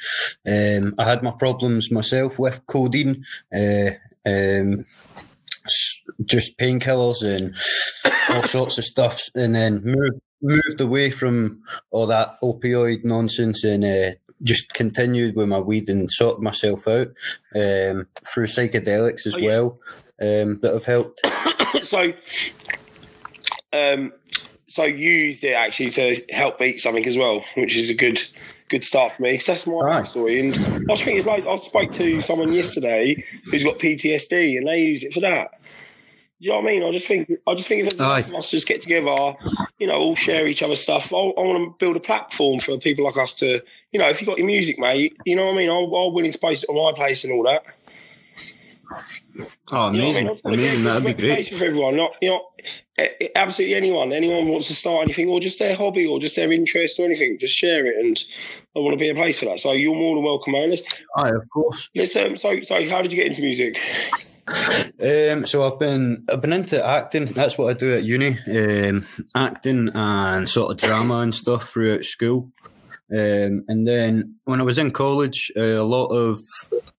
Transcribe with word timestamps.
um, 0.47 0.95
I 0.97 1.03
had 1.05 1.23
my 1.23 1.31
problems 1.31 1.91
myself 1.91 2.39
with 2.39 2.65
codeine, 2.67 3.23
uh, 3.55 3.91
um, 4.25 4.85
just 6.25 6.57
painkillers 6.57 7.23
and 7.23 7.55
all 8.29 8.43
sorts 8.43 8.77
of 8.77 8.85
stuff, 8.85 9.29
and 9.35 9.55
then 9.55 9.83
moved 9.83 10.21
moved 10.41 10.79
away 10.81 11.09
from 11.11 11.61
all 11.91 12.07
that 12.07 12.37
opioid 12.41 13.03
nonsense 13.03 13.63
and 13.63 13.83
uh, 13.83 14.11
just 14.43 14.73
continued 14.73 15.35
with 15.35 15.47
my 15.49 15.59
weed 15.59 15.89
and 15.89 16.09
sorted 16.11 16.41
myself 16.43 16.87
out 16.87 17.07
um, 17.55 18.07
through 18.25 18.45
psychedelics 18.45 19.25
as 19.25 19.35
Oh, 19.35 19.39
yeah. 19.39 19.47
well 19.47 19.79
um, 20.21 20.59
that 20.59 20.71
have 20.73 20.85
helped. 20.85 21.19
so, 21.83 22.13
um, 23.73 24.13
so 24.67 24.83
you 24.83 25.09
used 25.11 25.43
it 25.43 25.53
actually 25.53 25.91
to 25.91 26.23
help 26.31 26.59
beat 26.59 26.81
something 26.81 27.05
as 27.05 27.17
well, 27.17 27.43
which 27.55 27.75
is 27.75 27.89
a 27.89 27.93
good 27.93 28.21
good 28.69 28.85
start 28.85 29.13
for 29.15 29.23
me. 29.23 29.35
'cause 29.37 29.47
that's 29.47 29.65
my 29.67 29.79
Aye. 29.81 30.03
story. 30.03 30.39
And 30.39 30.53
I 30.91 30.95
think 30.95 31.17
it's 31.17 31.25
like 31.25 31.45
I 31.47 31.57
spoke 31.57 31.91
to 31.93 32.21
someone 32.21 32.53
yesterday 32.53 33.23
who's 33.49 33.63
got 33.63 33.79
PTSD, 33.79 34.57
and 34.57 34.67
they 34.67 34.81
use 34.81 35.03
it 35.03 35.11
for 35.13 35.21
that. 35.21 35.59
You 36.41 36.51
know 36.51 36.61
what 36.61 36.69
I 36.69 36.71
mean? 36.71 36.83
I 36.83 36.91
just 36.91 37.05
think, 37.07 37.29
I 37.47 37.53
just 37.53 37.67
think 37.67 37.85
if 37.85 37.91
it's 37.93 38.01
Aye. 38.01 38.19
enough 38.19 38.29
of 38.29 38.35
us 38.35 38.49
just 38.49 38.65
get 38.67 38.81
together, 38.81 39.35
you 39.77 39.87
know, 39.87 39.93
all 39.95 40.15
share 40.15 40.47
each 40.47 40.63
other's 40.63 40.79
stuff. 40.81 41.11
I, 41.11 41.17
I 41.17 41.41
want 41.41 41.57
to 41.67 41.75
build 41.85 41.97
a 41.97 41.99
platform 41.99 42.59
for 42.61 42.77
people 42.79 43.03
like 43.03 43.17
us 43.17 43.35
to, 43.37 43.61
you 43.91 43.99
know, 43.99 44.07
if 44.07 44.21
you 44.21 44.25
got 44.27 44.37
your 44.37 44.47
music, 44.47 44.79
mate, 44.79 45.17
you 45.25 45.35
know 45.35 45.45
what 45.45 45.55
I 45.55 45.57
mean. 45.57 45.69
I'm, 45.69 45.83
I'm 45.93 46.13
willing 46.13 46.31
to 46.31 46.39
post 46.39 46.63
it 46.63 46.69
on 46.69 46.75
my 46.77 46.97
place 46.97 47.25
and 47.25 47.33
all 47.33 47.43
that. 47.43 47.63
Oh, 49.71 49.91
You 49.91 49.99
know 49.99 50.05
I 50.07 50.09
amazing! 50.09 50.23
mean? 50.25 50.29
I've 50.29 50.43
got 50.43 50.49
a 50.49 50.53
amazing. 50.53 50.83
That'd 50.83 51.03
be 51.03 51.13
great. 51.13 51.53
For 51.53 51.65
everyone, 51.65 51.97
not 51.97 52.15
you 52.21 52.29
know, 52.29 52.41
absolutely 53.35 53.75
anyone. 53.75 54.11
Anyone 54.11 54.47
wants 54.47 54.67
to 54.67 54.75
start 54.75 55.03
anything, 55.03 55.27
or 55.29 55.39
just 55.39 55.59
their 55.59 55.75
hobby, 55.75 56.05
or 56.07 56.19
just 56.19 56.35
their 56.35 56.51
interest, 56.51 56.99
or 56.99 57.05
anything, 57.05 57.37
just 57.39 57.55
share 57.55 57.85
it. 57.85 57.97
And 58.03 58.19
I 58.75 58.79
want 58.79 58.93
to 58.93 58.97
be 58.97 59.09
a 59.09 59.13
place 59.13 59.37
for 59.39 59.45
that. 59.45 59.59
So 59.59 59.73
you're 59.73 59.93
more 59.93 60.15
than 60.15 60.23
welcome, 60.23 60.53
man. 60.53 60.73
Aye, 61.17 61.29
of 61.29 61.47
course. 61.49 61.89
let's 61.95 62.15
um, 62.15 62.37
so 62.37 62.61
so 62.63 62.89
how 62.89 63.01
did 63.01 63.11
you 63.11 63.17
get 63.17 63.27
into 63.27 63.41
music? 63.41 63.77
Um, 65.01 65.45
so 65.45 65.63
I've 65.63 65.79
been 65.79 66.25
I've 66.29 66.41
been 66.41 66.53
into 66.53 66.83
acting. 66.85 67.25
That's 67.27 67.57
what 67.57 67.69
I 67.69 67.73
do 67.73 67.93
at 67.95 68.03
uni. 68.03 68.37
Um, 68.47 69.05
acting 69.35 69.89
and 69.93 70.49
sort 70.49 70.71
of 70.71 70.77
drama 70.77 71.19
and 71.19 71.33
stuff 71.33 71.69
throughout 71.69 72.03
school. 72.03 72.51
Um, 73.11 73.63
and 73.67 73.87
then 73.87 74.35
when 74.45 74.61
I 74.61 74.63
was 74.63 74.77
in 74.77 74.91
college, 74.91 75.51
uh, 75.57 75.61
a 75.61 75.83
lot 75.83 76.07
of 76.07 76.39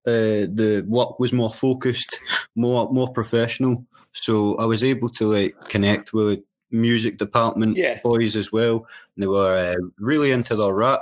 uh, 0.06 0.46
the 0.50 0.84
work 0.88 1.20
was 1.20 1.32
more 1.32 1.50
focused, 1.50 2.18
more 2.56 2.90
more 2.92 3.12
professional. 3.12 3.84
So 4.12 4.56
I 4.56 4.64
was 4.64 4.82
able 4.82 5.08
to 5.10 5.32
like 5.32 5.54
connect 5.68 6.12
with 6.12 6.40
music 6.72 7.18
department 7.18 7.76
Yeah. 7.76 8.00
boys 8.02 8.36
as 8.36 8.50
well. 8.52 8.86
And 9.14 9.22
they 9.22 9.26
were 9.26 9.56
uh, 9.56 9.76
really 9.98 10.32
into 10.32 10.56
their 10.56 10.72
rap, 10.74 11.00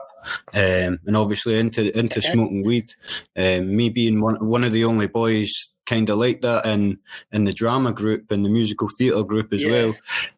um, 0.52 0.98
and 1.06 1.16
obviously 1.16 1.58
into 1.58 1.96
into 1.98 2.20
smoking 2.20 2.64
weed. 2.64 2.92
Um, 3.36 3.74
me 3.76 3.88
being 3.88 4.20
one 4.20 4.44
one 4.46 4.64
of 4.64 4.72
the 4.72 4.84
only 4.84 5.08
boys 5.08 5.70
kind 5.88 6.08
of 6.10 6.18
like 6.18 6.40
that 6.42 6.66
in 6.66 6.98
in 7.32 7.44
the 7.44 7.52
drama 7.52 7.92
group 7.92 8.30
and 8.30 8.44
the 8.44 8.50
musical 8.50 8.88
theatre 8.88 9.22
group 9.22 9.52
as 9.52 9.64
Yeah. 9.64 9.70
well. 9.70 9.94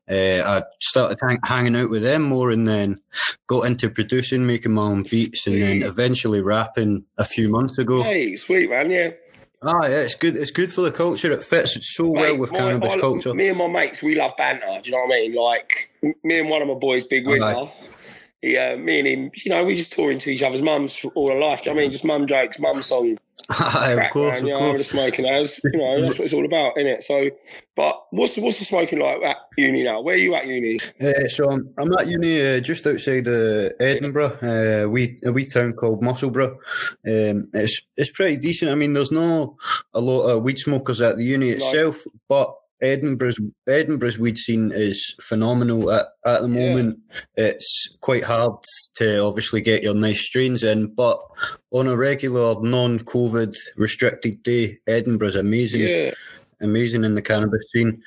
Uh, 0.08 0.60
I 0.60 0.62
started 0.80 1.18
hang, 1.20 1.38
hanging 1.44 1.76
out 1.76 1.90
with 1.90 2.02
them 2.02 2.22
more, 2.22 2.50
and 2.50 2.68
then 2.68 3.00
got 3.46 3.66
into 3.66 3.90
producing, 3.90 4.46
making 4.46 4.72
my 4.72 4.82
own 4.82 5.02
beats, 5.02 5.46
and 5.46 5.62
then 5.62 5.82
eventually 5.82 6.40
rapping 6.40 7.04
a 7.18 7.24
few 7.24 7.48
months 7.48 7.78
ago. 7.78 8.02
Hey, 8.02 8.36
sweet 8.36 8.70
man, 8.70 8.90
yeah. 8.90 9.10
Ah, 9.62 9.82
yeah, 9.86 10.00
it's 10.00 10.14
good. 10.14 10.36
It's 10.36 10.50
good 10.50 10.72
for 10.72 10.80
the 10.80 10.90
culture. 10.90 11.30
It 11.32 11.44
fits 11.44 11.76
so 11.94 12.06
well 12.08 12.36
with 12.36 12.50
my- 12.50 12.58
cannabis 12.58 12.96
culture. 12.96 13.34
Me 13.34 13.48
and 13.48 13.58
my 13.58 13.66
mates, 13.68 14.00
we 14.02 14.14
love 14.14 14.32
banter. 14.38 14.66
Do 14.82 14.88
you 14.88 14.92
know 14.92 15.04
what 15.04 15.14
I 15.14 15.20
mean? 15.20 15.34
Like 15.34 15.90
me 16.24 16.38
and 16.38 16.48
one 16.48 16.62
of 16.62 16.68
my 16.68 16.74
boys, 16.74 17.06
Big 17.06 17.28
Aye. 17.28 17.32
Winter. 17.32 17.70
Yeah, 18.42 18.74
me 18.76 19.00
and 19.00 19.06
him, 19.08 19.30
you 19.44 19.50
know, 19.50 19.62
we 19.66 19.76
just 19.76 19.92
tour 19.92 20.10
into 20.10 20.30
each 20.30 20.40
other's 20.40 20.62
mums 20.62 20.96
all 21.14 21.30
our 21.30 21.38
life. 21.38 21.62
Do 21.62 21.68
you 21.68 21.74
know 21.74 21.76
what 21.76 21.80
I 21.82 21.84
mean? 21.84 21.92
Just 21.92 22.04
mum 22.04 22.26
jokes, 22.26 22.58
mum 22.58 22.82
songs, 22.82 23.18
of 23.60 23.96
crack, 23.96 24.12
course, 24.12 24.34
man, 24.34 24.42
of 24.42 24.48
you 24.48 24.54
know, 24.54 24.58
course. 24.58 24.78
the 24.78 24.84
smoking 24.84 25.26
as 25.26 25.60
you 25.64 25.78
know, 25.78 26.02
that's 26.02 26.18
what 26.18 26.24
it's 26.26 26.34
all 26.34 26.44
about, 26.44 26.78
isn't 26.78 26.86
it? 26.86 27.04
So, 27.04 27.30
but 27.74 28.00
what's 28.10 28.34
the, 28.34 28.42
what's 28.42 28.58
the 28.58 28.64
smoking 28.64 29.00
like 29.00 29.22
at 29.22 29.36
uni 29.58 29.82
now? 29.82 30.00
Where 30.00 30.14
are 30.14 30.18
you 30.18 30.34
at 30.34 30.46
uni? 30.46 30.78
Uh, 31.00 31.28
so 31.28 31.50
I'm, 31.50 31.74
I'm 31.76 31.92
at 31.94 32.06
uni 32.06 32.56
uh, 32.56 32.60
just 32.60 32.86
outside 32.86 33.26
uh, 33.26 33.70
Edinburgh, 33.80 34.38
uh, 34.42 34.84
a 34.84 34.88
wee 34.88 35.18
a 35.24 35.32
wee 35.32 35.46
town 35.46 35.72
called 35.72 36.02
Musselburgh. 36.02 36.58
Um, 37.06 37.48
it's 37.54 37.80
it's 37.96 38.10
pretty 38.10 38.36
decent. 38.36 38.70
I 38.70 38.76
mean, 38.76 38.92
there's 38.92 39.10
no 39.10 39.56
a 39.94 40.00
lot 40.00 40.28
of 40.28 40.42
weed 40.44 40.58
smokers 40.58 41.00
at 41.00 41.16
the 41.16 41.24
uni 41.24 41.50
itself, 41.50 42.04
but 42.28 42.54
Edinburgh's 42.82 43.38
Edinburgh's 43.68 44.18
weed 44.18 44.38
scene 44.38 44.72
is 44.74 45.14
phenomenal 45.20 45.90
at, 45.90 46.06
at 46.24 46.42
the 46.42 46.48
Yeah. 46.48 46.68
moment. 46.74 46.98
It's 47.36 47.96
quite 48.00 48.24
hard 48.24 48.54
to 48.96 49.18
obviously 49.18 49.60
get 49.60 49.82
your 49.82 49.94
nice 49.94 50.20
strains 50.20 50.62
in, 50.62 50.86
but 50.88 51.20
on 51.70 51.86
a 51.86 51.96
regular 51.96 52.60
non-COVID 52.60 53.54
restricted 53.76 54.42
day, 54.42 54.76
Edinburgh's 54.86 55.36
amazing, 55.36 55.82
Yeah, 55.82 56.10
amazing 56.60 57.04
in 57.04 57.14
the 57.14 57.22
cannabis 57.22 57.62
scene. 57.72 58.02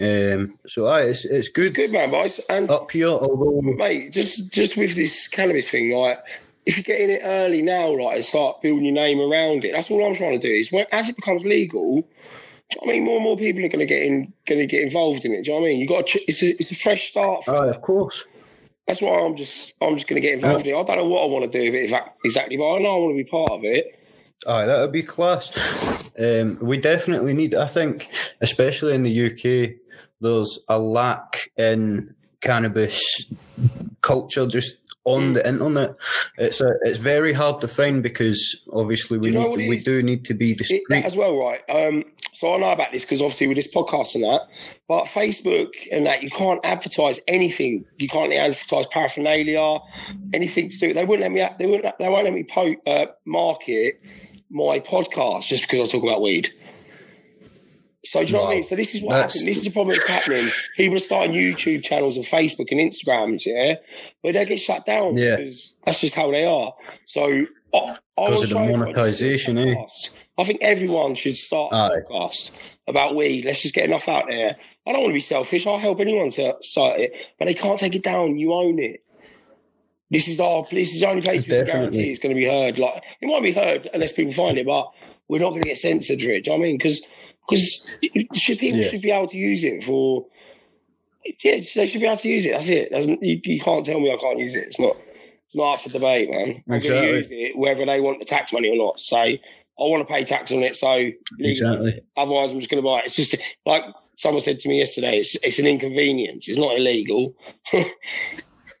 Um, 0.00 0.58
so 0.66 0.86
aye, 0.86 1.02
it's 1.04 1.24
it's 1.24 1.48
good. 1.48 1.74
good 1.74 1.92
man, 1.92 2.10
boys. 2.10 2.40
And 2.48 2.70
Up 2.70 2.90
here, 2.90 3.08
although 3.08 3.60
mate, 3.62 4.12
just 4.12 4.50
just 4.50 4.76
with 4.76 4.94
this 4.94 5.28
cannabis 5.28 5.68
thing, 5.68 5.90
like 5.90 6.22
if 6.66 6.76
you 6.76 6.82
get 6.82 7.00
in 7.00 7.08
it 7.10 7.22
early 7.24 7.62
now, 7.62 7.88
like 7.98 8.16
and 8.16 8.24
start 8.26 8.60
building 8.60 8.84
your 8.84 8.94
name 8.94 9.20
around 9.20 9.64
it, 9.64 9.72
that's 9.72 9.90
all 9.90 10.04
I'm 10.04 10.14
trying 10.16 10.38
to 10.38 10.46
do. 10.48 10.52
Is 10.54 10.70
when 10.70 10.84
as 10.92 11.08
it 11.08 11.16
becomes 11.16 11.42
legal, 11.44 12.06
you 12.70 12.86
know 12.86 12.92
I 12.92 12.96
mean? 12.96 13.04
More 13.04 13.16
and 13.16 13.24
more 13.24 13.36
people 13.36 13.64
are 13.64 13.68
going 13.68 13.80
to 13.80 13.86
get 13.86 14.02
in, 14.02 14.32
going 14.46 14.60
to 14.60 14.66
get 14.66 14.82
involved 14.82 15.24
in 15.24 15.32
it. 15.32 15.44
Do 15.44 15.50
you 15.50 15.56
know 15.56 15.62
what 15.62 15.68
I 15.68 15.70
mean? 15.70 15.80
You 15.80 15.88
got 15.88 16.06
to, 16.08 16.20
it's 16.30 16.42
a 16.42 16.50
it's 16.60 16.70
a 16.70 16.76
fresh 16.76 17.10
start. 17.10 17.44
For 17.44 17.56
Aye, 17.56 17.68
of 17.68 17.80
course. 17.82 18.24
That's 18.86 19.02
why 19.02 19.20
I'm 19.20 19.36
just 19.36 19.74
I'm 19.80 19.96
just 19.96 20.08
going 20.08 20.20
to 20.20 20.26
get 20.26 20.34
involved 20.34 20.66
in 20.66 20.74
it. 20.74 20.78
I 20.78 20.82
don't 20.82 20.96
know 20.96 21.06
what 21.06 21.22
I 21.22 21.26
want 21.26 21.50
to 21.50 21.58
do 21.58 21.72
with 21.72 21.90
it 21.90 22.02
exactly, 22.24 22.56
but 22.56 22.74
I 22.74 22.78
know 22.78 22.96
I 22.96 22.98
want 22.98 23.12
to 23.12 23.24
be 23.24 23.30
part 23.30 23.50
of 23.50 23.64
it. 23.64 23.98
Aye, 24.46 24.66
that 24.66 24.80
would 24.80 24.92
be 24.92 25.02
class. 25.02 25.52
Um, 26.18 26.58
we 26.60 26.78
definitely 26.78 27.34
need. 27.34 27.54
I 27.54 27.66
think, 27.66 28.10
especially 28.40 28.94
in 28.94 29.02
the 29.02 29.26
UK, 29.26 29.76
there's 30.20 30.58
a 30.68 30.78
lack 30.78 31.50
in 31.56 32.14
cannabis 32.40 33.02
culture 34.00 34.46
just 34.46 34.76
on 35.08 35.32
the 35.32 35.48
internet. 35.48 35.94
It's 36.36 36.60
a, 36.60 36.74
it's 36.82 36.98
very 36.98 37.32
hard 37.32 37.60
to 37.62 37.68
find 37.68 38.02
because 38.02 38.60
obviously 38.72 39.18
we 39.18 39.30
Do 39.30 39.38
you 39.38 39.42
know 39.44 39.54
need 39.54 39.68
we 39.68 39.78
is? 39.78 39.84
do 39.84 40.02
need 40.02 40.24
to 40.26 40.34
be 40.34 40.54
discreet. 40.54 40.84
that 40.90 41.04
as 41.04 41.16
well, 41.16 41.36
right? 41.36 41.60
Um, 41.68 42.04
so 42.34 42.54
I 42.54 42.58
know 42.58 42.70
about 42.70 42.92
this 42.92 43.04
because 43.04 43.20
obviously 43.22 43.46
with 43.48 43.56
this 43.56 43.72
podcast 43.72 44.14
and 44.14 44.24
that, 44.24 44.42
but 44.86 45.06
Facebook 45.06 45.70
and 45.90 46.06
that 46.06 46.22
you 46.22 46.30
can't 46.30 46.60
advertise 46.64 47.20
anything. 47.26 47.84
You 47.96 48.08
can't 48.08 48.32
advertise 48.32 48.86
paraphernalia, 48.92 49.78
anything 50.34 50.70
to 50.70 50.78
do. 50.78 50.94
They 50.94 51.04
wouldn't 51.04 51.22
let 51.22 51.32
me. 51.32 51.56
They 51.58 51.66
wouldn't. 51.66 51.98
They 51.98 52.08
won't 52.08 52.24
let 52.24 52.34
me 52.34 52.44
po- 52.44 52.76
uh, 52.86 53.06
market 53.24 54.00
my 54.50 54.80
podcast 54.80 55.42
just 55.48 55.62
because 55.64 55.88
I 55.88 55.92
talk 55.92 56.02
about 56.02 56.22
weed. 56.22 56.50
So 58.04 58.20
do 58.20 58.26
you 58.28 58.32
know 58.34 58.42
what 58.44 58.50
I 58.52 58.54
mean? 58.56 58.64
So 58.66 58.76
this 58.76 58.94
is 58.94 59.02
what 59.02 59.14
That's- 59.14 59.34
happened. 59.34 59.48
This 59.48 59.58
is 59.58 59.64
the 59.64 59.70
problem 59.72 59.96
that's 59.96 60.08
happening. 60.10 60.48
People 60.76 60.96
are 60.96 61.00
starting 61.00 61.32
YouTube 61.34 61.82
channels 61.82 62.16
and 62.16 62.24
Facebook 62.24 62.66
and 62.70 62.80
Instagrams, 62.80 63.42
yeah, 63.44 63.74
but 64.22 64.34
they 64.34 64.44
get 64.44 64.60
shut 64.60 64.86
down 64.86 65.16
Yeah. 65.18 65.36
because 65.36 65.76
that's 65.84 66.00
just 66.00 66.14
how 66.14 66.30
they 66.30 66.44
are. 66.44 66.72
So 67.06 67.24
I, 67.74 67.78
I 67.78 67.96
Because 68.24 68.42
of 68.44 68.48
the 68.50 68.54
monetization, 68.54 69.58
eh? 69.58 69.74
I 70.38 70.44
think 70.44 70.60
everyone 70.62 71.16
should 71.16 71.36
start 71.36 71.72
a 71.72 71.76
Aye. 71.76 71.90
podcast 72.08 72.52
about 72.86 73.16
weed. 73.16 73.44
Let's 73.44 73.62
just 73.62 73.74
get 73.74 73.84
enough 73.86 74.08
out 74.08 74.26
there. 74.28 74.56
I 74.86 74.92
don't 74.92 75.02
want 75.02 75.10
to 75.10 75.14
be 75.14 75.20
selfish. 75.20 75.66
I'll 75.66 75.78
help 75.78 75.98
anyone 76.00 76.30
to 76.30 76.56
start 76.62 77.00
it, 77.00 77.12
but 77.38 77.46
they 77.46 77.54
can't 77.54 77.78
take 77.78 77.96
it 77.96 78.04
down. 78.04 78.38
You 78.38 78.52
own 78.54 78.78
it. 78.78 79.02
This 80.10 80.28
is 80.28 80.40
our. 80.40 80.66
This 80.70 80.94
is 80.94 81.00
the 81.00 81.08
only 81.08 81.22
place 81.22 81.44
we 81.44 81.50
can 81.50 81.66
guarantee 81.66 82.10
it's 82.12 82.20
going 82.22 82.34
to 82.34 82.40
be 82.40 82.46
heard. 82.46 82.78
Like 82.78 83.02
it 83.20 83.26
might 83.26 83.42
be 83.42 83.52
heard 83.52 83.88
unless 83.92 84.12
people 84.12 84.32
find 84.32 84.56
it, 84.58 84.66
but 84.66 84.90
we're 85.28 85.40
not 85.40 85.50
going 85.50 85.62
to 85.62 85.68
get 85.68 85.78
censored 85.78 86.20
for 86.20 86.30
it. 86.30 86.44
Do 86.44 86.50
you 86.50 86.56
know 86.56 86.60
what 86.60 86.64
I 86.64 86.68
mean? 86.68 86.78
Because 86.78 87.00
because 87.48 87.88
should 88.34 88.58
people 88.58 88.80
Yeah. 88.80 88.88
should 88.88 89.02
be 89.02 89.10
able 89.10 89.28
to 89.28 89.36
use 89.36 89.64
it 89.64 89.84
for. 89.84 90.26
Yeah, 91.44 91.56
they 91.74 91.86
should 91.88 92.00
be 92.00 92.06
able 92.06 92.16
to 92.16 92.28
use 92.28 92.46
it. 92.46 92.52
That's 92.52 92.68
it. 92.68 92.90
Doesn't 92.90 93.22
you, 93.22 93.40
you 93.44 93.60
can't 93.60 93.84
tell 93.84 94.00
me 94.00 94.10
I 94.12 94.16
can't 94.16 94.38
use 94.38 94.54
it. 94.54 94.64
It's 94.68 94.78
not. 94.80 94.96
It's 95.46 95.54
not 95.56 95.74
up 95.74 95.80
for 95.82 95.90
debate, 95.90 96.30
man. 96.30 96.62
I'm 96.68 96.74
Exactly. 96.74 97.00
going 97.00 97.12
to 97.12 97.18
use 97.18 97.28
it 97.30 97.58
whether 97.58 97.84
they 97.86 98.00
want 98.00 98.18
the 98.18 98.24
tax 98.26 98.52
money 98.52 98.68
or 98.70 98.76
not. 98.76 99.00
So 99.00 99.16
I 99.16 99.38
want 99.78 100.06
to 100.06 100.12
pay 100.12 100.24
tax 100.24 100.50
on 100.52 100.58
it. 100.62 100.76
So 100.76 101.10
Exactly. 101.38 102.00
Otherwise, 102.16 102.52
I'm 102.52 102.60
just 102.60 102.70
going 102.70 102.82
to 102.82 102.86
buy 102.86 102.98
it. 103.00 103.06
It's 103.06 103.16
just 103.16 103.34
like 103.66 103.82
someone 104.16 104.42
said 104.42 104.60
to 104.60 104.68
me 104.68 104.78
yesterday. 104.78 105.18
It's 105.20 105.36
it's 105.42 105.58
an 105.58 105.66
inconvenience. 105.66 106.48
It's 106.48 106.58
not 106.58 106.76
illegal. 106.76 107.34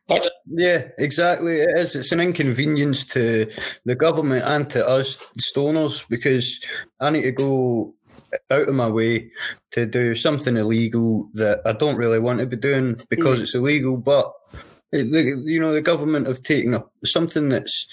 but 0.08 0.32
Yeah, 0.46 0.88
exactly. 0.98 1.60
It 1.60 1.76
is. 1.78 1.94
It's 1.94 2.12
an 2.12 2.20
inconvenience 2.20 3.04
to 3.08 3.50
the 3.84 3.94
government 3.94 4.44
and 4.46 4.68
to 4.70 4.86
us 4.88 5.18
stoners 5.38 6.08
because 6.08 6.60
I 7.00 7.10
need 7.10 7.22
to 7.22 7.32
go 7.32 7.94
out 8.50 8.68
of 8.68 8.74
my 8.74 8.88
way 8.88 9.30
to 9.72 9.86
do 9.86 10.14
something 10.14 10.56
illegal 10.56 11.28
that 11.34 11.60
I 11.64 11.72
don't 11.72 11.96
really 11.96 12.18
want 12.18 12.40
to 12.40 12.46
be 12.46 12.56
doing 12.56 13.00
because 13.08 13.38
Mm. 13.38 13.42
it's 13.42 13.54
illegal. 13.54 13.96
But 13.98 14.32
you 14.92 15.60
know, 15.60 15.72
the 15.74 15.82
government 15.82 16.26
have 16.26 16.42
taken 16.42 16.74
up 16.74 16.90
something 17.04 17.48
that's 17.50 17.86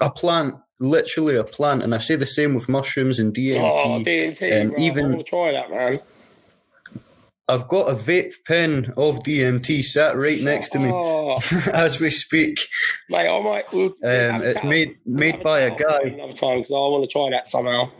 a 0.00 0.10
plant, 0.10 0.54
literally 0.80 1.36
a 1.36 1.44
plant, 1.44 1.82
and 1.82 1.94
I 1.94 1.98
say 1.98 2.16
the 2.16 2.24
same 2.26 2.54
with 2.54 2.68
mushrooms 2.68 3.18
and 3.18 3.34
DMT. 3.34 3.60
oh, 3.60 4.02
DMT, 4.02 4.60
um, 4.62 4.70
right, 4.70 4.78
even- 4.78 5.24
try 5.24 5.52
that, 5.52 5.70
man. 5.70 6.00
I've 7.48 7.66
got 7.68 7.90
a 7.90 7.94
vape 7.94 8.32
pen 8.46 8.92
of 8.96 9.18
DMT 9.20 9.82
sat 9.84 10.16
right 10.16 10.40
next 10.40 10.70
to 10.70 10.78
me 10.78 10.90
Oh, 10.92 11.38
as 11.74 11.98
we 12.00 12.10
speak. 12.10 12.58
mate, 13.10 13.28
I 13.28 13.40
might. 13.42 13.64
We'll, 13.72 13.86
Um, 13.86 14.42
it's 14.42 14.62
made 14.64 14.96
We'll 15.04 15.18
made 15.18 15.42
by 15.42 15.60
a 15.60 15.70
guy. 15.76 16.00
another 16.04 16.32
time 16.34 16.58
because 16.60 16.70
I 16.70 16.78
want 16.78 17.04
to 17.04 17.12
try 17.12 17.30
that 17.30 17.48
somehow. 17.48 17.90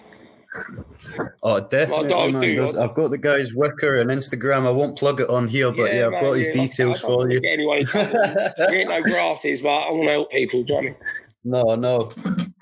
Oh, 1.42 1.60
definitely, 1.60 2.32
man. 2.32 2.56
do- 2.56 2.80
I've 2.80 2.94
got 2.94 3.10
the 3.10 3.18
guy's 3.18 3.52
Wickr 3.52 4.00
and 4.00 4.10
Instagram. 4.10 4.66
I 4.66 4.70
won't 4.70 4.96
plug 4.98 5.20
it 5.20 5.28
on 5.28 5.48
here, 5.48 5.72
but 5.72 5.92
yeah, 5.92 6.06
I've 6.06 6.12
man, 6.12 6.22
got 6.24 6.32
his 6.34 6.48
yeah, 6.48 6.54
details 6.54 7.00
for 7.00 7.30
you. 7.30 7.40
Get 7.40 7.52
anyone 7.52 7.78
in 7.78 7.86
trouble. 7.86 8.12
there 8.58 8.74
ain't 8.74 8.88
no 8.88 9.02
grasses, 9.02 9.60
but 9.60 9.68
I 9.68 9.90
want 9.90 10.04
to 10.04 10.10
help 10.12 10.30
people. 10.30 10.62
Do 10.62 10.74
you 10.74 10.80
know 10.80 10.80
I 10.80 10.82
mean? 10.82 10.96
No, 11.44 11.74
no, 11.74 11.98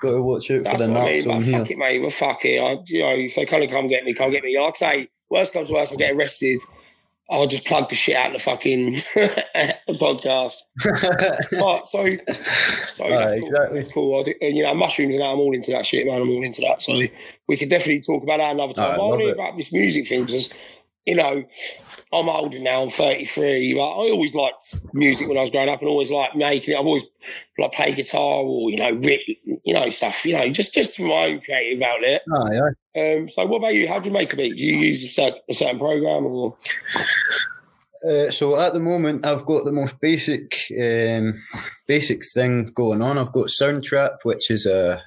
got 0.01 0.13
to 0.13 0.23
watch 0.23 0.51
out 0.51 0.65
for 0.65 0.79
the 0.79 0.91
what 0.91 0.97
I 1.03 1.05
mean. 1.19 1.31
on 1.31 1.43
here. 1.43 1.59
fuck 1.59 1.71
it, 1.71 1.79
mate. 1.79 1.99
Well, 2.01 2.11
fuck 2.11 2.45
it. 2.45 2.59
I, 2.59 2.77
you 2.87 3.03
know, 3.03 3.11
if 3.17 3.35
they 3.35 3.45
kind 3.45 3.63
of 3.65 3.71
come 3.71 3.89
get 3.89 4.05
me, 4.05 4.15
come 4.15 4.31
get 4.31 4.43
me. 4.43 4.57
I 4.57 4.73
say, 4.77 5.09
worst 5.31 5.53
comes 5.53 5.69
to 5.69 5.75
worst, 5.75 5.93
I'll 5.93 5.99
get 5.99 6.15
arrested. 6.15 6.61
I'll 7.31 7.47
just 7.47 7.65
plug 7.65 7.89
the 7.89 7.95
shit 7.95 8.17
out 8.17 8.29
of 8.29 8.33
the 8.33 8.39
fucking 8.41 8.95
podcast. 9.91 10.55
But 11.53 11.89
so, 11.91 12.17
so 12.97 13.05
Aye, 13.05 13.09
that's 13.09 13.35
cool. 13.35 13.47
exactly. 13.47 13.87
Cool. 13.93 14.21
I 14.21 14.25
do, 14.25 14.35
and, 14.41 14.57
you 14.57 14.65
know, 14.65 14.75
mushrooms 14.75 15.13
and 15.13 15.21
that, 15.21 15.27
I'm 15.27 15.39
all 15.39 15.55
into 15.55 15.71
that 15.71 15.87
shit, 15.87 16.07
man. 16.07 16.23
I'm 16.23 16.29
all 16.31 16.43
into 16.45 16.61
that. 16.63 16.83
So 16.83 17.01
we 17.49 17.57
could 17.57 17.69
definitely 17.71 18.01
talk 18.01 18.25
about 18.25 18.39
that 18.39 18.55
another 18.55 18.73
time. 18.75 18.95
I 18.95 18.97
love 18.97 19.09
want 19.11 19.21
to 19.21 19.25
hear 19.27 19.35
about 19.35 19.57
this 19.57 19.73
music 19.73 20.09
thing 20.09 20.25
because, 20.25 20.53
you 21.11 21.17
know, 21.17 21.43
I'm 22.13 22.29
older 22.29 22.61
now. 22.61 22.85
I'm 22.85 22.91
33, 22.91 23.75
but 23.75 23.81
I 23.81 24.11
always 24.11 24.33
liked 24.33 24.77
music 24.95 25.27
when 25.27 25.37
I 25.37 25.43
was 25.43 25.51
growing 25.51 25.69
up, 25.69 25.81
and 25.81 25.89
always 25.89 26.09
liked 26.09 26.37
making 26.37 26.73
it. 26.73 26.79
I've 26.79 26.87
always 26.87 27.03
like 27.59 27.73
played 27.73 27.97
guitar 27.97 28.43
or 28.45 28.71
you 28.71 28.77
know, 28.77 28.93
rip, 28.93 29.21
you 29.27 29.75
know, 29.75 29.91
stuff. 29.91 30.25
You 30.25 30.37
know, 30.37 30.49
just 30.51 30.73
just 30.73 30.97
for 30.97 31.03
my 31.03 31.27
own 31.27 31.41
creative 31.41 31.83
outlet. 31.83 32.23
aye, 32.33 32.61
aye. 32.61 33.15
Um, 33.15 33.29
so, 33.35 33.45
what 33.47 33.59
about 33.59 33.75
you? 33.75 33.89
How 33.89 33.99
do 33.99 34.09
you 34.09 34.13
make 34.13 34.33
a 34.33 34.37
beat? 34.37 34.57
Do 34.57 34.63
you 34.63 34.77
use 34.77 35.05
a 35.05 35.09
certain, 35.09 35.41
a 35.51 35.55
certain 35.55 35.81
program 35.81 36.27
or? 36.27 36.57
Uh, 38.09 38.31
so 38.31 38.59
at 38.59 38.73
the 38.73 38.81
moment, 38.81 39.27
I've 39.27 39.45
got 39.45 39.67
the 39.67 39.73
most 39.73 40.01
basic, 40.01 40.57
um, 40.81 41.35
basic 41.87 42.23
thing 42.33 42.73
going 42.73 43.03
on. 43.03 43.19
I've 43.19 43.33
got 43.33 43.49
Soundtrap, 43.49 44.19
which 44.23 44.51
is 44.51 44.65
a 44.65 45.03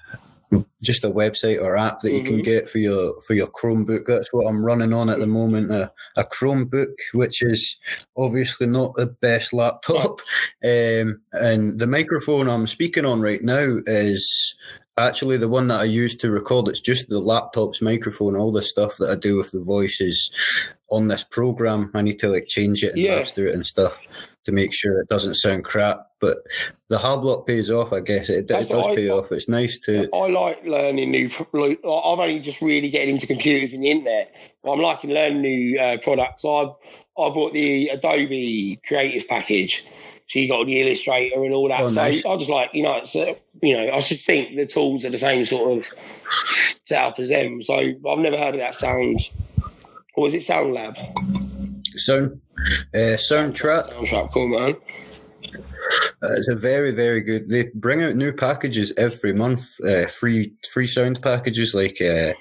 just 0.81 1.03
a 1.03 1.09
website 1.09 1.61
or 1.61 1.77
app 1.77 2.01
that 2.01 2.11
you 2.11 2.23
can 2.23 2.39
Mhm. 2.39 2.43
get 2.43 2.69
for 2.69 2.77
your 2.79 3.19
for 3.21 3.33
your 3.33 3.47
Chromebook. 3.47 4.05
That's 4.05 4.31
what 4.33 4.47
I'm 4.47 4.63
running 4.65 4.93
on 4.93 5.09
at 5.09 5.19
the 5.19 5.27
moment. 5.27 5.71
A, 5.71 5.91
a 6.17 6.23
Chromebook, 6.23 6.93
which 7.13 7.41
is 7.41 7.77
obviously 8.17 8.67
not 8.67 8.95
the 8.95 9.07
best 9.07 9.53
laptop, 9.53 10.21
um, 10.63 11.21
and 11.33 11.79
the 11.79 11.87
microphone 11.87 12.49
I'm 12.49 12.67
speaking 12.67 13.05
on 13.05 13.21
right 13.21 13.43
now 13.43 13.77
is 13.85 14.55
actually 14.97 15.37
the 15.37 15.49
one 15.49 15.67
that 15.69 15.79
I 15.79 15.85
use 15.85 16.15
to 16.17 16.29
record. 16.29 16.67
It's 16.67 16.79
just 16.79 17.09
the 17.09 17.19
laptop's 17.19 17.81
microphone. 17.81 18.35
All 18.35 18.51
the 18.51 18.61
stuff 18.61 18.97
that 18.97 19.09
I 19.09 19.15
do 19.15 19.37
with 19.37 19.51
the 19.51 19.61
voice 19.61 19.99
is 19.99 20.29
on 20.89 21.07
this 21.07 21.23
program. 21.23 21.89
I 21.95 22.03
need 22.03 22.19
to 22.19 22.29
like 22.29 22.45
change 22.47 22.83
it 22.83 22.93
and 22.93 23.01
Yeah. 23.01 23.15
master 23.15 23.47
it 23.47 23.55
and 23.55 23.65
stuff 23.65 23.99
to 24.45 24.51
make 24.51 24.73
sure 24.73 24.99
it 24.99 25.09
doesn't 25.09 25.35
sound 25.35 25.63
crap. 25.65 26.07
But 26.19 26.37
the 26.89 26.97
hard 26.97 27.21
work 27.21 27.45
pays 27.45 27.69
off. 27.69 27.93
I 27.93 27.99
guess 27.99 28.29
it, 28.29 28.39
it 28.39 28.47
does 28.47 28.71
I 28.71 28.95
pay 28.95 29.09
off. 29.09 29.31
It's 29.31 29.49
nice 29.49 29.77
to. 29.79 30.09
I 30.13 30.27
like 30.27 30.63
learning 30.65 31.11
new. 31.11 31.29
like, 31.53 31.79
I'm 31.83 32.19
only 32.19 32.39
just 32.39 32.61
really 32.61 32.89
getting 32.89 33.15
into 33.15 33.27
computers 33.27 33.73
and 33.73 33.83
the 33.83 33.91
internet. 33.91 34.33
I'm 34.65 34.79
liking 34.79 35.09
learning 35.11 35.41
new 35.41 35.79
uh, 35.79 35.97
products. 35.97 36.45
I 36.45 36.71
I 37.17 37.29
bought 37.29 37.53
the 37.53 37.89
Adobe 37.89 38.79
Creative 38.87 39.27
package. 39.27 39.85
So 40.29 40.39
you 40.39 40.47
got 40.47 40.65
the 40.65 40.81
Illustrator 40.81 41.43
and 41.43 41.53
all 41.53 41.67
that. 41.67 41.81
Oh, 41.81 41.89
so 41.89 41.93
nice. 41.93 42.25
I 42.25 42.37
just 42.37 42.49
like 42.49 42.71
you 42.73 42.83
know, 42.83 42.95
it's 42.95 43.15
uh, 43.15 43.33
you 43.61 43.77
know, 43.77 43.93
I 43.93 43.99
should 43.99 44.21
think 44.21 44.55
the 44.55 44.65
tools 44.65 45.05
are 45.05 45.09
the 45.09 45.17
same 45.17 45.45
sort 45.45 45.77
of 45.77 45.87
setup 46.85 47.19
as 47.19 47.29
them. 47.29 47.61
So 47.63 47.75
I've 47.75 48.19
never 48.19 48.37
heard 48.37 48.55
of 48.55 48.59
that 48.59 48.75
sound. 48.75 49.29
Or 50.15 50.23
was 50.23 50.33
it 50.33 50.43
Sound 50.43 50.73
Lab? 50.73 50.95
Sound, 51.95 52.39
uh, 52.93 53.17
Soundtrap 53.17 53.89
Sound 53.89 54.07
Trap, 54.07 54.29
cool 54.33 54.47
man. 54.47 54.75
uh, 56.23 56.33
it's 56.37 56.47
a 56.47 56.55
very, 56.55 56.91
very 56.91 57.21
good. 57.21 57.49
They 57.49 57.69
bring 57.75 58.03
out 58.03 58.15
new 58.15 58.31
packages 58.33 58.93
every 58.97 59.33
month, 59.33 59.67
uh, 59.85 60.07
free 60.07 60.53
free 60.71 60.87
sound 60.87 61.21
packages 61.21 61.73
like 61.73 62.01
uh, 62.01 62.33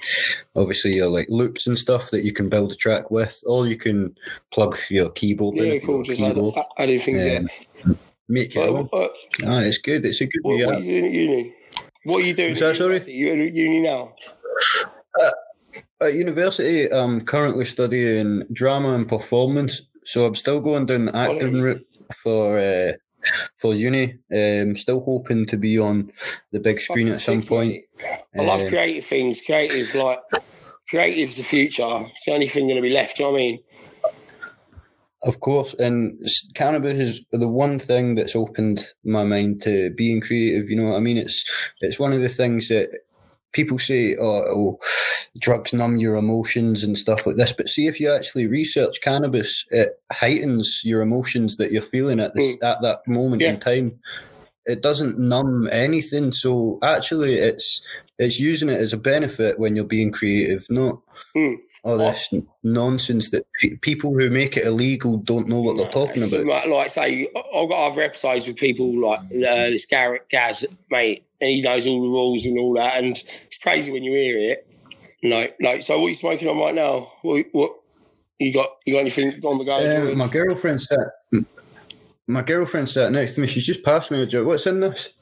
obviously 0.54 0.94
your 0.94 1.08
like 1.08 1.26
loops 1.28 1.66
and 1.66 1.76
stuff 1.76 2.10
that 2.10 2.24
you 2.24 2.32
can 2.32 2.48
build 2.48 2.72
a 2.72 2.76
track 2.76 3.10
with, 3.10 3.42
or 3.46 3.66
you 3.66 3.76
can 3.76 4.14
plug 4.52 4.76
your 4.90 5.10
keyboard 5.10 5.58
in, 5.58 5.66
Yeah, 5.66 5.72
your 5.74 5.82
cool. 5.82 6.02
Just 6.04 6.20
add, 6.20 6.34
keyboard, 6.34 6.54
add 6.56 6.88
anything 6.88 7.48
um, 7.86 7.98
make 8.28 8.54
your 8.54 8.64
own. 8.68 8.88
But 8.90 9.12
Ah, 9.44 9.60
it's 9.60 9.78
good. 9.78 10.04
It's 10.04 10.20
a 10.20 10.26
good 10.26 10.40
what, 10.42 10.66
what 10.66 10.74
are 10.76 10.80
you 10.80 11.00
doing 11.00 11.04
at 11.06 11.12
uni? 11.12 11.54
What 12.04 12.22
are 12.22 12.26
you 12.26 12.34
doing? 12.34 12.50
Is 12.52 12.60
that 12.60 12.76
sorry? 12.76 13.02
You 13.12 13.32
at 13.32 13.52
uni 13.54 13.80
now? 13.80 14.14
At 16.00 16.14
university, 16.14 16.90
I'm 16.92 17.20
currently 17.20 17.64
studying 17.64 18.42
drama 18.52 18.94
and 18.94 19.08
performance, 19.08 19.82
so 20.04 20.26
I'm 20.26 20.34
still 20.34 20.60
going 20.60 20.86
down 20.86 21.06
the 21.06 21.16
acting 21.16 21.60
route 21.60 21.86
for 22.22 22.58
uh, 22.58 22.92
for 23.56 23.74
uni. 23.74 24.18
Um, 24.34 24.76
still 24.76 25.02
hoping 25.02 25.46
to 25.46 25.56
be 25.56 25.78
on 25.78 26.12
the 26.50 26.60
big 26.60 26.80
screen 26.80 27.08
at 27.08 27.20
some 27.20 27.42
point. 27.42 27.84
I 28.38 28.42
love 28.42 28.60
Um, 28.60 28.68
creative 28.68 29.06
things. 29.06 29.40
Creative, 29.44 29.94
like 29.94 30.20
creative's 30.88 31.36
the 31.36 31.42
future. 31.44 32.06
It's 32.06 32.24
the 32.26 32.32
only 32.32 32.48
thing 32.48 32.66
going 32.66 32.76
to 32.76 32.82
be 32.82 32.90
left. 32.90 33.16
Do 33.16 33.22
you 33.22 33.28
know 33.28 33.32
what 33.32 33.38
I 33.38 33.42
mean? 33.42 33.58
Of 35.24 35.38
course, 35.38 35.72
and 35.74 36.20
cannabis 36.54 36.94
is 36.94 37.20
the 37.30 37.48
one 37.48 37.78
thing 37.78 38.16
that's 38.16 38.34
opened 38.34 38.84
my 39.04 39.22
mind 39.22 39.62
to 39.62 39.90
being 39.90 40.20
creative. 40.20 40.68
You 40.68 40.76
know 40.76 40.88
what 40.88 40.96
I 40.96 41.00
mean? 41.00 41.16
It's 41.16 41.44
it's 41.80 42.00
one 42.00 42.12
of 42.12 42.22
the 42.22 42.28
things 42.28 42.66
that 42.68 42.90
people 43.52 43.78
say, 43.78 44.16
"Oh, 44.20 44.44
oh 44.48 44.78
drugs 45.38 45.72
numb 45.72 45.98
your 45.98 46.16
emotions 46.16 46.82
and 46.84 46.96
stuff 46.98 47.26
like 47.26 47.36
this." 47.36 47.52
But 47.52 47.68
see, 47.68 47.86
if 47.86 48.00
you 48.00 48.12
actually 48.12 48.46
research 48.46 49.00
cannabis, 49.02 49.64
it 49.70 50.00
heightens 50.12 50.80
your 50.84 51.02
emotions 51.02 51.56
that 51.56 51.72
you're 51.72 51.82
feeling 51.82 52.20
at 52.20 52.34
this 52.34 52.56
at 52.62 52.82
that 52.82 53.06
moment 53.06 53.42
Yeah. 53.42 53.50
in 53.50 53.60
time. 53.60 53.98
It 54.64 54.80
doesn't 54.80 55.18
numb 55.18 55.68
anything, 55.72 56.32
so 56.32 56.78
actually, 56.82 57.34
it's 57.34 57.82
it's 58.18 58.38
using 58.38 58.68
it 58.68 58.80
as 58.80 58.92
a 58.92 58.96
benefit 58.98 59.58
when 59.58 59.74
you're 59.74 59.84
being 59.84 60.12
creative, 60.12 60.64
not 60.70 61.00
Mm. 61.36 61.56
all 61.82 61.98
this 61.98 62.32
nonsense 62.62 63.30
that 63.30 63.44
pe- 63.60 63.74
people 63.80 64.12
who 64.16 64.30
make 64.30 64.56
it 64.56 64.64
illegal 64.64 65.16
don't 65.18 65.48
know 65.48 65.60
what 65.60 65.76
they're 65.76 65.88
talking 65.90 66.22
about. 66.22 66.46
Like, 66.46 66.66
like 66.66 66.90
say, 66.90 67.28
I've 67.34 67.68
got 67.68 67.90
other 67.90 68.02
episodes 68.02 68.46
with 68.46 68.54
people 68.56 69.00
like 69.00 69.18
uh, 69.20 69.70
this 69.70 69.86
Garrett 69.86 70.28
Gaz, 70.30 70.64
mate, 70.90 71.24
he 71.48 71.62
knows 71.62 71.86
all 71.86 72.02
the 72.02 72.08
rules 72.08 72.44
and 72.44 72.58
all 72.58 72.74
that, 72.74 73.02
and 73.02 73.16
it's 73.16 73.58
crazy 73.62 73.90
when 73.90 74.02
you 74.02 74.12
hear 74.12 74.38
it. 74.52 74.66
Like, 75.22 75.56
like, 75.60 75.82
so 75.82 75.98
what 75.98 76.06
are 76.06 76.10
you 76.10 76.14
smoking 76.16 76.48
on 76.48 76.58
right 76.58 76.74
now? 76.74 77.12
What, 77.22 77.46
what 77.52 77.72
you 78.38 78.52
got? 78.52 78.70
You 78.84 78.94
got 78.94 79.00
anything 79.00 79.40
on 79.44 79.58
the 79.58 79.64
go? 79.64 80.10
Um, 80.10 80.18
my 80.18 80.28
girlfriend 80.28 80.82
sat. 80.82 81.44
My 82.26 82.42
girlfriend 82.42 82.88
sat 82.88 83.12
next 83.12 83.34
to 83.34 83.40
me. 83.40 83.46
She's 83.46 83.66
just 83.66 83.84
passed 83.84 84.10
me 84.10 84.22
a 84.22 84.26
joke. 84.26 84.46
What's 84.46 84.66
in 84.66 84.80
this? 84.80 85.12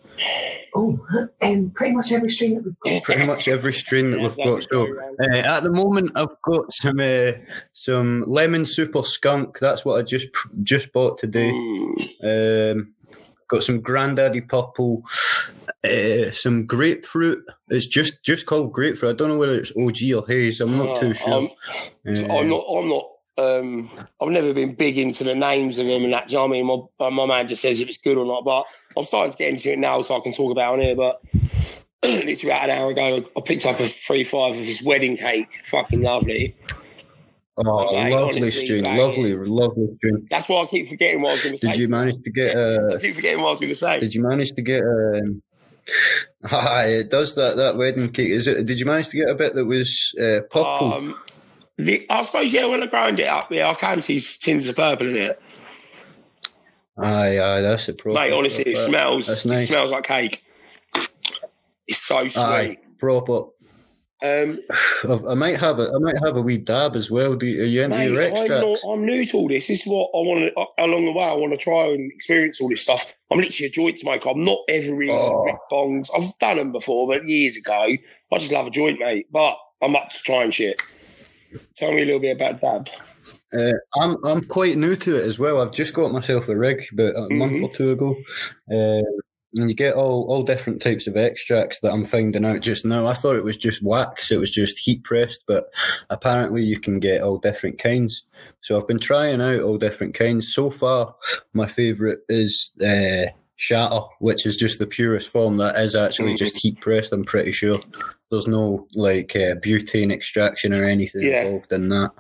Oh, 0.75 0.99
um, 1.43 1.71
pretty 1.71 1.95
much 1.95 2.12
every 2.12 2.31
stream 2.31 2.55
that 2.55 2.65
we've 2.65 2.81
got. 2.81 3.03
Pretty 3.03 3.27
much 3.27 3.49
every 3.49 3.73
strain 3.73 4.12
that 4.12 4.21
Yeah, 4.21 4.29
we've 4.29 4.37
got. 4.37 4.62
So 4.71 4.87
uh, 4.87 5.37
at 5.37 5.62
the 5.62 5.73
moment, 5.73 6.12
I've 6.15 6.41
got 6.43 6.73
some 6.73 7.00
uh, 7.00 7.33
some 7.73 8.25
lemon 8.27 8.65
super 8.65 9.03
skunk. 9.03 9.59
That's 9.59 9.85
what 9.85 9.99
I 9.99 10.03
just 10.03 10.29
just 10.62 10.93
bought 10.93 11.19
today. 11.19 11.50
Mm. 11.50 12.73
Um, 12.77 12.95
got 13.49 13.65
some 13.65 13.81
granddaddy 13.81 14.43
purple, 14.43 15.03
uh, 15.85 16.31
some 16.33 16.67
grapefruit. 16.67 17.45
It's 17.69 17.87
just 17.87 18.23
just 18.25 18.47
called 18.47 18.73
grapefruit. 18.73 19.15
I 19.15 19.17
don't 19.17 19.29
know 19.29 19.39
whether 19.39 19.59
it's 19.59 19.73
OG 19.77 20.13
or 20.15 20.27
haze. 20.27 20.61
I'm 20.61 20.77
not 20.77 20.97
Uh, 20.97 21.01
too 21.01 21.15
sure. 21.15 21.33
I'm, 21.33 21.49
Uh, 22.07 22.35
I'm 22.35 22.49
not. 22.49 22.65
I'm 22.69 22.89
not. 22.89 23.07
Um, 23.39 23.91
I've 24.21 24.29
never 24.29 24.53
been 24.53 24.75
big 24.75 24.99
into 24.99 25.25
the 25.25 25.35
names 25.35 25.79
of 25.79 25.87
them 25.87 26.05
and 26.05 26.13
that. 26.13 26.29
Do 26.29 26.33
you 26.33 26.39
know 26.39 26.43
what 26.47 26.49
I 26.49 26.63
mean? 26.63 26.67
My, 26.99 27.07
uh, 27.07 27.11
my 27.11 27.25
man 27.27 27.49
just 27.49 27.63
says 27.63 27.81
if 27.81 27.89
it's 27.89 27.97
good 27.97 28.19
or 28.19 28.27
not. 28.27 28.45
But 28.45 28.65
I'm 28.99 29.07
starting 29.07 29.33
to 29.33 29.39
get 29.39 29.49
into 29.55 29.73
it 29.73 29.79
now, 29.79 30.03
so 30.03 30.17
I 30.17 30.21
can 30.21 30.33
talk 30.33 30.51
about 30.53 30.75
it 30.75 30.81
on 30.81 30.81
here. 30.81 30.97
But 30.97 31.23
literally 32.03 32.51
about 32.51 32.65
an 32.69 32.71
hour 32.71 32.91
ago, 32.91 33.25
I 33.37 33.41
picked 33.41 33.65
up 33.65 33.81
a 33.81 33.89
three 34.07 34.25
five 34.25 34.57
of 34.57 34.65
his 34.65 34.83
wedding 34.83 35.17
cake. 35.17 35.49
Fucking 35.71 36.03
lovely. 36.03 36.55
Oh, 37.57 37.93
Like, 37.93 38.13
lovely 38.13 38.41
honestly, 38.43 38.81
like, 38.81 38.99
lovely, 38.99 39.35
lovely 39.35 39.89
strain. 39.97 40.27
That's 40.31 40.49
why 40.49 40.63
I 40.63 40.67
keep 40.67 40.89
forgetting 40.89 41.21
what 41.21 41.31
I 41.31 41.33
was 41.33 41.43
going 41.45 41.55
to 41.57 41.59
say. 41.61 41.73
Did 41.73 41.81
you 41.81 41.89
manage 41.89 42.23
to 42.23 42.31
get? 42.31 42.57
I 42.57 42.61
Uh, 42.61 42.99
keep 42.99 43.15
forgetting 43.17 43.41
what 43.43 43.49
I 43.49 43.51
was 43.53 43.61
going 43.61 43.73
to 43.73 43.77
say. 43.79 44.01
did 44.01 44.15
you 44.15 44.23
manage 44.23 44.53
to 44.53 44.63
get? 44.63 44.83
Um, 44.83 45.43
Aye, 46.51 46.87
it 46.87 47.11
does 47.11 47.35
that. 47.35 47.57
That 47.57 47.77
wedding 47.77 48.11
cake. 48.11 48.29
Is 48.29 48.47
it? 48.47 48.67
Did 48.67 48.79
you 48.79 48.87
manage 48.87 49.09
to 49.11 49.17
get 49.17 49.29
a 49.29 49.35
bit 49.35 49.55
that 49.55 49.65
was 49.65 50.15
uh, 50.21 50.41
purple? 50.51 50.93
Um, 50.93 51.21
the, 51.77 52.07
I 52.11 52.23
suppose 52.23 52.53
yeah. 52.53 52.67
When 52.67 52.83
I 52.83 52.87
grind 52.87 53.21
it 53.21 53.29
up, 53.29 53.51
yeah, 53.51 53.71
I 53.71 53.75
can 53.75 54.03
see 54.03 54.21
tints 54.21 54.69
of 54.69 54.77
purple 54.77 55.09
in 55.09 55.17
it. 55.17 55.43
aye, 56.99 57.39
aye, 57.39 57.61
that's 57.63 57.89
it. 57.89 57.99
problem. 57.99 58.23
Mate, 58.23 58.33
honestly, 58.33 58.65
it 58.65 58.79
smells. 58.79 59.27
That's 59.27 59.45
It 59.45 59.67
smells 59.67 59.91
like 59.91 60.05
cake. 60.05 60.43
It's 61.87 62.03
so 62.03 62.29
sweet. 62.29 62.37
Aye, 62.37 62.79
proper. 62.99 63.45
Um, 64.23 64.61
I 65.29 65.35
might 65.35 65.59
have 65.59 65.79
a, 65.79 65.91
I 65.95 65.99
might 65.99 66.19
have 66.25 66.37
a 66.37 66.43
wee 66.43 66.59
dab 66.59 66.97
as 66.97 67.11
well. 67.11 67.35
Do 67.37 67.47
you, 67.47 67.62
are 67.62 67.67
you 67.67 67.83
into 67.83 67.97
mate, 67.97 68.11
your 68.11 68.23
I'm, 68.23 68.31
not, 68.35 68.39
extracts? 68.41 68.85
I'm 68.85 69.07
new 69.07 69.25
to 69.27 69.37
all 69.37 69.49
this. 69.49 69.67
This 69.67 69.81
is 69.81 69.87
what 69.87 70.11
I 70.15 70.19
want 70.19 70.53
to. 70.55 70.85
Along 70.85 71.05
the 71.07 71.12
way, 71.12 71.25
I 71.25 71.33
want 71.33 71.53
to 71.53 71.57
try 71.59 71.87
and 71.87 72.11
experience 72.12 72.61
all 72.61 72.69
this 72.69 72.83
stuff. 72.83 73.12
I'm 73.31 73.39
literally 73.39 73.67
a 73.69 73.71
joint 73.71 73.99
smoker. 73.99 74.29
I'm 74.31 74.45
not 74.45 74.59
ever 74.69 74.95
really 74.95 75.12
Oh. 75.12 75.45
Rick 75.45 75.57
bongs. 75.71 76.09
I've 76.17 76.37
done 76.39 76.57
them 76.59 76.73
before, 76.73 77.07
but 77.09 77.29
years 77.29 77.57
ago. 77.57 77.87
I 78.33 78.39
just 78.39 78.53
love 78.53 78.67
a 78.67 78.71
joint, 78.71 78.99
mate. 78.99 79.27
But 79.33 79.57
I'm 79.83 79.97
up 79.97 80.11
to 80.11 80.19
trying 80.19 80.50
shit. 80.50 80.81
Tell 81.77 81.93
me 81.93 82.03
a 82.03 82.05
little 82.05 82.21
bit 82.21 82.37
about 82.37 82.61
dab. 82.61 82.89
Uh, 83.53 83.73
I'm 84.00 84.17
I'm 84.25 84.45
quite 84.45 84.77
new 84.77 84.95
to 84.95 85.17
it 85.17 85.27
as 85.27 85.39
well. 85.39 85.61
I've 85.61 85.73
just 85.73 85.95
got 85.95 86.12
myself 86.12 86.49
a 86.49 86.57
rig 86.57 86.85
about 86.93 87.17
a 87.17 87.35
month 87.35 87.53
Mhm. 87.53 87.65
or 87.65 87.75
two 87.75 87.91
ago, 87.91 88.15
uh, 88.73 89.03
and 89.57 89.69
you 89.69 89.75
get 89.75 89.95
all 89.95 90.25
all 90.28 90.42
different 90.42 90.80
types 90.80 91.07
of 91.07 91.16
extracts 91.16 91.80
that 91.80 91.92
I'm 91.92 92.04
finding 92.04 92.45
out 92.45 92.61
just 92.61 92.85
now. 92.85 93.07
I 93.07 93.14
thought 93.14 93.37
it 93.37 93.45
was 93.45 93.57
just 93.57 93.83
wax; 93.83 94.30
it 94.30 94.38
was 94.38 94.50
just 94.50 94.78
heat 94.78 95.02
pressed, 95.04 95.42
but 95.47 95.73
apparently 96.11 96.62
you 96.62 96.78
can 96.78 97.00
get 97.00 97.23
all 97.23 97.38
different 97.38 97.78
kinds. 97.78 98.25
So 98.61 98.78
I've 98.78 98.88
been 98.88 98.99
trying 99.00 99.40
out 99.40 99.61
all 99.61 99.78
different 99.78 100.14
kinds. 100.14 100.54
So 100.54 100.71
far, 100.71 101.14
my 101.52 101.66
favourite 101.66 102.19
is 102.28 102.73
uh, 102.85 103.30
shatter, 103.57 104.00
which 104.21 104.47
is 104.47 104.57
just 104.57 104.78
the 104.78 104.87
purest 104.87 105.28
form. 105.28 105.57
That 105.59 105.76
is 105.76 105.95
actually 105.95 106.35
just 106.37 106.57
heat 106.57 106.80
pressed. 106.80 107.12
I'm 107.12 107.25
pretty 107.25 107.52
sure. 107.52 107.80
There's 108.30 108.47
no 108.47 108.87
like 108.95 109.35
uh, 109.35 109.57
butane 109.57 110.12
extraction 110.12 110.73
or 110.73 110.85
anything 110.85 111.23
Yeah. 111.23 111.42
involved 111.42 111.73
in 111.73 111.88
that 111.88 112.12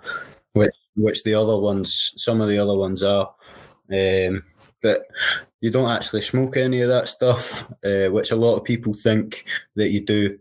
which 0.52 0.74
which 0.96 1.22
the 1.22 1.34
other 1.34 1.56
ones, 1.56 2.12
some 2.16 2.40
of 2.40 2.48
the 2.48 2.58
other 2.58 2.74
ones 2.76 3.02
are. 3.02 3.32
Um, 3.92 4.42
but 4.82 5.06
you 5.60 5.70
don't 5.70 5.90
actually 5.90 6.20
smoke 6.22 6.56
any 6.56 6.80
of 6.82 6.88
that 6.88 7.08
stuff, 7.08 7.70
uh, 7.84 8.08
which 8.08 8.30
a 8.30 8.36
lot 8.36 8.56
of 8.56 8.64
people 8.64 8.94
think 8.94 9.44
that 9.76 9.90
you 9.90 10.00
do. 10.00 10.38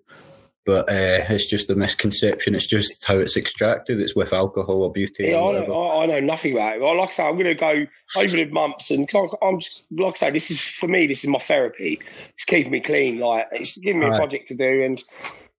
But 0.65 0.87
uh, 0.89 1.25
it's 1.29 1.47
just 1.47 1.69
a 1.71 1.75
misconception. 1.75 2.53
It's 2.53 2.67
just 2.67 3.03
how 3.03 3.17
it's 3.17 3.35
extracted. 3.35 3.99
It's 3.99 4.15
with 4.15 4.33
alcohol 4.33 4.83
or 4.83 4.93
butane 4.93 5.29
Yeah, 5.29 5.37
or 5.37 5.39
I 5.39 5.45
whatever. 5.53 5.67
know, 5.69 5.87
I, 5.87 6.03
I 6.03 6.05
know 6.05 6.19
nothing 6.19 6.53
about 6.53 6.75
it. 6.75 6.81
Well, 6.81 6.95
like 6.97 7.09
I 7.09 7.13
say, 7.13 7.23
I'm 7.23 7.33
going 7.35 7.45
to 7.45 7.55
go 7.55 7.85
over 8.17 8.27
the 8.35 8.45
months, 8.45 8.91
and 8.91 9.09
I- 9.11 9.45
I'm 9.45 9.59
just 9.59 9.83
like 9.89 10.15
I 10.17 10.19
say, 10.19 10.31
this 10.31 10.51
is 10.51 10.61
for 10.61 10.87
me. 10.87 11.07
This 11.07 11.23
is 11.23 11.29
my 11.29 11.39
therapy. 11.39 11.99
It's 12.35 12.45
keeping 12.45 12.71
me 12.71 12.81
clean. 12.81 13.19
Like 13.19 13.47
it's 13.51 13.77
giving 13.77 14.01
me 14.01 14.07
a 14.07 14.09
Right. 14.09 14.17
project 14.17 14.49
to 14.49 14.55
do, 14.55 14.83
and 14.83 15.01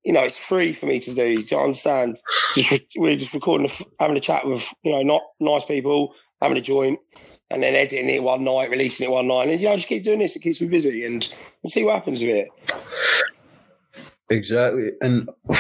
you 0.05 0.13
know, 0.13 0.23
it's 0.23 0.39
free 0.39 0.73
for 0.75 0.87
me 0.87 1.01
to 1.01 1.13
do. 1.13 1.43
Do 1.43 1.55
you 1.57 1.61
understand? 1.61 2.19
Just 2.55 2.71
re- 2.71 2.87
we're 2.97 3.17
just 3.17 3.35
recording, 3.35 3.69
having 3.99 4.17
a 4.17 4.21
chat 4.21 4.47
with 4.47 4.65
you 4.85 4.93
know, 4.93 5.03
not 5.03 5.23
nice 5.41 5.65
people, 5.65 6.15
having 6.41 6.57
a 6.59 6.61
joint, 6.63 7.01
and 7.51 7.63
then 7.63 7.75
editing 7.75 8.09
it 8.09 8.23
one 8.23 8.45
night, 8.45 8.71
releasing 8.71 9.07
it 9.07 9.11
one 9.11 9.29
night, 9.29 9.49
and 9.49 9.61
you 9.61 9.69
know, 9.69 9.77
just 9.77 9.89
keep 9.89 10.05
doing 10.05 10.21
this. 10.21 10.37
It 10.37 10.43
keeps 10.43 10.61
me 10.61 10.69
busy, 10.69 11.05
and 11.05 11.29
and 11.63 11.73
see 11.73 11.85
what 11.85 11.97
happens 11.97 12.21
with 12.21 12.31
it. 12.31 12.49
Exactly. 14.31 14.93
And 15.01 15.29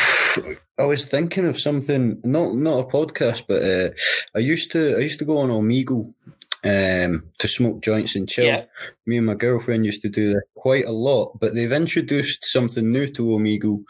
I 0.78 0.84
was 0.84 1.04
thinking 1.04 1.46
of 1.46 1.60
something, 1.60 2.20
not 2.24 2.54
not 2.54 2.78
a 2.80 2.84
podcast, 2.84 3.44
but 3.48 3.62
uh, 3.62 3.90
I 4.34 4.38
used 4.38 4.72
to 4.72 4.96
I 4.96 5.00
used 5.00 5.18
to 5.18 5.24
go 5.24 5.38
on 5.38 5.50
Omegle 5.50 6.14
um, 6.62 7.24
to 7.38 7.48
smoke 7.48 7.82
joints 7.82 8.14
and 8.14 8.28
chill. 8.28 8.46
Yeah. 8.46 8.64
Me 9.06 9.16
and 9.16 9.26
my 9.26 9.34
girlfriend 9.34 9.86
used 9.86 10.02
to 10.02 10.08
do 10.08 10.32
that 10.34 10.44
quite 10.54 10.84
a 10.84 10.92
lot, 10.92 11.38
but 11.40 11.54
they've 11.54 11.72
introduced 11.72 12.44
something 12.44 12.90
new 12.92 13.06
to 13.08 13.26
Omegle, 13.26 13.82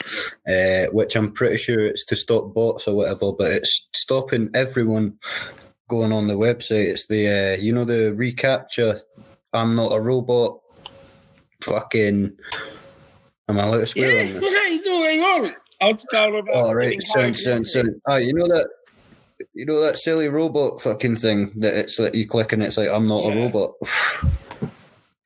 uh, 0.49 0.91
which 0.93 1.17
I'm 1.17 1.33
pretty 1.33 1.59
sure 1.59 1.87
it's 1.87 2.05
to 2.07 2.17
stop 2.17 2.55
bots 2.55 2.87
or 2.87 2.95
whatever, 2.95 3.33
but 3.33 3.53
it's 3.53 3.89
stopping 3.95 4.51
everyone 4.55 5.19
going 5.91 6.13
on 6.13 6.29
the 6.29 6.35
website. 6.35 6.87
It's 6.87 7.07
the 7.07 7.29
uh, 7.29 7.61
you 7.61 7.73
know 7.73 7.85
the 7.85 8.15
reCAPTCHA. 8.17 9.01
I'm 9.53 9.75
not 9.75 9.93
a 9.93 10.01
robot. 10.01 10.61
Fucking. 11.63 12.33
Am 13.49 13.59
I 13.59 13.63
allowed 13.65 13.81
to 13.81 13.87
swear 13.87 14.27
on 14.27 14.33
this? 14.35 14.43
you 14.73 14.83
do 14.83 14.99
what 15.01 15.15
you 15.15 15.21
want. 15.21 15.57
I'll 15.81 15.95
just 15.95 16.07
about. 16.13 16.49
Oh 16.55 16.99
sound, 17.01 17.37
sound, 17.37 17.69
sound. 17.69 18.01
Ah, 18.07 18.17
you 18.17 18.33
know 18.33 18.47
that, 18.47 18.69
you 19.55 19.67
know 19.67 19.81
that 19.81 19.99
silly 19.99 20.29
robot 20.29 20.81
fucking 20.81 21.17
thing 21.17 21.53
that 21.57 21.75
it's 21.75 21.99
like 21.99 22.15
you 22.15 22.27
click 22.27 22.53
and 22.53 22.63
it's 22.63 22.77
like 22.77 22.89
I'm 22.89 23.07
not 23.07 23.25
a 23.25 23.35
robot. 23.35 23.73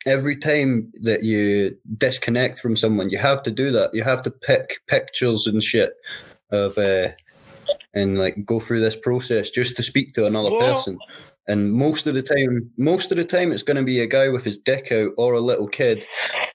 Every 0.06 0.36
time 0.36 0.92
that 1.02 1.22
you 1.22 1.76
disconnect 1.96 2.58
from 2.58 2.76
someone, 2.76 3.10
you 3.10 3.18
have 3.18 3.42
to 3.44 3.50
do 3.50 3.70
that. 3.72 3.94
You 3.94 4.02
have 4.04 4.22
to 4.22 4.30
pick 4.30 4.80
pictures 4.86 5.46
and 5.46 5.62
shit 5.62 5.94
of, 6.50 6.76
uh, 6.76 7.08
and 7.94 8.18
like 8.18 8.44
go 8.44 8.60
through 8.60 8.80
this 8.80 8.96
process 8.96 9.50
just 9.50 9.76
to 9.76 9.82
speak 9.82 10.12
to 10.14 10.26
another 10.26 10.50
What? 10.50 10.60
person. 10.60 10.98
And 11.46 11.74
most 11.74 12.06
of 12.06 12.14
the 12.14 12.22
time, 12.22 12.70
most 12.78 13.10
of 13.12 13.18
the 13.18 13.24
time, 13.24 13.52
it's 13.52 13.62
going 13.62 13.76
to 13.76 13.82
be 13.82 14.00
a 14.00 14.06
guy 14.06 14.30
with 14.30 14.44
his 14.44 14.56
dick 14.56 14.90
out, 14.90 15.10
or 15.18 15.34
a 15.34 15.40
little 15.40 15.68
kid, 15.68 16.06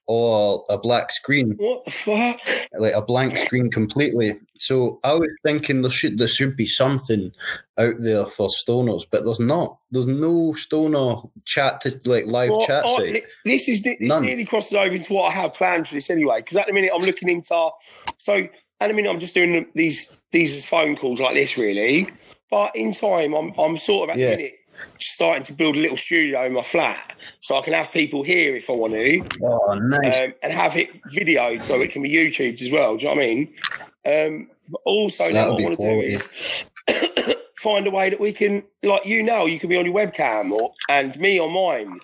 or 0.07 0.65
a 0.67 0.79
black 0.79 1.11
screen 1.11 1.53
What 1.57 1.85
the 1.85 1.91
fuck? 1.91 2.39
like 2.79 2.95
a 2.95 3.01
blank 3.03 3.37
screen 3.37 3.69
completely. 3.69 4.33
So 4.57 4.99
I 5.03 5.13
was 5.13 5.29
thinking 5.45 5.83
there 5.83 5.91
should 5.91 6.17
there 6.17 6.27
should 6.27 6.57
be 6.57 6.65
something 6.65 7.31
out 7.77 7.95
there 7.99 8.25
for 8.25 8.47
stoners, 8.49 9.03
but 9.11 9.25
there's 9.25 9.39
not. 9.39 9.77
There's 9.91 10.07
no 10.07 10.53
stoner 10.53 11.21
chat 11.45 11.81
to 11.81 11.99
like 12.05 12.25
live 12.25 12.49
Well, 12.49 12.65
chat 12.65 12.83
I- 12.83 12.95
site. 12.97 13.23
This 13.45 13.69
is 13.69 13.83
this 13.83 13.97
None. 13.99 14.23
nearly 14.23 14.43
crosses 14.45 14.73
over 14.73 14.95
into 14.95 15.13
what 15.13 15.25
I 15.31 15.31
have 15.39 15.53
planned 15.53 15.87
for 15.87 15.93
this 15.93 16.09
anyway. 16.09 16.41
Because 16.41 16.57
at 16.57 16.65
the 16.65 16.73
minute 16.73 16.89
I'm 16.95 17.01
looking 17.03 17.29
into 17.29 17.69
so 18.17 18.47
at 18.79 18.87
the 18.87 18.93
minute 18.93 19.09
I'm 19.09 19.19
just 19.19 19.33
doing 19.33 19.65
these 19.75 20.21
these 20.31 20.65
phone 20.65 20.95
calls 20.95 21.19
like 21.19 21.35
this 21.35 21.57
really. 21.57 22.09
But 22.51 22.75
in 22.75 22.93
time 22.93 23.33
I'm 23.33 23.53
I'm 23.57 23.77
sort 23.77 24.09
of 24.09 24.13
at 24.13 24.19
Yeah. 24.19 24.31
the 24.31 24.35
minute 24.37 24.53
starting 24.99 25.43
to 25.43 25.53
build 25.53 25.75
a 25.75 25.79
little 25.79 25.97
studio 25.97 26.45
in 26.45 26.53
my 26.53 26.61
flat 26.61 27.13
so 27.41 27.57
I 27.57 27.61
can 27.61 27.73
have 27.73 27.91
people 27.91 28.23
here 28.23 28.55
if 28.55 28.69
I 28.69 28.73
want 28.73 28.93
to 28.93 29.23
Oh, 29.43 29.73
nice. 29.73 30.21
um, 30.21 30.33
and 30.41 30.53
have 30.53 30.77
it 30.77 30.89
videoed 31.05 31.63
so 31.65 31.81
it 31.81 31.91
can 31.91 32.01
be 32.01 32.09
YouTubed 32.11 32.61
as 32.61 32.71
well. 32.71 32.95
Do 32.95 33.03
you 33.03 33.09
know 33.09 33.15
what 33.15 33.23
I 33.23 33.27
mean? 33.27 33.53
Um, 34.05 34.49
but 34.69 34.81
also, 34.85 35.31
now 35.31 35.51
what 35.51 35.59
I 35.59 35.63
want 35.63 35.77
to 35.79 35.83
do 35.83 36.01
is 36.01 37.35
find 37.57 37.87
a 37.87 37.91
way 37.91 38.09
that 38.09 38.19
we 38.19 38.31
can, 38.31 38.63
like 38.83 39.05
you 39.05 39.21
now, 39.23 39.45
you 39.45 39.59
can 39.59 39.69
be 39.69 39.77
on 39.77 39.85
your 39.85 39.93
webcam 39.95 40.51
or 40.51 40.73
and 40.87 41.17
me 41.19 41.39
on 41.39 41.51
mine. 41.51 41.99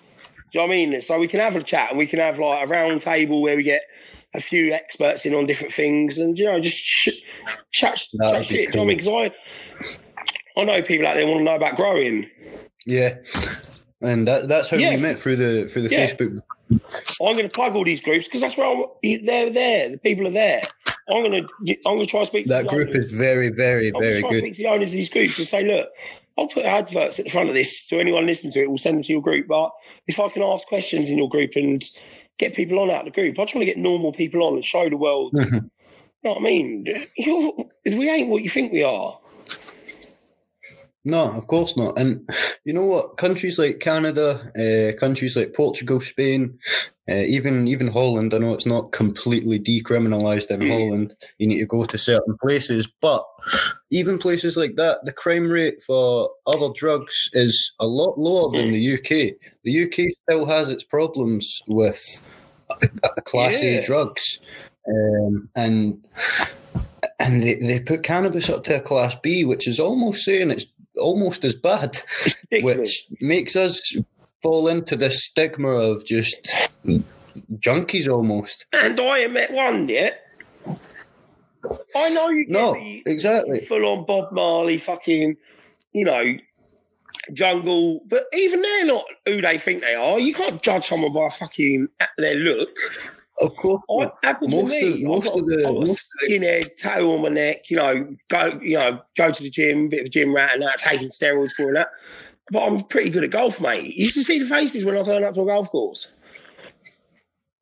Do 0.52 0.60
you 0.60 0.60
know 0.60 0.66
what 0.66 0.74
I 0.74 0.76
mean? 0.86 1.02
So 1.02 1.18
we 1.18 1.28
can 1.28 1.40
have 1.40 1.56
a 1.56 1.62
chat 1.62 1.90
and 1.90 1.98
we 1.98 2.06
can 2.06 2.18
have 2.18 2.38
like 2.38 2.66
a 2.66 2.70
round 2.70 3.00
table 3.00 3.40
where 3.40 3.56
we 3.56 3.62
get 3.62 3.82
a 4.34 4.40
few 4.40 4.72
experts 4.72 5.24
in 5.24 5.34
on 5.34 5.46
different 5.46 5.72
things 5.74 6.18
and 6.18 6.36
you 6.38 6.44
know 6.44 6.60
just 6.60 6.76
sh- 6.76 7.20
chat, 7.72 7.98
chat 8.20 8.46
shit. 8.46 8.48
Do 8.48 8.54
you 8.56 8.68
know 8.68 8.78
what 8.78 8.82
I 8.82 8.86
mean? 8.86 8.96
Because 8.98 9.32
I, 10.56 10.60
I 10.60 10.64
know 10.64 10.82
people 10.82 11.06
out 11.06 11.14
there 11.14 11.26
want 11.26 11.40
to 11.40 11.44
know 11.44 11.54
about 11.56 11.76
growing. 11.76 12.28
yeah, 12.86 13.16
and 14.00 14.26
that 14.28 14.48
that's 14.48 14.70
how 14.70 14.76
Yeah. 14.76 14.90
we 14.90 14.96
met 14.98 15.18
through 15.18 15.36
the 15.36 15.68
through 15.68 15.82
the 15.82 15.90
Yeah. 15.90 16.06
Facebook. 16.06 16.40
I'm 16.70 17.36
going 17.36 17.42
to 17.44 17.48
plug 17.48 17.74
all 17.76 17.84
these 17.84 18.00
groups 18.02 18.26
because 18.26 18.40
that's 18.40 18.56
where 18.56 18.66
I'm, 18.66 18.84
they're 19.24 19.50
there. 19.50 19.88
The 19.90 19.98
people 19.98 20.26
are 20.26 20.32
there. 20.32 20.62
I'm 21.08 21.22
going 21.22 21.46
to 21.46 21.76
I'm 21.86 21.96
going 21.96 22.00
to 22.00 22.06
try 22.06 22.20
and 22.20 22.28
speak. 22.28 22.46
to 22.46 22.52
That 22.54 22.64
the 22.64 22.70
group 22.70 22.88
owners. 22.88 23.04
is 23.06 23.12
very, 23.12 23.48
very, 23.50 23.92
I'm 23.94 24.02
very 24.02 24.22
to 24.22 24.28
good. 24.28 24.38
speak 24.38 24.56
to 24.56 24.62
the 24.62 24.68
owners 24.68 24.88
of 24.88 24.92
these 24.92 25.08
groups 25.08 25.38
and 25.38 25.46
say, 25.46 25.62
look, 25.64 25.88
I'll 26.36 26.48
put 26.48 26.64
adverts 26.64 27.20
at 27.20 27.26
the 27.26 27.30
front 27.30 27.48
of 27.48 27.54
this 27.54 27.86
to 27.86 28.00
anyone 28.00 28.26
listening 28.26 28.52
to 28.54 28.62
it. 28.62 28.68
We'll 28.68 28.78
send 28.78 28.96
them 28.96 29.04
to 29.04 29.12
your 29.12 29.22
group. 29.22 29.46
But 29.46 29.70
if 30.08 30.18
I 30.18 30.28
can 30.30 30.42
ask 30.42 30.66
questions 30.66 31.08
in 31.08 31.16
your 31.16 31.28
group 31.28 31.52
and 31.54 31.84
get 32.38 32.54
people 32.54 32.78
on 32.78 32.90
out 32.90 33.06
of 33.06 33.12
the 33.12 33.20
group, 33.20 33.38
I 33.38 33.44
just 33.44 33.54
want 33.54 33.62
to 33.62 33.72
get 33.72 33.78
normal 33.78 34.12
people 34.12 34.42
on 34.42 34.54
and 34.54 34.64
show 34.64 34.88
the 34.88 34.96
world. 34.96 35.32
Mhm. 35.32 35.70
You 36.24 36.30
know 36.30 36.40
what 36.40 36.40
I 36.40 36.44
mean? 36.44 36.86
You're, 37.16 37.52
we 37.84 38.10
ain't 38.10 38.28
what 38.28 38.42
you 38.42 38.50
think 38.50 38.72
we 38.72 38.82
are. 38.82 39.16
No, 41.04 41.30
of 41.30 41.46
course 41.46 41.76
not. 41.76 41.96
And 41.96 42.28
you 42.64 42.72
know 42.72 42.84
what? 42.86 43.16
Countries 43.16 43.60
like 43.60 43.78
Canada, 43.78 44.40
uh, 44.58 44.98
countries 44.98 45.36
like 45.36 45.54
Portugal, 45.54 46.00
Spain, 46.00 46.58
Uh, 47.08 47.22
even 47.22 47.68
even 47.68 47.86
Holland, 47.86 48.34
I 48.34 48.38
know 48.38 48.52
it's 48.52 48.66
not 48.66 48.90
completely 48.90 49.60
decriminalised 49.60 50.50
in 50.50 50.68
Holland. 50.68 51.14
You 51.38 51.46
need 51.46 51.60
to 51.60 51.66
go 51.66 51.84
to 51.84 51.98
certain 51.98 52.36
places, 52.42 52.88
but 53.00 53.24
even 53.90 54.18
places 54.18 54.56
like 54.56 54.74
that, 54.76 55.04
the 55.04 55.12
crime 55.12 55.48
rate 55.48 55.82
for 55.82 56.30
other 56.46 56.68
drugs 56.74 57.30
is 57.32 57.72
a 57.78 57.86
lot 57.86 58.18
lower 58.18 58.50
than 58.52 58.72
the 58.72 58.94
UK. 58.94 59.36
The 59.62 59.84
UK 59.84 60.12
still 60.22 60.44
has 60.46 60.70
its 60.70 60.84
problems 60.84 61.62
with 61.68 62.02
class 63.24 63.62
Yeah. 63.62 63.78
A 63.78 63.86
drugs, 63.86 64.40
um, 64.88 65.48
and 65.54 66.04
and 67.20 67.42
they, 67.42 67.54
they 67.54 67.80
put 67.80 68.02
cannabis 68.02 68.50
up 68.50 68.64
to 68.64 68.76
a 68.76 68.80
class 68.80 69.14
B, 69.22 69.44
which 69.44 69.68
is 69.68 69.78
almost 69.78 70.24
saying 70.24 70.50
it's 70.50 70.66
almost 71.00 71.44
as 71.44 71.54
bad, 71.54 72.00
which 72.62 73.06
makes 73.20 73.54
us 73.54 73.80
fall 74.42 74.68
into 74.68 74.96
this 74.96 75.24
stigma 75.24 75.68
of 75.68 76.04
just 76.04 76.56
junkies 77.54 78.08
almost. 78.08 78.66
And 78.72 78.98
I 79.00 79.20
am 79.20 79.36
at 79.36 79.52
one 79.52 79.88
yet. 79.88 80.22
I 81.94 82.08
know 82.10 82.28
you 82.28 82.44
get 82.46 82.52
No, 82.52 82.74
the 82.74 83.02
exactly. 83.06 83.60
full 83.66 83.84
on 83.86 84.04
Bob 84.06 84.32
Marley 84.32 84.78
fucking, 84.78 85.36
you 85.92 86.04
know, 86.04 86.34
jungle, 87.32 88.00
but 88.06 88.26
even 88.32 88.62
they're 88.62 88.84
not 88.84 89.04
who 89.24 89.40
they 89.40 89.58
think 89.58 89.82
they 89.82 89.94
are. 89.94 90.18
You 90.18 90.34
can't 90.34 90.62
judge 90.62 90.86
someone 90.88 91.12
by 91.12 91.28
fucking 91.28 91.88
their 92.18 92.34
look. 92.36 92.68
Of 93.40 93.54
course, 93.56 93.82
What 93.86 94.14
Most 94.42 94.74
of- 94.76 95.00
most 95.02 95.24
got, 95.28 95.38
of 95.40 95.46
the- 95.46 95.72
most 95.72 96.08
skinhead 96.22 96.76
tattoo 96.78 97.12
on 97.12 97.22
my 97.22 97.28
neck. 97.28 97.68
You 97.70 97.76
know, 97.76 98.16
go, 98.28 98.58
you 98.62 98.78
know, 98.78 99.00
go 99.16 99.30
to 99.30 99.42
the 99.42 99.50
gym, 99.50 99.88
bit 99.90 100.00
of 100.00 100.06
a 100.06 100.08
gym 100.08 100.34
rat, 100.34 100.54
and 100.54 100.62
that, 100.62 100.78
taking 100.78 101.10
steroids 101.10 101.52
for 101.52 101.72
that. 101.74 101.88
But 102.50 102.62
I'm 102.62 102.84
pretty 102.84 103.10
good 103.10 103.24
at 103.24 103.30
golf, 103.30 103.60
mate. 103.60 103.94
You 103.94 104.06
should 104.06 104.24
see 104.24 104.38
the 104.38 104.46
faces 104.48 104.84
when 104.84 104.96
I 104.96 105.02
turn 105.02 105.22
up 105.24 105.34
to 105.34 105.42
a 105.42 105.46
golf 105.46 105.68
course. 105.70 106.08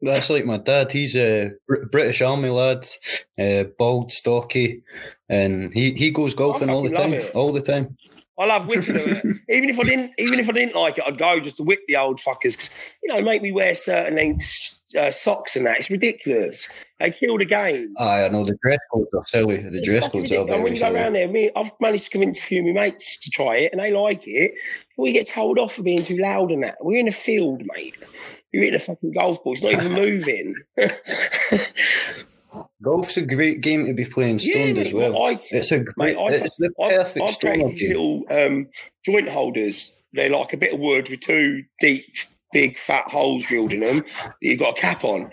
That's 0.05 0.31
like 0.31 0.45
my 0.45 0.59
dad. 0.59 0.93
He's 0.93 1.17
a 1.17 1.53
British 1.91 2.23
Army 2.23 2.51
lad, 2.51 2.87
uh, 3.39 3.65
bald, 3.79 4.13
stocky, 4.13 4.83
and 5.29 5.73
he, 5.73 5.93
he 5.93 6.11
goes 6.11 6.35
golfing 6.35 6.71
all 6.71 6.83
the 6.83 6.91
time. 6.91 7.15
it. 7.15 7.35
All 7.35 7.53
the 7.53 7.63
time. 7.63 7.97
I 8.39 8.47
love 8.47 8.67
whipping 8.67 8.97
them. 8.97 9.41
even 9.49 9.71
if 9.71 9.79
I 9.79 9.85
didn't, 9.85 10.13
even 10.19 10.41
if 10.41 10.49
I 10.49 10.53
didn't 10.53 10.75
like 10.75 10.99
it, 10.99 11.05
I'd 11.07 11.19
go 11.19 11.39
just 11.39 11.59
to 11.59 11.63
whip 11.63 11.81
the 11.87 11.97
old 11.97 12.21
fuckers. 12.21 12.69
you 13.03 13.15
know, 13.15 13.21
make 13.23 13.43
me 13.43 13.53
wear 13.53 13.77
certain 13.77 14.17
lengths 14.17 14.81
uh, 14.99 15.11
socks 15.11 15.57
and 15.57 15.67
that. 15.67 15.79
It's 15.79 15.91
ridiculous. 15.91 16.69
They 17.01 17.11
kill 17.11 17.39
the 17.39 17.45
game. 17.45 17.95
I 17.99 18.29
know 18.29 18.45
the 18.45 18.57
dress 18.63 18.79
codes 18.93 19.09
are 19.15 19.25
silly. 19.27 19.59
The 19.59 19.81
dress 19.83 20.09
codes 20.09 20.33
are. 20.33 20.41
And 20.41 20.49
when 20.49 20.63
very 20.63 20.75
you 20.75 20.81
go 20.81 20.93
around 20.93 21.15
there, 21.15 21.29
me, 21.29 21.51
I've 21.57 21.71
managed 21.81 22.05
to 22.05 22.11
convince 22.11 22.39
a 22.39 22.43
few 22.43 22.61
of 22.61 22.75
my 22.75 22.81
mates 22.83 23.21
to 23.21 23.31
try 23.31 23.57
it, 23.57 23.73
and 23.73 23.81
they 23.81 23.93
like 23.93 24.23
it. 24.27 24.53
We 24.97 25.13
get 25.13 25.29
told 25.29 25.59
off 25.59 25.75
for 25.75 25.83
being 25.83 26.05
too 26.05 26.19
loud 26.19 26.51
and 26.51 26.63
that. 26.63 26.77
We're 26.81 27.01
in 27.01 27.09
a 27.09 27.13
field, 27.13 27.63
mate. 27.75 27.97
You're 28.53 28.65
in 28.65 28.75
a 28.75 28.79
fucking 28.79 29.13
golf 29.13 29.43
ball. 29.43 29.55
It's 29.55 29.63
not 29.63 29.73
even 29.73 29.93
moving. 29.95 30.55
Golf's 32.83 33.17
a 33.17 33.23
great 33.23 33.61
game 33.61 33.87
to 33.87 33.95
be 33.95 34.05
playing 34.05 34.39
stoned 34.39 34.79
as 34.79 34.93
well. 34.93 35.23
I, 35.23 35.41
It's 35.51 35.73
a 35.73 35.81
great, 35.81 36.17
Mate, 36.17 36.17
I, 36.17 36.37
it's 36.37 36.57
the 36.57 36.71
I've, 36.81 36.91
perfect 36.91 37.25
I've 37.25 37.35
stoner 37.35 37.69
game. 37.71 37.89
little 37.89 38.25
um, 38.31 38.69
joint 39.05 39.29
holders. 39.29 39.93
They're 40.13 40.31
like 40.31 40.53
a 40.53 40.57
bit 40.57 40.75
of 40.75 40.81
wood 40.81 41.09
with 41.09 41.21
two 41.21 41.65
deep, 41.81 42.05
big, 42.53 42.79
fat 42.79 43.09
holes 43.09 43.45
drilled 43.45 43.73
in 43.73 43.81
them 43.81 43.99
that 43.99 44.35
you've 44.41 44.61
got 44.61 44.79
a 44.79 44.81
cap 44.81 45.05
on 45.05 45.31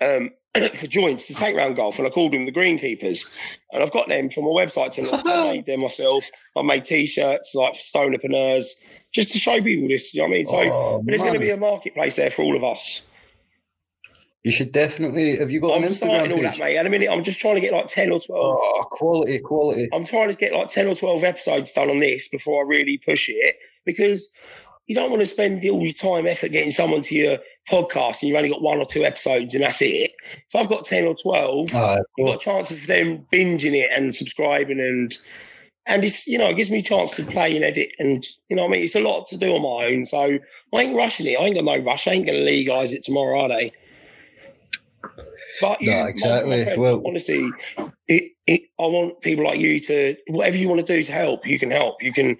um, 0.00 0.30
for 0.74 0.86
joints 0.86 1.26
to 1.28 1.34
take 1.34 1.56
round 1.56 1.76
golf. 1.76 1.98
And 1.98 2.06
I 2.06 2.10
called 2.10 2.32
them 2.32 2.46
the 2.46 2.52
greenkeepers. 2.52 3.28
And 3.72 3.82
I've 3.82 3.92
got 3.92 4.08
them 4.08 4.30
from 4.30 4.44
a 4.44 4.48
website. 4.48 4.94
To 4.94 5.28
I 5.28 5.52
made 5.52 5.66
them 5.66 5.80
myself. 5.80 6.24
I 6.56 6.62
made 6.62 6.84
T-shirts 6.84 7.54
like 7.54 7.74
stonerpreneurs 7.74 8.66
just 9.14 9.32
to 9.32 9.38
show 9.38 9.62
people 9.62 9.88
this. 9.88 10.12
You 10.12 10.22
know 10.22 10.28
what 10.28 10.34
I 10.34 10.36
mean? 10.36 10.46
So 10.46 10.72
Oh, 10.72 11.02
but 11.04 11.10
there's 11.10 11.22
going 11.22 11.34
to 11.34 11.40
be 11.40 11.50
a 11.50 11.56
marketplace 11.56 12.16
there 12.16 12.30
for 12.30 12.42
all 12.42 12.56
of 12.56 12.64
us. 12.64 13.02
You 14.46 14.52
should 14.52 14.70
definitely. 14.70 15.38
Have 15.38 15.50
you 15.50 15.60
got 15.60 15.76
I'm 15.76 15.82
an 15.82 15.92
starting 15.92 16.30
all 16.30 16.40
that, 16.40 16.56
mate. 16.60 16.76
And 16.76 16.86
a 16.86 16.90
minute, 16.90 17.10
I'm 17.10 17.24
just 17.24 17.40
trying 17.40 17.56
to 17.56 17.60
get 17.60 17.72
like 17.72 17.88
10 17.88 18.12
or 18.12 18.20
12 18.20 18.28
Oh, 18.30 18.84
quality, 18.92 19.40
quality. 19.40 19.88
I'm 19.92 20.06
trying 20.06 20.28
to 20.28 20.36
get 20.36 20.52
like 20.52 20.70
10 20.70 20.86
or 20.86 20.94
12 20.94 21.24
episodes 21.24 21.72
done 21.72 21.90
on 21.90 21.98
this 21.98 22.28
before 22.28 22.64
I 22.64 22.68
really 22.68 22.96
push 23.04 23.28
it 23.28 23.56
because 23.84 24.30
you 24.86 24.94
don't 24.94 25.10
want 25.10 25.22
to 25.22 25.28
spend 25.28 25.68
all 25.68 25.82
your 25.82 25.92
time, 25.92 26.28
effort 26.28 26.52
getting 26.52 26.70
someone 26.70 27.02
to 27.02 27.14
your 27.16 27.38
podcast 27.68 28.20
and 28.20 28.28
you've 28.28 28.36
only 28.36 28.50
got 28.50 28.62
one 28.62 28.78
or 28.78 28.86
two 28.86 29.04
episodes 29.04 29.52
and 29.52 29.64
that's 29.64 29.82
it. 29.82 30.12
If 30.48 30.54
I've 30.54 30.68
got 30.68 30.84
10 30.84 31.06
or 31.06 31.16
12, 31.20 31.70
Ah, 31.74 31.98
you've 32.16 32.28
got 32.28 32.36
a 32.36 32.44
chance 32.44 32.70
of 32.70 32.86
them 32.86 33.26
binging 33.32 33.74
it 33.74 33.90
and 33.92 34.14
subscribing 34.14 34.78
and 34.78 35.12
and 35.86 36.04
it's 36.04 36.24
you 36.28 36.38
know 36.38 36.50
it 36.50 36.54
gives 36.56 36.70
me 36.70 36.78
a 36.78 36.82
chance 36.82 37.10
to 37.16 37.24
play 37.26 37.56
and 37.56 37.64
edit 37.64 37.90
and 37.98 38.24
you 38.48 38.54
know 38.54 38.62
what 38.62 38.68
I 38.68 38.72
mean 38.72 38.84
it's 38.84 38.94
a 38.94 39.00
lot 39.00 39.28
to 39.30 39.36
do 39.36 39.56
on 39.56 39.62
my 39.62 39.86
own 39.86 40.06
so 40.06 40.38
I 40.72 40.80
ain't 40.80 40.96
rushing 40.96 41.26
it 41.26 41.36
I 41.36 41.46
ain't 41.46 41.56
got 41.56 41.64
no 41.64 41.78
rush 41.78 42.06
I 42.06 42.12
ain't 42.12 42.26
going 42.26 42.38
to 42.38 42.44
legalise 42.44 42.92
it 42.92 43.02
tomorrow 43.04 43.42
are 43.42 43.48
they 43.48 43.72
but 45.60 45.80
you, 45.80 45.90
No, 45.90 46.06
exactly. 46.06 46.64
friend, 46.64 46.80
Well- 46.80 47.02
honestly 47.06 47.50
it, 48.08 48.32
it, 48.46 48.62
I 48.78 48.82
want 48.82 49.20
people 49.20 49.44
like 49.44 49.58
you 49.58 49.80
to 49.80 50.16
whatever 50.28 50.56
you 50.56 50.68
want 50.68 50.86
to 50.86 50.96
do 50.96 51.04
to 51.04 51.12
help 51.12 51.46
you 51.46 51.58
can 51.58 51.70
help 51.70 52.02
you 52.02 52.12
can 52.12 52.36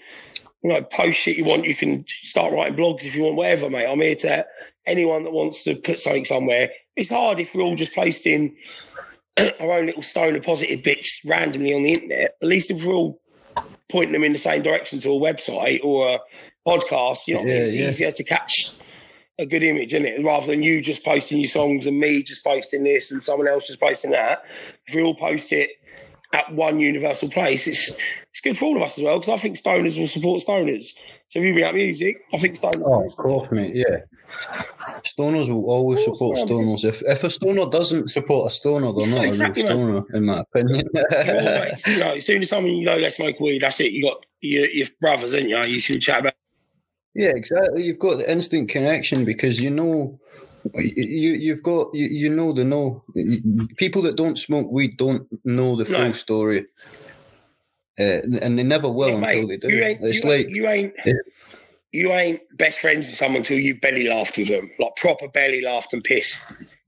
you 0.62 0.72
know 0.72 0.82
post 0.82 1.18
shit 1.18 1.36
you 1.36 1.44
want 1.44 1.64
you 1.64 1.74
can 1.74 2.04
start 2.22 2.52
writing 2.52 2.76
blogs 2.76 3.02
if 3.04 3.14
you 3.14 3.22
want 3.22 3.36
whatever 3.36 3.68
mate 3.68 3.86
I'm 3.86 4.00
here 4.00 4.14
to 4.16 4.46
anyone 4.86 5.24
that 5.24 5.32
wants 5.32 5.64
to 5.64 5.74
put 5.74 5.98
something 5.98 6.24
somewhere 6.24 6.70
it's 6.96 7.10
hard 7.10 7.40
if 7.40 7.54
we're 7.54 7.62
all 7.62 7.76
just 7.76 7.94
posting 7.94 8.56
our 9.60 9.72
own 9.72 9.86
little 9.86 10.02
stoner 10.02 10.40
positive 10.40 10.82
bits 10.82 11.20
randomly 11.24 11.74
on 11.74 11.82
the 11.82 11.92
internet. 11.92 12.36
At 12.40 12.48
least 12.48 12.70
if 12.70 12.82
we're 12.82 12.94
all 12.94 13.20
pointing 13.90 14.12
them 14.12 14.24
in 14.24 14.32
the 14.32 14.38
same 14.38 14.62
direction 14.62 15.00
to 15.00 15.10
a 15.10 15.20
website 15.20 15.80
or 15.84 16.14
a 16.14 16.18
podcast, 16.66 17.18
you 17.26 17.34
know, 17.34 17.40
what 17.40 17.50
I 17.50 17.52
mean? 17.52 17.56
Yeah, 17.56 17.66
it's 17.66 17.74
yeah. 17.76 17.88
easier 17.90 18.12
to 18.12 18.24
catch 18.24 18.70
a 19.38 19.46
good 19.46 19.62
image, 19.62 19.92
isn't 19.92 20.06
it? 20.06 20.24
Rather 20.24 20.46
than 20.46 20.62
you 20.62 20.80
just 20.80 21.04
posting 21.04 21.40
your 21.40 21.50
songs 21.50 21.86
and 21.86 21.98
me 21.98 22.22
just 22.22 22.44
posting 22.44 22.84
this 22.84 23.10
and 23.12 23.22
someone 23.22 23.48
else 23.48 23.66
just 23.66 23.80
posting 23.80 24.10
that. 24.12 24.44
If 24.86 24.94
we 24.94 25.02
all 25.02 25.14
post 25.14 25.52
it 25.52 25.70
at 26.32 26.52
one 26.52 26.80
universal 26.80 27.30
place, 27.30 27.66
it's 27.66 27.96
it's 28.30 28.40
good 28.42 28.58
for 28.58 28.66
all 28.66 28.76
of 28.76 28.82
us 28.82 28.98
as 28.98 29.04
well 29.04 29.18
because 29.18 29.38
I 29.38 29.42
think 29.42 29.58
stoners 29.58 29.98
will 29.98 30.08
support 30.08 30.42
stoners. 30.42 30.88
So 31.30 31.40
if 31.40 31.44
you 31.44 31.54
bring 31.54 31.64
up 31.64 31.74
music, 31.74 32.18
I 32.32 32.38
think 32.38 32.58
stoners. 32.58 32.82
Oh, 32.84 33.00
will 33.00 33.06
of 33.06 33.16
course, 33.16 33.50
mate. 33.50 33.74
Yeah. 33.74 34.02
Stoners 35.02 35.48
will 35.48 35.64
always 35.70 36.04
support 36.04 36.38
stoners. 36.38 36.84
If 36.84 37.02
if 37.02 37.24
a 37.24 37.30
stoner 37.30 37.66
doesn't 37.66 38.08
support 38.10 38.50
a 38.50 38.54
stoner, 38.54 38.92
they're 38.92 39.06
not 39.06 39.24
Exactly, 39.24 39.62
a 39.62 39.76
real 39.76 40.04
stoner, 40.04 40.16
in 40.16 40.24
my 40.24 40.40
opinion. 40.40 40.88
You 41.86 41.98
know, 41.98 42.14
as 42.14 42.26
soon 42.26 42.42
as 42.42 42.48
someone 42.48 42.72
you 42.72 42.84
know 42.84 43.00
they 43.00 43.10
smoke 43.10 43.38
weed, 43.40 43.62
that's 43.62 43.80
it. 43.80 43.92
You 43.92 44.04
got 44.04 44.24
your, 44.40 44.66
your 44.68 44.88
brothers, 45.00 45.34
ain't 45.34 45.48
you? 45.48 45.58
You 45.64 45.82
can 45.82 46.00
chat 46.00 46.20
about. 46.20 46.34
Yeah, 47.16 47.32
exactly. 47.34 47.82
You've 47.84 47.98
got 47.98 48.18
the 48.18 48.30
instant 48.30 48.68
connection 48.68 49.24
because 49.24 49.58
you 49.60 49.70
know. 49.70 50.20
You 50.74 51.32
you've 51.34 51.62
got 51.62 51.94
you, 51.94 52.06
you 52.06 52.28
know 52.28 52.52
the 52.52 52.64
know 52.64 53.04
people 53.76 54.02
that 54.02 54.16
don't 54.16 54.36
smoke 54.36 54.68
weed 54.68 54.96
don't 54.96 55.28
know 55.44 55.76
the 55.76 55.84
full 55.84 55.94
No. 56.06 56.12
story, 56.12 56.66
uh, 58.00 58.20
and 58.42 58.58
they 58.58 58.64
never 58.64 58.90
will 58.90 59.10
Yeah, 59.10 59.14
until 59.28 59.46
mate, 59.46 59.48
they 59.48 59.56
do. 59.58 59.70
You 59.70 59.84
ain't, 59.84 60.02
It's 60.02 60.24
you, 60.24 60.30
like 60.30 60.40
ain't, 60.40 60.50
you 60.50 60.68
ain't 60.68 60.92
Yeah. 61.04 61.12
you 61.92 62.12
ain't 62.12 62.40
best 62.58 62.80
friends 62.80 63.06
with 63.06 63.16
someone 63.16 63.42
until 63.42 63.60
you 63.60 63.78
belly 63.78 64.08
laughed 64.08 64.36
with 64.36 64.48
them, 64.48 64.70
like 64.80 64.96
proper 64.96 65.28
belly 65.28 65.60
laughed 65.62 65.92
and 65.92 66.02
pissed. 66.02 66.36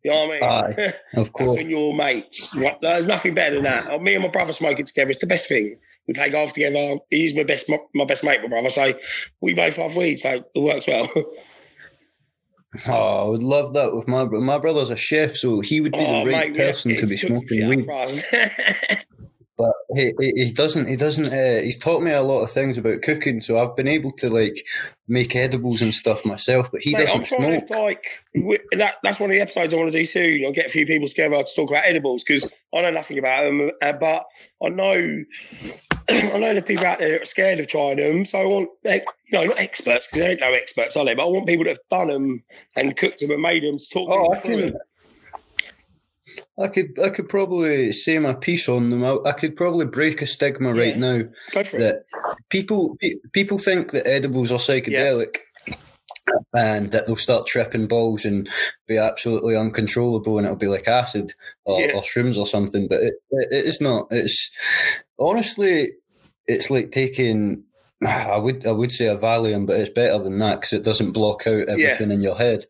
You 0.03 0.11
know 0.11 0.27
what 0.27 0.37
I 0.37 0.41
mean? 0.41 0.51
Aye, 0.51 0.71
of 0.75 0.97
That's 1.15 1.29
course. 1.31 1.57
when 1.57 1.71
you're 1.71 1.95
mates. 1.95 2.53
There's 2.83 3.07
nothing 3.07 3.35
better 3.35 3.55
than 3.55 3.65
that. 3.65 4.03
Me 4.03 4.15
and 4.15 4.25
my 4.25 4.29
brother 4.31 4.53
smoking 4.53 4.87
together. 4.87 5.13
It's 5.13 5.21
the 5.21 5.27
best 5.27 5.49
thing. 5.49 5.79
We 6.09 6.15
play 6.15 6.31
golf 6.31 6.55
together. 6.55 6.97
He's 7.11 7.37
my 7.37 7.45
best, 7.45 7.69
my, 7.69 7.79
my 7.95 8.07
best 8.07 8.25
mate, 8.25 8.41
my 8.43 8.49
brother. 8.49 8.71
So 8.71 8.95
we 9.41 9.55
both 9.55 9.79
love 9.79 9.95
weed, 9.95 10.19
so 10.21 10.45
it 10.55 10.61
works 10.61 10.87
well. 10.87 11.09
Oh, 12.87 13.27
I 13.27 13.29
would 13.31 13.43
love 13.43 13.73
that 13.73 13.95
with 13.95 14.07
my 14.07 14.27
brother. 14.27 14.45
My 14.45 14.59
brother's 14.59 14.91
a 14.91 14.97
chef, 14.97 15.37
so 15.37 15.61
he 15.61 15.81
would 15.81 15.93
be 15.93 16.01
oh, 16.01 16.25
the 16.25 16.31
right 16.31 16.53
mate, 16.53 16.61
have 16.61 16.75
person 16.75 16.97
to 16.97 17.07
be 17.07 17.17
smoking 17.17 17.67
weed. 17.67 17.89
out 17.89 18.11
for 18.11 18.37
us. 18.37 19.05
But 19.59 19.73
he, 19.97 20.15
he, 20.21 20.45
he 20.45 20.53
doesn't. 20.53 20.87
He 20.87 20.95
doesn't. 20.95 21.33
Uh, 21.33 21.61
he's 21.63 21.79
taught 21.79 22.01
me 22.01 22.13
a 22.13 22.23
lot 22.23 22.45
of 22.45 22.51
things 22.53 22.79
about 22.79 23.03
cooking, 23.03 23.41
so 23.41 23.59
I've 23.59 23.75
been 23.75 23.89
able 23.89 24.13
to 24.13 24.31
like 24.31 24.65
make 25.09 25.35
edibles 25.35 25.83
and 25.83 25.93
stuff 25.93 26.25
myself. 26.25 26.71
But 26.71 26.81
he 26.81 26.93
Mate, 26.93 27.01
I'm 27.01 27.23
doesn't 27.23 27.25
trying 27.25 27.67
smoke. 27.67 27.69
to 27.69 27.83
like 27.83 28.05
that. 28.79 28.95
That's 29.03 29.19
one 29.19 29.31
of 29.31 29.35
the 29.35 29.41
episodes 29.41 29.75
I 29.75 29.77
want 29.77 29.91
to 29.91 29.99
do 29.99 30.07
soon. 30.07 30.45
I'll 30.45 30.53
get 30.53 30.67
a 30.67 30.71
few 30.71 30.87
people 30.87 31.09
together 31.09 31.43
to 31.43 31.55
talk 31.57 31.71
about 31.71 31.87
edibles 31.87 32.23
because 32.23 32.49
I 32.73 32.83
know 32.83 32.93
nothing 32.93 33.19
about 33.19 33.45
them, 33.45 33.71
uh, 33.83 33.93
but 33.95 34.27
I 34.65 34.69
know 34.69 35.25
I 36.35 36.39
know 36.39 36.55
the 36.55 36.63
people 36.63 36.87
out 36.87 37.01
there 37.01 37.11
that 37.13 37.23
are 37.23 37.27
scared 37.27 37.61
of 37.61 37.69
trying 37.69 37.97
them. 37.97 38.25
So 38.25 38.41
I 38.41 38.45
want, 38.47 38.71
you 38.85 39.01
know, 39.33 39.45
not 39.45 39.59
experts 39.59 40.07
because 40.07 40.21
there 40.21 40.31
ain't 40.31 40.41
no 40.41 40.53
experts, 40.55 40.97
are 40.97 41.05
they? 41.05 41.15
But 41.15 41.25
I 41.25 41.27
want 41.27 41.47
people 41.47 41.65
that 41.65 41.77
have 41.77 41.89
done 41.91 42.09
them 42.09 42.43
and 42.77 42.97
cooked 42.97 43.21
them 43.21 43.31
and 43.31 43.43
made 43.43 43.63
them 43.63 43.79
to 43.79 43.89
talk. 43.91 44.09
Oh, 44.11 44.33
I 44.33 44.41
can. 44.41 44.73
I 46.59 46.69
could. 46.69 46.99
I 46.99 47.11
could 47.11 47.29
probably 47.29 47.93
say 47.93 48.19
my 48.19 48.33
piece 48.33 48.69
on 48.69 48.89
them. 48.89 49.05
I, 49.05 49.19
I 49.27 49.33
could 49.33 49.55
probably 49.55 49.87
break 49.87 50.23
a 50.23 50.27
stigma 50.27 50.73
right 50.73 50.97
now 50.97 51.23
Go 51.53 51.65
for 51.65 51.77
it. 51.77 51.79
that 51.81 52.05
people 52.49 52.97
people 53.33 53.59
think 53.59 53.93
that 53.93 54.07
edibles 54.07 54.51
are 54.51 54.59
psychedelic. 54.59 55.37
And 56.55 56.91
that 56.93 57.07
they'll 57.07 57.17
start 57.17 57.47
tripping 57.47 57.87
balls 57.87 58.25
and 58.25 58.49
be 58.87 58.97
absolutely 58.97 59.57
uncontrollable, 59.57 60.39
and 60.39 60.47
it'll 60.47 60.57
be 60.57 60.69
like 60.69 60.89
acid 60.89 61.35
or, 61.65 61.81
Yeah. 61.81 61.93
or 61.95 62.03
shrooms 62.03 62.37
or 62.37 62.47
something. 62.47 62.89
But 62.89 63.03
it, 63.03 63.15
it, 63.31 63.49
it 63.51 63.65
is 63.67 63.81
not. 63.81 64.09
It's 64.11 64.51
honestly, 65.19 65.93
it's 66.47 66.71
like 66.71 66.91
taking 66.91 67.65
I 68.07 68.39
would 68.39 68.67
I 68.67 68.73
would 68.73 68.93
say 68.93 69.07
a 69.07 69.17
Valium, 69.17 69.67
but 69.67 69.79
it's 69.79 69.93
better 69.93 70.23
than 70.23 70.39
that 70.39 70.61
because 70.61 70.73
it 70.73 70.85
doesn't 70.85 71.13
block 71.13 71.47
out 71.47 71.69
everything 71.69 72.11
in 72.11 72.23
your 72.23 72.37
head. 72.37 72.65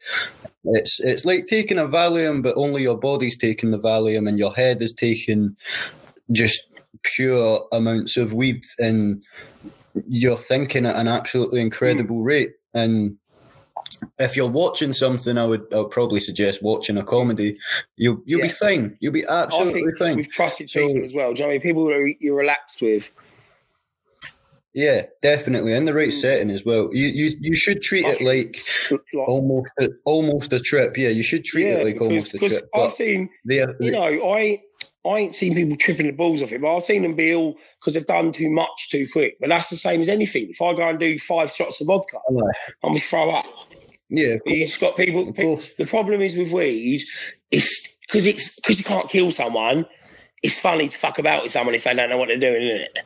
It's 0.65 1.01
it's 1.01 1.25
like 1.25 1.47
taking 1.47 1.79
a 1.79 1.87
Valium, 1.87 2.43
but 2.43 2.57
only 2.57 2.83
your 2.83 2.97
body's 2.97 3.37
taking 3.37 3.71
the 3.71 3.79
Valium, 3.79 4.29
and 4.29 4.39
your 4.39 4.55
head 4.55 4.81
is 4.81 4.93
taking 4.93 5.57
just 6.33 6.61
pure 7.03 7.67
amounts 7.73 8.17
of 8.17 8.33
weed, 8.33 8.63
and 8.79 9.23
you're 10.07 10.37
thinking 10.37 10.87
at 10.87 10.97
an 10.97 11.09
absolutely 11.09 11.61
hmm. 11.61 11.67
incredible 11.67 12.23
rate. 12.23 12.53
And 12.73 13.19
if 14.19 14.37
you're 14.37 14.49
watching 14.49 14.93
something, 14.93 15.37
I 15.39 15.47
would 15.47 15.67
I 15.73 15.79
would 15.79 15.91
probably 15.91 16.21
suggest 16.21 16.63
watching 16.63 16.97
a 16.99 17.05
comedy. 17.05 17.59
You'll 17.97 18.21
you'll 18.25 18.43
be 18.43 18.49
fine. 18.49 18.97
You'll 19.01 19.13
be 19.13 19.25
absolutely 19.29 19.93
fine. 19.99 20.17
with 20.17 20.29
trusted 20.31 20.71
So- 20.71 20.87
people 20.87 21.05
as 21.05 21.13
well. 21.15 21.33
Do 21.33 21.39
you 21.39 21.43
know 21.45 21.47
what 21.49 21.51
I 21.51 21.55
mean? 21.55 21.61
People 21.63 22.15
you're 22.21 22.37
relaxed 22.37 22.81
with. 22.81 23.09
Yeah, 24.75 25.07
definitely 25.23 25.73
in 25.73 25.87
the 25.87 25.95
right 25.95 26.11
Mm. 26.11 26.21
setting 26.21 26.51
as 26.51 26.65
well. 26.65 26.91
You 26.93 27.07
you 27.07 27.37
you 27.41 27.55
should 27.57 27.83
treat 27.83 28.05
it 28.07 28.21
like 28.21 28.63
Like, 28.91 29.29
almost 29.29 29.71
a, 29.81 29.89
almost 30.05 30.53
a 30.53 30.61
trip. 30.61 30.97
Yeah, 30.97 31.09
you 31.09 31.23
should 31.23 31.45
treat 31.45 31.67
it 31.67 31.85
like 31.85 31.95
because- 31.95 32.09
almost 32.09 32.35
a 32.35 32.39
trip. 32.39 32.69
I've 32.75 32.95
seen, 32.95 33.29
you 33.47 33.91
know, 33.91 34.31
I 34.33 34.63
I 35.07 35.19
ain't 35.21 35.35
seen 35.37 35.55
people 35.55 35.77
tripping 35.77 36.07
the 36.07 36.13
balls 36.13 36.43
off 36.43 36.53
it, 36.53 36.61
but 36.61 36.77
I've 36.77 36.85
seen 36.85 37.03
them 37.03 37.15
be 37.15 37.31
ill 37.31 37.55
because 37.81 37.95
they've 37.95 38.07
done 38.07 38.31
too 38.31 38.51
much 38.51 38.91
too 38.91 39.09
quick. 39.11 39.37
But 39.41 39.49
that's 39.49 39.71
the 39.71 39.77
same 39.77 40.03
as 40.03 40.09
anything. 40.09 40.51
If 40.51 40.61
I 40.61 40.75
go 40.75 40.87
and 40.87 40.99
do 41.01 41.19
five 41.19 41.51
shots 41.53 41.81
of 41.81 41.87
vodka, 41.87 42.19
I'm 42.29 42.37
gonna 42.83 43.01
throw 43.01 43.31
up. 43.31 43.47
Yeah, 44.11 44.35
of 44.35 44.43
But 44.45 44.53
you 44.55 44.67
just 44.67 44.81
got 44.81 44.97
people. 44.97 45.29
Of 45.29 45.37
course. 45.37 45.71
The 45.79 45.87
problem 45.87 46.21
is 46.23 46.37
with 46.37 46.53
weed, 46.53 47.05
it's 47.51 47.97
because 48.07 48.27
it's 48.27 48.57
because 48.57 48.79
you 48.79 48.85
can't 48.85 49.09
kill 49.09 49.33
someone. 49.33 49.87
It's 50.43 50.59
funny 50.61 50.89
to 50.89 50.97
fuck 50.97 51.19
about 51.19 51.43
with 51.43 51.53
someone 51.53 51.75
if 51.75 51.85
they 51.85 51.95
don't 51.95 52.11
know 52.11 52.17
what 52.17 52.29
they're 52.29 52.39
doing, 52.39 52.63
isn't 52.63 52.81
it? 52.83 52.99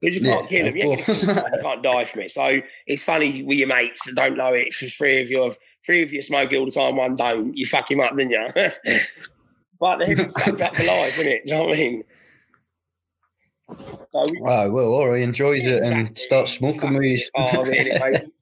Because 0.00 0.16
you 0.16 0.22
can't 0.22 0.48
Yeah, 0.48 0.48
kill 0.48 0.64
them, 0.66 0.76
you, 0.76 0.82
ain't 0.82 0.92
gonna 0.92 1.04
course. 1.06 1.06
kill 1.06 1.52
you 1.52 1.58
can't 1.62 1.82
die 1.82 2.04
from 2.04 2.20
it. 2.22 2.32
So 2.32 2.60
it's 2.86 3.02
funny 3.04 3.42
with 3.42 3.58
your 3.58 3.68
mates 3.68 4.04
that 4.04 4.14
don't 4.14 4.36
know 4.36 4.52
it. 4.54 4.68
If 4.80 4.94
three 4.96 5.22
of 5.22 5.30
you, 5.30 5.54
three 5.86 6.02
of 6.02 6.12
you 6.12 6.22
smoke 6.22 6.52
it 6.52 6.56
all 6.56 6.66
the 6.66 6.72
time, 6.72 6.96
one 6.96 7.16
don't, 7.16 7.56
you 7.56 7.66
fuck 7.66 7.90
him 7.90 8.00
up, 8.00 8.16
didn't 8.16 8.30
you? 8.32 8.70
but 9.80 9.98
the 9.98 10.06
stays 10.30 10.60
up 10.60 10.76
for 10.76 10.84
life, 10.84 11.18
isn't 11.18 11.32
it? 11.32 11.44
Do 11.44 11.50
you 11.50 11.56
know 11.56 11.64
what 11.64 11.74
I 11.74 11.76
mean? 11.78 12.04
We, 13.68 14.40
Ah, 14.46 14.68
well, 14.68 14.86
or 14.86 15.16
he 15.16 15.22
enjoys 15.22 15.64
it 15.64 15.82
and 15.82 16.00
Exactly. 16.08 16.24
starts 16.24 16.52
smoking 16.52 16.96
weed, 16.96 17.20
oh, 17.36 17.62
really, 17.64 17.92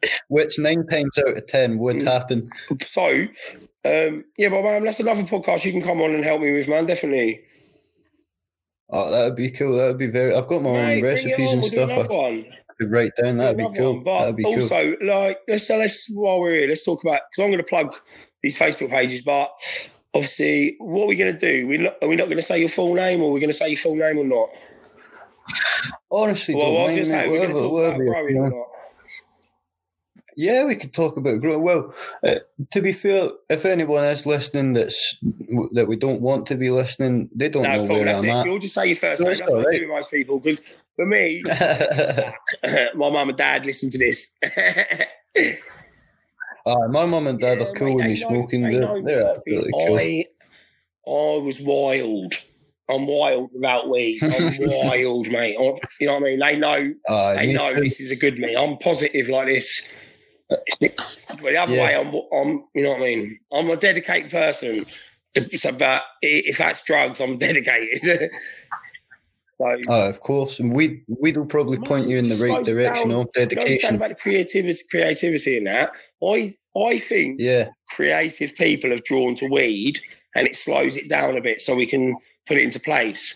which 0.29 0.59
nine 0.59 0.87
times 0.87 1.19
out 1.19 1.37
of 1.37 1.47
ten 1.49 1.79
would 1.79 1.97
Mm. 1.97 2.05
happen. 2.07 2.51
So, 2.89 3.27
um, 3.85 4.25
yeah, 4.39 4.49
but 4.49 4.63
man, 4.63 4.85
that's 4.85 5.01
another 5.01 5.25
podcast 5.25 5.65
you 5.65 5.73
can 5.73 5.83
come 5.83 6.01
on 6.01 6.15
and 6.15 6.25
help 6.25 6.41
me 6.41 6.53
with, 6.53 6.69
man. 6.69 6.87
Definitely. 6.87 7.41
Oh, 8.89 9.11
that 9.11 9.25
would 9.25 9.37
be 9.37 9.51
cool. 9.51 9.77
That 9.77 9.89
would 9.89 9.99
be 9.99 10.07
very. 10.07 10.33
I've 10.35 10.47
got 10.47 10.63
my 10.63 10.73
Mate, 10.73 10.99
own 10.99 11.03
recipes 11.05 11.53
and 11.53 11.61
we'll 11.61 11.71
stuff. 11.71 11.91
I 11.91 12.45
could 12.79 12.93
write 12.93 13.13
down. 13.21 13.39
That'd 13.39 13.57
be 13.57 13.69
cool. 13.77 13.95
one. 13.95 14.05
But 14.05 14.21
That'd 14.21 14.37
be 14.37 14.45
cool. 14.45 14.63
also, 14.63 14.95
like, 15.03 15.39
let's 15.49 15.69
let's 15.69 16.09
while 16.15 16.39
we're 16.41 16.55
here, 16.61 16.69
let's 16.69 16.85
talk 16.85 17.03
about 17.03 17.23
because 17.31 17.45
I'm 17.45 17.51
going 17.51 17.59
to 17.59 17.69
plug 17.69 17.93
these 18.43 18.57
Facebook 18.57 18.91
pages. 18.91 19.23
But 19.27 19.51
obviously, 20.15 20.77
what 20.79 21.03
are 21.05 21.07
we 21.09 21.17
going 21.17 21.37
to 21.37 21.39
do? 21.41 21.67
We 21.67 21.89
are 21.89 22.09
we 22.09 22.15
not 22.15 22.27
going 22.27 22.37
to 22.37 22.43
say 22.45 22.61
your 22.61 22.69
full 22.69 22.95
name, 22.95 23.21
or 23.23 23.33
we're 23.33 23.41
going 23.41 23.51
to 23.53 23.59
say 23.59 23.71
your 23.71 23.79
full 23.81 23.97
name 23.97 24.19
or 24.19 24.25
not? 24.25 24.51
Honestly, 26.11 26.55
Well, 26.55 26.65
don't 26.67 26.75
mind 26.85 26.97
going 26.97 27.09
me. 27.09 27.15
say, 27.15 27.29
we're 27.29 27.39
going 27.39 27.49
to 27.63 27.69
Whatever, 27.69 28.05
whatever. 28.05 28.31
you 28.31 28.35
know. 28.41 28.67
Yeah, 30.39 30.65
we 30.65 30.77
could 30.77 30.93
talk 30.93 31.17
about 31.17 31.41
growth. 31.41 31.63
Well, 31.63 31.95
uh, 32.23 32.41
to 32.73 32.83
be 32.83 32.93
fair, 32.93 33.31
if 33.49 33.65
anyone 33.65 34.05
is 34.05 34.27
listening 34.27 34.75
that's 34.75 35.19
that 35.73 35.87
we 35.89 35.97
don't 35.97 36.21
want 36.21 36.47
to 36.49 36.57
be 36.57 36.71
listening, 36.71 37.31
they 37.35 37.49
don't 37.49 37.63
No, 37.63 37.73
know 37.73 37.89
cool. 37.89 38.05
where 38.05 38.15
I'm 38.17 38.25
it. 38.25 38.29
at. 38.29 38.45
You'll 38.47 38.59
just 38.59 38.75
say 38.75 38.89
your 38.89 38.97
first 38.97 39.21
No, 39.21 39.29
name. 39.29 39.39
That's 39.39 39.83
most 39.89 40.11
people. 40.11 40.39
Because 40.39 40.63
for 40.95 41.07
me, 41.07 41.43
my 42.95 43.09
mum 43.11 43.31
and 43.31 43.39
dad 43.39 43.65
listen 43.65 43.91
to 43.91 43.99
this. 43.99 44.33
Ah, 46.69 46.89
my 46.89 47.05
mum 47.07 47.29
and 47.29 47.39
dad 47.39 47.61
Yeah, 47.61 47.67
are 47.69 47.73
cool 47.75 47.89
mate, 47.91 47.95
with 47.97 48.05
me 48.07 48.11
know- 48.21 48.29
smoking. 48.29 48.63
they 48.63 48.73
They're, 48.79 49.03
they're 49.03 49.37
absolutely 49.37 49.71
cool. 49.73 49.99
I, 49.99 50.25
I 51.07 51.39
was 51.45 51.61
wild. 51.61 52.35
I'm 52.89 53.07
wild 53.07 53.51
without 53.53 53.89
weed. 53.89 54.21
I'm 54.23 54.57
wild, 54.61 55.29
mate. 55.29 55.57
I- 55.59 55.81
you 56.01 56.07
know 56.07 56.15
what 56.15 56.23
I 56.23 56.25
mean? 56.27 56.39
They 56.39 56.57
know. 56.57 56.95
Ah, 57.09 57.35
They 57.35 57.53
know 57.53 57.75
too. 57.75 57.81
this 57.81 58.01
is 58.01 58.11
a 58.11 58.17
good 58.17 58.39
me. 58.39 58.55
I'm 58.55 58.79
positive 58.79 59.29
like 59.29 59.47
this. 59.49 59.89
But 60.49 60.61
the 61.41 61.57
other 61.57 61.75
Yeah. 61.75 61.85
way, 61.85 61.95
I'm, 61.97 62.15
I'm. 62.33 62.65
You 62.75 62.85
know 62.85 62.91
what 62.91 62.99
I 63.03 63.05
mean? 63.05 63.39
I'm 63.53 63.71
a 63.71 63.77
dedicated 63.77 64.31
person. 64.31 64.87
It's 65.35 65.65
about 65.65 66.03
if 66.23 66.59
that's 66.59 66.83
drugs, 66.85 67.21
I'm 67.21 67.39
dedicated. 67.47 68.31
so. 69.59 69.77
Ah, 69.89 70.09
of 70.09 70.21
course. 70.21 70.61
And 70.61 70.73
we 70.73 71.03
we'd 71.09 71.37
will 71.37 71.47
probably 71.47 71.79
point 71.79 72.09
you 72.09 72.19
in 72.19 72.29
the 72.29 72.37
right 72.37 72.65
direction 72.65 73.11
down. 73.11 73.11
of 73.11 73.11
You 73.11 73.13
know 73.13 73.19
what 73.19 73.29
I'm 73.37 73.43
saying 73.43 73.49
dedication. 73.49 73.95
about 73.97 74.09
the 74.11 74.15
creativity, 74.15 74.81
creativity 74.91 75.57
in 75.59 75.65
that. 75.65 75.91
I, 76.23 76.55
I 76.79 76.99
think 77.01 77.41
Yeah, 77.41 77.69
creative 77.91 78.55
people 78.55 78.91
have 78.91 79.05
drawn 79.05 79.35
to 79.37 79.47
weed 79.49 80.01
and 80.37 80.47
it 80.47 80.57
slows 80.57 80.95
it 80.97 81.09
down 81.09 81.37
a 81.37 81.41
bit 81.41 81.61
so 81.63 81.75
we 81.75 81.87
can 81.87 82.17
put 82.47 82.57
it 82.57 82.63
into 82.63 82.81
place. 82.81 83.35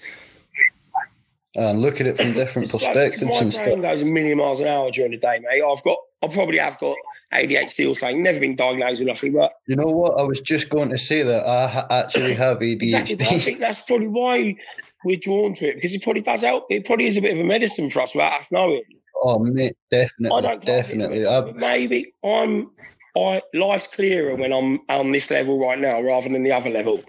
and 1.57 1.83
look 1.83 2.01
at 2.01 2.07
it 2.07 2.17
from 2.21 2.33
different 2.33 2.73
It's 2.73 2.75
like- 2.85 2.95
perspectives 2.95 3.25
my 3.33 3.39
and 3.39 3.53
brain 3.53 3.83
goes 3.83 4.03
a 4.03 4.05
million 4.05 4.39
miles 4.39 4.61
an 4.61 4.69
hour 4.69 4.91
during 4.93 5.11
the 5.11 5.17
day, 5.17 5.41
mate. 5.41 5.63
I've 5.63 5.83
got, 5.83 5.99
I 6.23 6.29
probably 6.29 6.59
have 6.59 6.79
got 6.79 6.97
ADHD 7.35 7.91
or 7.91 7.97
something. 7.97 8.23
Never 8.23 8.39
been 8.39 8.55
diagnosed 8.55 9.01
with 9.01 9.09
nothing, 9.09 9.33
but 9.33 9.53
You 9.67 9.75
know 9.77 9.87
what? 9.89 10.19
I 10.19 10.23
was 10.23 10.41
just 10.41 10.69
going 10.69 10.91
to 10.91 10.99
say 10.99 11.23
that 11.23 11.45
I 11.47 11.67
ha- 11.69 11.87
actually 11.91 12.35
have 12.35 12.63
exactly. 12.63 13.17
I 13.21 13.39
think 13.41 13.59
that's 13.59 13.81
probably 13.83 14.07
why 14.09 14.57
we're 15.05 15.17
drawn 15.17 15.55
to 15.57 15.67
it 15.69 15.75
because 15.77 15.93
it 15.93 16.03
probably 16.05 16.23
does 16.23 16.43
help. 16.43 16.67
It 16.71 16.85
probably 16.87 17.07
is 17.09 17.17
a 17.17 17.21
bit 17.21 17.33
of 17.35 17.41
a 17.41 17.45
medicine 17.45 17.91
for 17.91 18.03
us 18.03 18.15
without 18.15 18.41
us 18.43 18.47
knowing. 18.53 18.83
oh, 19.25 19.39
mate, 19.41 19.77
definitely, 19.91 20.39
I 20.39 20.41
don't 20.43 20.65
definitely. 20.65 21.27
I, 21.27 21.39
I, 21.41 21.53
maybe 21.53 22.15
I'm. 22.25 22.71
I 23.17 23.43
life's 23.55 23.89
clearer 23.89 24.37
when 24.37 24.53
I'm 24.53 24.79
on 24.89 25.11
this 25.11 25.31
level 25.33 25.59
right 25.59 25.79
now 25.81 26.01
rather 26.01 26.29
than 26.29 26.45
the 26.45 26.53
other 26.53 26.71
level. 26.71 27.01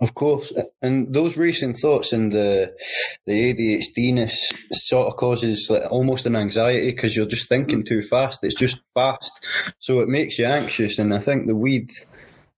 Of 0.00 0.14
course, 0.14 0.52
and 0.82 1.14
those 1.14 1.36
racing 1.36 1.74
thoughts 1.74 2.12
and 2.12 2.32
the 2.32 2.74
the 3.26 3.32
ADHDness 3.54 4.34
sort 4.72 5.06
of 5.08 5.16
causes 5.16 5.68
like 5.70 5.90
almost 5.90 6.26
an 6.26 6.34
anxiety 6.36 6.90
because 6.90 7.16
you're 7.16 7.26
just 7.26 7.48
thinking 7.48 7.84
too 7.84 8.02
fast. 8.02 8.40
It's 8.42 8.56
just 8.56 8.80
fast, 8.92 9.32
so 9.78 10.00
it 10.00 10.08
makes 10.08 10.38
you 10.38 10.46
anxious. 10.46 10.98
And 10.98 11.14
I 11.14 11.20
think 11.20 11.46
the 11.46 11.54
weed 11.56 11.90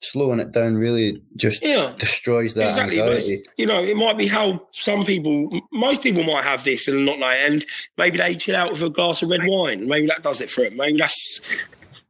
slowing 0.01 0.41
it 0.41 0.53
down 0.53 0.77
really 0.77 1.23
just 1.37 1.63
Yeah. 1.63 1.93
destroys 1.99 2.55
that 2.55 2.71
exactly. 2.71 3.01
Anxiety. 3.01 3.43
you 3.57 3.67
know, 3.67 3.83
it 3.83 3.97
might 3.97 4.17
be 4.19 4.27
how 4.27 4.67
some 4.73 5.05
people, 5.05 5.51
most 5.73 6.03
people 6.03 6.23
might 6.23 6.45
have 6.45 6.65
this 6.65 6.87
and 6.89 7.05
not 7.07 7.19
it, 7.19 7.51
and 7.51 7.65
maybe 7.97 8.19
they 8.19 8.35
chill 8.35 8.57
out 8.57 8.73
with 8.73 8.83
a 8.83 8.91
glass 8.91 9.23
of 9.23 9.31
red 9.31 9.41
wine. 9.45 9.87
Maybe 9.89 10.07
that 10.09 10.23
does 10.23 10.41
it 10.41 10.51
for 10.51 10.65
them. 10.65 10.77
Maybe 10.77 10.99
that's 10.99 11.41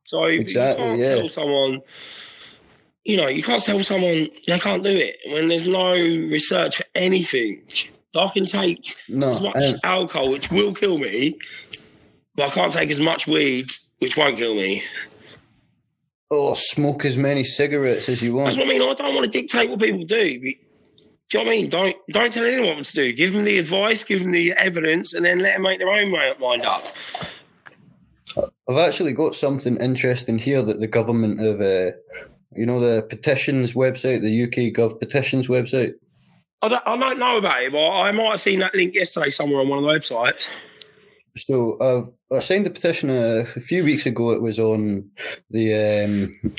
so. 0.04 0.24
Exactly, 0.24 0.84
You 0.84 0.90
can't 0.90 1.00
yeah. 1.00 1.14
tell 1.16 1.28
someone. 1.28 1.80
You 3.06 3.16
know, 3.16 3.28
you 3.28 3.40
can't 3.40 3.62
tell 3.62 3.82
someone 3.84 4.28
they 4.48 4.58
can't 4.58 4.82
do 4.82 4.90
it 4.90 5.18
when 5.26 5.46
there's 5.46 5.68
no 5.68 5.92
research 5.92 6.78
for 6.78 6.84
anything. 6.96 7.62
I 8.16 8.28
can 8.34 8.46
take 8.46 8.96
as 9.08 9.40
much 9.40 9.54
and, 9.54 9.78
alcohol, 9.84 10.32
which 10.32 10.50
will 10.50 10.74
kill 10.74 10.98
me, 10.98 11.38
but 12.34 12.48
I 12.48 12.50
can't 12.50 12.72
take 12.72 12.90
as 12.90 12.98
much 12.98 13.28
weed, 13.28 13.70
which 13.98 14.16
won't 14.16 14.38
kill 14.38 14.56
me. 14.56 14.82
Or 16.30 16.56
smoke 16.56 17.04
as 17.04 17.16
many 17.16 17.44
cigarettes 17.44 18.08
as 18.08 18.22
you 18.22 18.34
want. 18.34 18.46
That's 18.46 18.56
what 18.56 18.66
I 18.66 18.70
mean. 18.70 18.82
I 18.82 18.94
don't 18.94 19.14
want 19.14 19.30
to 19.30 19.40
dictate 19.40 19.70
what 19.70 19.78
people 19.78 20.04
do. 20.04 20.40
Do 20.40 20.46
you 20.48 20.54
know 21.34 21.40
what 21.40 21.46
I 21.46 21.50
mean? 21.50 21.70
Don't 21.70 21.96
don't 22.10 22.32
tell 22.32 22.44
anyone 22.44 22.78
what 22.78 22.86
to 22.86 22.92
do. 22.92 23.12
Give 23.12 23.32
them 23.32 23.44
the 23.44 23.58
advice, 23.58 24.02
give 24.02 24.20
them 24.20 24.32
the 24.32 24.52
evidence, 24.54 25.14
and 25.14 25.24
then 25.24 25.38
let 25.38 25.54
them 25.54 25.62
make 25.62 25.78
their 25.78 25.90
own 25.90 26.10
mi- 26.10 26.34
mind 26.40 26.66
up. 26.66 26.86
I've 28.68 28.78
actually 28.78 29.12
got 29.12 29.36
something 29.36 29.76
interesting 29.76 30.38
here 30.38 30.62
that 30.62 30.80
the 30.80 30.88
government 30.88 31.40
of, 31.40 31.60
uh, 31.60 31.92
you 32.56 32.66
know, 32.66 32.80
the 32.80 33.02
petitions 33.02 33.74
website, 33.74 34.20
the 34.20 34.44
UK 34.44 34.74
Gov 34.74 34.98
petitions 34.98 35.48
website. 35.48 35.94
I 36.62 36.68
don't, 36.68 36.82
I 36.86 36.96
don't 36.96 37.18
know 37.18 37.36
about 37.36 37.62
it, 37.62 37.72
but 37.72 37.90
I 37.90 38.12
might 38.12 38.30
have 38.30 38.40
seen 38.40 38.60
that 38.60 38.74
link 38.74 38.94
yesterday 38.94 39.30
somewhere 39.30 39.60
on 39.60 39.68
one 39.68 39.78
of 39.78 39.84
the 39.84 39.90
websites. 39.90 40.48
So 41.36 41.76
I've 41.80 42.36
I 42.36 42.40
signed 42.40 42.66
a 42.66 42.70
petition 42.70 43.10
a, 43.10 43.40
a 43.40 43.60
few 43.60 43.84
weeks 43.84 44.06
ago. 44.06 44.30
It 44.30 44.42
was 44.42 44.58
on 44.58 45.10
the 45.50 45.74
um, 45.74 46.54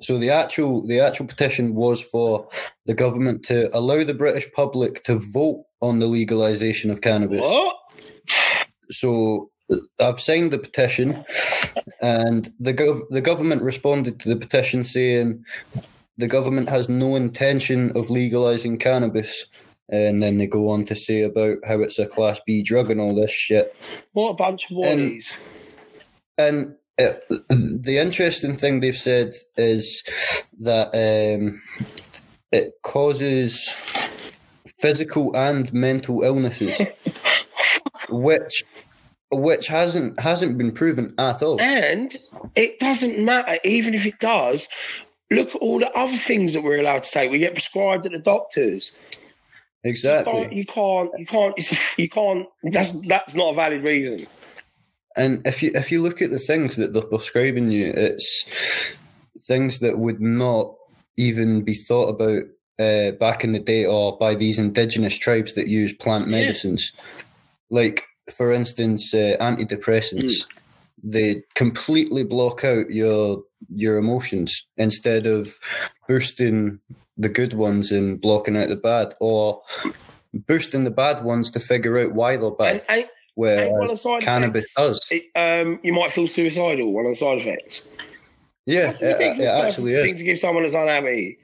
so 0.00 0.18
the 0.18 0.30
actual 0.30 0.86
the 0.86 1.00
actual 1.00 1.26
petition 1.26 1.74
was 1.74 2.00
for 2.00 2.48
the 2.86 2.94
government 2.94 3.44
to 3.44 3.74
allow 3.76 4.02
the 4.04 4.14
British 4.14 4.50
public 4.52 5.04
to 5.04 5.18
vote 5.18 5.64
on 5.80 6.00
the 6.00 6.06
legalization 6.06 6.90
of 6.90 7.00
cannabis. 7.00 7.40
What? 7.40 7.76
So 8.90 9.49
I've 10.00 10.20
signed 10.20 10.50
the 10.52 10.58
petition, 10.58 11.24
and 12.02 12.52
the 12.58 12.74
gov- 12.74 13.08
the 13.10 13.20
government 13.20 13.62
responded 13.62 14.20
to 14.20 14.28
the 14.28 14.36
petition 14.36 14.84
saying 14.84 15.44
the 16.18 16.26
government 16.28 16.68
has 16.68 16.88
no 16.88 17.16
intention 17.16 17.96
of 17.96 18.10
legalizing 18.10 18.78
cannabis. 18.78 19.46
And 19.92 20.22
then 20.22 20.38
they 20.38 20.46
go 20.46 20.68
on 20.68 20.84
to 20.84 20.94
say 20.94 21.22
about 21.22 21.58
how 21.66 21.80
it's 21.80 21.98
a 21.98 22.06
class 22.06 22.40
B 22.46 22.62
drug 22.62 22.90
and 22.92 23.00
all 23.00 23.14
this 23.14 23.30
shit. 23.32 23.74
What 24.12 24.30
a 24.30 24.34
bunch 24.34 24.62
of 24.70 24.84
And- 24.84 25.22
And 26.38 26.76
uh, 26.98 27.14
the 27.50 27.98
interesting 27.98 28.56
thing 28.56 28.80
they've 28.80 28.96
said 28.96 29.34
is 29.56 30.04
that 30.60 30.88
um, 30.94 31.60
it 32.52 32.74
causes 32.82 33.74
physical 34.78 35.34
and 35.36 35.72
mental 35.72 36.22
illnesses. 36.22 36.80
which 38.10 38.64
which 39.30 39.66
hasn't 39.68 40.18
hasn't 40.20 40.58
been 40.58 40.72
proven 40.72 41.14
at 41.18 41.42
all. 41.42 41.60
And 41.60 42.16
it 42.56 42.78
doesn't 42.80 43.18
matter, 43.18 43.58
even 43.64 43.94
if 43.94 44.06
it 44.06 44.18
does. 44.18 44.68
Look 45.30 45.50
at 45.50 45.60
all 45.60 45.78
the 45.78 45.90
other 45.92 46.16
things 46.16 46.54
that 46.54 46.62
we're 46.62 46.80
allowed 46.80 47.04
to 47.04 47.10
take. 47.10 47.30
We 47.30 47.38
get 47.38 47.52
prescribed 47.52 48.04
at 48.06 48.12
the 48.12 48.18
doctors. 48.18 48.90
You 49.84 49.94
can't. 49.94 49.94
Exactly. 49.94 50.48
You 50.56 50.66
can't. 50.66 51.10
You 51.18 51.26
can't. 51.26 51.98
You 51.98 52.08
can't. 52.08 52.46
That's 52.64 52.92
that's 53.06 53.34
not 53.34 53.52
a 53.52 53.54
valid 53.54 53.82
reason. 53.84 54.26
And 55.16 55.46
if 55.46 55.62
you 55.62 55.70
if 55.74 55.90
you 55.92 56.02
look 56.02 56.20
at 56.20 56.30
the 56.30 56.38
things 56.38 56.76
that 56.76 56.92
they're 56.92 57.02
prescribing 57.02 57.70
you, 57.70 57.92
it's 57.94 58.94
things 59.42 59.78
that 59.78 59.98
would 59.98 60.20
not 60.20 60.74
even 61.16 61.62
be 61.62 61.74
thought 61.74 62.08
about 62.08 62.42
uh, 62.80 63.12
back 63.12 63.44
in 63.44 63.52
the 63.52 63.58
day 63.60 63.84
or 63.86 64.16
by 64.18 64.34
these 64.34 64.58
indigenous 64.58 65.16
tribes 65.16 65.54
that 65.54 65.68
use 65.68 65.92
plant 65.92 66.26
Yeah. 66.26 66.40
medicines. 66.40 66.92
Like, 67.70 68.04
for 68.32 68.52
instance, 68.52 69.12
uh, 69.14 69.36
antidepressants. 69.40 70.46
They 71.02 71.42
completely 71.54 72.24
block 72.24 72.64
out 72.64 72.90
your 72.90 73.42
your 73.74 73.96
emotions 73.98 74.66
instead 74.76 75.26
of 75.26 75.58
boosting 76.08 76.78
the 77.16 77.28
good 77.28 77.54
ones 77.54 77.90
and 77.90 78.20
blocking 78.20 78.56
out 78.56 78.68
the 78.68 78.76
bad, 78.76 79.14
or 79.20 79.62
boosting 80.32 80.84
the 80.84 80.90
bad 80.90 81.24
ones 81.24 81.50
to 81.52 81.60
figure 81.60 81.98
out 81.98 82.12
why 82.12 82.36
they're 82.36 82.50
bad. 82.50 82.84
and, 82.88 83.06
Whereas 83.34 83.68
and 83.68 83.72
one 83.72 83.82
of 83.84 83.90
the 83.90 83.96
side 83.96 84.22
cannabis 84.22 84.66
does. 84.76 85.06
It, 85.10 85.24
um, 85.34 85.78
you 85.82 85.92
might 85.92 86.12
feel 86.12 86.28
suicidal. 86.28 86.92
One 86.92 87.06
of 87.06 87.12
the 87.12 87.16
side 87.16 87.38
effects. 87.38 87.82
Yeah, 88.66 88.90
it, 88.90 89.40
it 89.40 89.44
actually 89.44 89.92
is. 89.94 90.12
to 90.12 90.22
give 90.22 90.38
someone 90.40 90.64
that's 90.64 90.74
unhappy. 90.74 91.38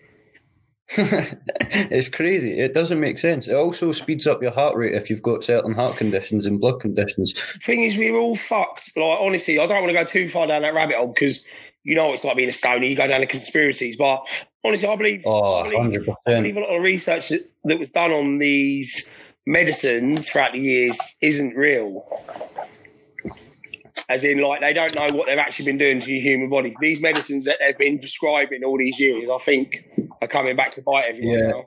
it's 0.98 2.08
crazy. 2.08 2.58
It 2.58 2.72
doesn't 2.72 3.00
make 3.00 3.18
sense. 3.18 3.48
It 3.48 3.54
also 3.54 3.90
speeds 3.92 4.26
up 4.26 4.42
your 4.42 4.52
heart 4.52 4.76
rate 4.76 4.94
if 4.94 5.10
you've 5.10 5.22
got 5.22 5.42
certain 5.42 5.74
heart 5.74 5.96
conditions 5.96 6.46
and 6.46 6.60
blood 6.60 6.80
conditions. 6.80 7.34
thing 7.64 7.82
is, 7.82 7.96
we're 7.96 8.16
all 8.16 8.36
fucked. 8.36 8.96
Like, 8.96 9.18
honestly, 9.20 9.58
I 9.58 9.66
don't 9.66 9.82
want 9.82 9.88
to 9.88 10.04
go 10.04 10.04
too 10.04 10.30
far 10.30 10.46
down 10.46 10.62
that 10.62 10.74
rabbit 10.74 10.96
hole 10.96 11.12
because 11.12 11.44
you 11.82 11.94
know 11.96 12.12
it's 12.12 12.22
like 12.24 12.36
being 12.36 12.48
a 12.48 12.52
stoner. 12.52 12.84
You 12.84 12.96
go 12.96 13.08
down 13.08 13.20
the 13.20 13.26
conspiracies, 13.26 13.96
but 13.96 14.26
honestly, 14.64 14.88
I 14.88 14.96
believe, 14.96 15.22
Oh, 15.24 15.60
I, 15.60 15.70
believe 15.70 16.00
100%. 16.02 16.14
I 16.26 16.34
believe 16.40 16.56
a 16.56 16.60
lot 16.60 16.76
of 16.76 16.82
research 16.82 17.30
that, 17.30 17.50
that 17.64 17.78
was 17.78 17.90
done 17.90 18.12
on 18.12 18.38
these 18.38 19.12
medicines 19.44 20.28
throughout 20.28 20.52
the 20.52 20.60
years 20.60 20.98
isn't 21.20 21.54
real. 21.54 22.04
As 24.08 24.22
in, 24.22 24.38
like, 24.40 24.60
they 24.60 24.72
don't 24.72 24.94
know 24.94 25.08
what 25.16 25.26
they've 25.26 25.36
actually 25.38 25.64
been 25.64 25.78
doing 25.78 26.00
to 26.00 26.12
your 26.12 26.22
human 26.22 26.48
body. 26.48 26.74
These 26.80 27.00
medicines 27.00 27.44
that 27.46 27.56
they've 27.60 27.76
been 27.76 27.98
prescribing 27.98 28.62
all 28.64 28.78
these 28.78 29.00
years, 29.00 29.28
I 29.32 29.38
think, 29.38 29.88
are 30.22 30.28
coming 30.28 30.54
back 30.54 30.74
to 30.76 30.82
bite 30.82 31.06
everyone 31.06 31.38
Yeah. 31.38 31.46
now. 31.48 31.64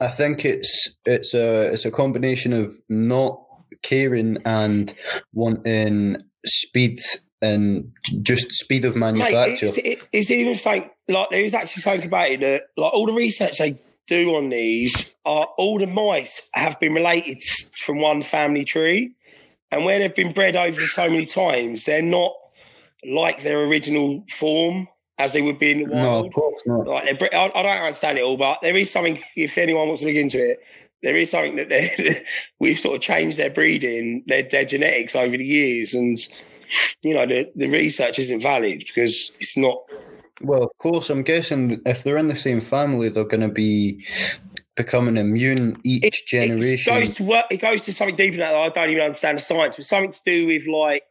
I 0.00 0.06
think 0.08 0.44
it's 0.44 0.94
it's 1.04 1.34
a 1.34 1.72
it's 1.72 1.84
a 1.84 1.90
combination 1.90 2.52
of 2.52 2.78
not 2.88 3.40
caring 3.82 4.38
and 4.44 4.94
wanting 5.32 6.18
speed 6.46 7.00
and 7.42 7.90
just 8.22 8.48
speed 8.52 8.84
of 8.84 8.94
Mate, 8.94 9.14
manufacture. 9.18 9.66
it's, 9.66 9.78
it, 9.78 9.98
it's 10.12 10.30
even 10.30 10.54
something 10.54 10.88
like 11.08 11.30
there 11.30 11.42
is 11.42 11.52
actually 11.54 11.82
something 11.82 12.06
about 12.06 12.30
it 12.30 12.40
that 12.40 12.62
like 12.76 12.92
all 12.92 13.06
the 13.06 13.12
research 13.12 13.58
they 13.58 13.80
do 14.06 14.36
on 14.36 14.50
these 14.50 15.16
are 15.24 15.46
all 15.58 15.78
the 15.80 15.86
mice 15.88 16.48
have 16.54 16.78
been 16.80 16.94
related 16.94 17.42
from 17.84 17.98
one 18.00 18.22
family 18.22 18.64
tree, 18.64 19.10
and 19.70 19.84
where 19.84 19.98
they've 19.98 20.14
been 20.14 20.32
bred 20.32 20.56
over 20.56 20.80
so 20.80 21.08
many 21.08 21.26
times, 21.26 21.84
they're 21.84 22.02
not 22.02 22.32
like 23.04 23.42
their 23.42 23.62
original 23.64 24.24
form 24.30 24.88
as 25.18 25.32
they 25.32 25.42
would 25.42 25.58
be 25.58 25.72
in 25.72 25.78
the 25.80 25.84
wild. 25.86 26.04
no, 26.04 26.26
of 26.26 26.32
course 26.32 26.62
not. 26.66 26.86
Like 26.86 27.18
bre- 27.18 27.34
I, 27.34 27.50
I 27.54 27.62
don't 27.62 27.82
understand 27.82 28.18
it 28.18 28.24
all, 28.24 28.36
but 28.36 28.58
there 28.62 28.76
is 28.76 28.90
something. 28.90 29.22
If 29.36 29.58
anyone 29.58 29.88
wants 29.88 30.00
to 30.02 30.06
look 30.08 30.16
into 30.16 30.50
it, 30.50 30.60
there 31.02 31.16
is 31.16 31.30
something 31.30 31.56
that 31.56 32.24
we've 32.58 32.78
sort 32.78 32.96
of 32.96 33.02
changed 33.02 33.36
their 33.36 33.50
breeding, 33.50 34.24
their, 34.26 34.44
their 34.44 34.64
genetics 34.64 35.16
over 35.16 35.36
the 35.36 35.44
years, 35.44 35.92
and 35.92 36.18
you 37.02 37.14
know 37.14 37.26
the 37.26 37.50
the 37.56 37.68
research 37.68 38.18
isn't 38.18 38.40
valid 38.40 38.78
because 38.78 39.32
it's 39.40 39.56
not. 39.56 39.78
Well, 40.40 40.62
of 40.62 40.70
course, 40.78 41.10
I'm 41.10 41.24
guessing 41.24 41.80
if 41.84 42.04
they're 42.04 42.16
in 42.16 42.28
the 42.28 42.36
same 42.36 42.60
family, 42.60 43.08
they're 43.08 43.24
going 43.24 43.40
to 43.40 43.48
be 43.48 44.04
becoming 44.78 45.16
immune 45.18 45.78
each 45.84 46.04
It 46.04 46.26
generation. 46.26 46.94
goes 46.94 47.14
to 47.16 47.24
work. 47.24 47.46
It 47.50 47.60
goes 47.60 47.84
to 47.84 47.92
something 47.92 48.16
deeper 48.16 48.38
than 48.38 48.46
that. 48.50 48.54
I 48.54 48.68
don't 48.70 48.88
even 48.90 49.02
understand 49.02 49.36
the 49.38 49.42
science, 49.42 49.76
but 49.76 49.84
something 49.84 50.12
to 50.12 50.20
do 50.24 50.46
with 50.46 50.66
like 50.66 51.02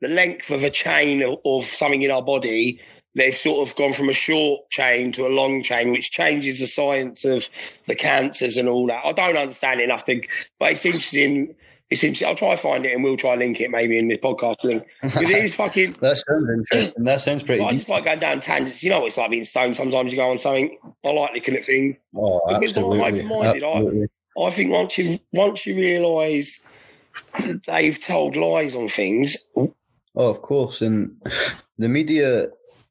the 0.00 0.08
length 0.08 0.50
of 0.50 0.62
a 0.64 0.70
chain 0.70 1.22
of, 1.22 1.38
of 1.46 1.64
something 1.64 2.02
in 2.02 2.10
our 2.10 2.22
body. 2.22 2.80
They've 3.14 3.36
sort 3.36 3.68
of 3.68 3.76
gone 3.76 3.92
from 3.92 4.08
a 4.08 4.14
short 4.14 4.68
chain 4.70 5.12
to 5.12 5.26
a 5.26 5.28
long 5.28 5.62
chain, 5.62 5.92
which 5.92 6.10
changes 6.10 6.58
the 6.58 6.66
science 6.66 7.24
of 7.24 7.48
the 7.86 7.94
cancers 7.94 8.56
and 8.56 8.68
all 8.68 8.86
that. 8.88 9.04
I 9.04 9.12
don't 9.12 9.36
understand 9.36 9.80
it 9.80 9.84
enough 9.84 10.04
to, 10.06 10.20
but 10.58 10.72
it's 10.72 10.84
interesting. 10.84 11.54
Interesting. 11.92 12.26
I'll 12.26 12.36
try 12.36 12.54
to 12.54 12.60
find 12.60 12.86
it 12.86 12.92
and 12.94 13.02
we'll 13.02 13.16
try 13.16 13.34
to 13.34 13.38
link 13.38 13.60
it 13.60 13.70
maybe 13.70 13.98
in 13.98 14.08
this 14.08 14.18
podcast 14.18 14.62
link. 14.64 14.86
Because 15.02 15.28
it 15.28 15.44
is 15.44 15.54
fucking. 15.54 15.92
that 16.00 16.18
sounds 16.18 16.48
interesting. 16.50 17.04
That 17.04 17.20
sounds 17.20 17.42
pretty 17.42 17.62
I 17.62 17.72
just 17.72 17.88
like 17.88 18.04
going 18.04 18.20
down 18.20 18.40
tangents. 18.40 18.82
You 18.82 18.90
know 18.90 19.00
what 19.00 19.08
it's 19.08 19.16
like 19.16 19.30
being 19.30 19.44
stoned. 19.44 19.76
Sometimes 19.76 20.12
you 20.12 20.18
go 20.18 20.30
on 20.30 20.38
something. 20.38 20.78
I 21.04 21.10
like 21.10 21.34
looking 21.34 21.56
at 21.56 21.64
things. 21.64 21.96
Oh, 22.14 22.40
I'm 22.48 22.62
absolutely. 22.62 23.00
I- 23.00 23.46
absolutely. 23.46 24.06
I 24.38 24.50
think 24.50 24.70
once 24.70 24.96
you 24.96 25.18
once 25.32 25.66
you 25.66 25.76
realise 25.76 26.64
they've 27.66 28.00
told 28.00 28.36
lies 28.36 28.74
on 28.74 28.88
things, 28.88 29.36
Oh, 30.14 30.28
of 30.28 30.42
course, 30.42 30.82
and 30.82 31.16
the 31.78 31.88
media 31.88 32.48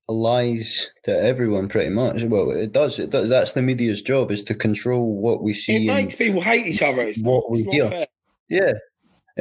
lies 0.08 0.92
to 1.04 1.18
everyone 1.18 1.68
pretty 1.68 1.90
much. 1.90 2.24
Well, 2.24 2.52
it 2.52 2.72
does. 2.72 3.00
It 3.00 3.12
does. 3.12 3.30
That's 3.30 3.54
the 3.54 3.62
media's 3.62 4.02
job 4.02 4.32
is 4.32 4.44
to 4.46 4.56
control 4.56 5.16
what 5.20 5.44
we 5.44 5.52
it 5.52 5.56
see 5.56 5.88
makes 5.88 6.14
and 6.14 6.18
people 6.18 6.42
hate 6.42 6.66
each 6.66 6.82
other. 6.82 7.02
It's, 7.02 7.22
what 7.22 7.50
we 7.50 7.64
hear. 7.64 7.90
fair. 7.90 8.08
Yeah, 8.50 8.74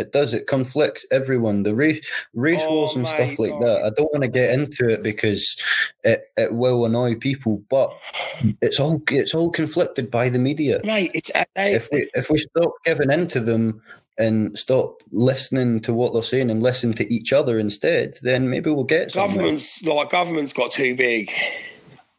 it 0.01 0.13
does. 0.13 0.35
It 0.35 0.47
conflicts 0.47 1.07
everyone. 1.11 1.63
The 1.63 1.75
race, 1.75 2.01
race 2.35 2.61
Oh, 2.65 2.73
wars 2.75 2.97
and 2.97 3.07
stuff 3.07 3.39
like 3.39 3.53
oh. 3.53 3.65
that. 3.65 3.85
I 3.85 3.91
don't 3.91 4.13
want 4.13 4.23
to 4.25 4.29
get 4.29 4.51
into 4.59 4.89
it 4.89 5.03
because 5.03 5.57
it, 6.05 6.23
it 6.37 6.55
will 6.55 6.85
annoy 6.87 7.15
people. 7.17 7.63
But 7.69 7.93
it's 8.63 8.81
all 8.81 9.03
it's 9.09 9.35
all 9.35 9.51
conflicted 9.51 10.11
by 10.11 10.29
the 10.29 10.39
media. 10.39 10.81
Right. 10.85 11.11
it's 11.15 11.31
uh, 11.35 11.45
they, 11.55 11.75
If 11.75 11.89
we 11.93 12.11
if 12.15 12.31
we 12.31 12.39
stop 12.39 12.73
giving 12.85 13.13
in 13.13 13.29
to 13.29 13.41
them 13.41 13.81
and 14.19 14.59
stop 14.59 15.03
listening 15.13 15.81
to 15.81 15.95
what 15.95 16.13
they're 16.13 16.23
saying 16.23 16.51
and 16.51 16.63
listen 16.63 16.93
to 16.95 17.11
each 17.13 17.33
other 17.33 17.59
instead, 17.59 18.15
then 18.23 18.51
maybe 18.51 18.71
we'll 18.71 18.85
get 18.85 19.11
somewhere. 19.13 19.37
governments 19.39 19.83
like 19.83 20.11
government's 20.11 20.53
got 20.53 20.73
too 20.73 20.95
big. 20.97 21.31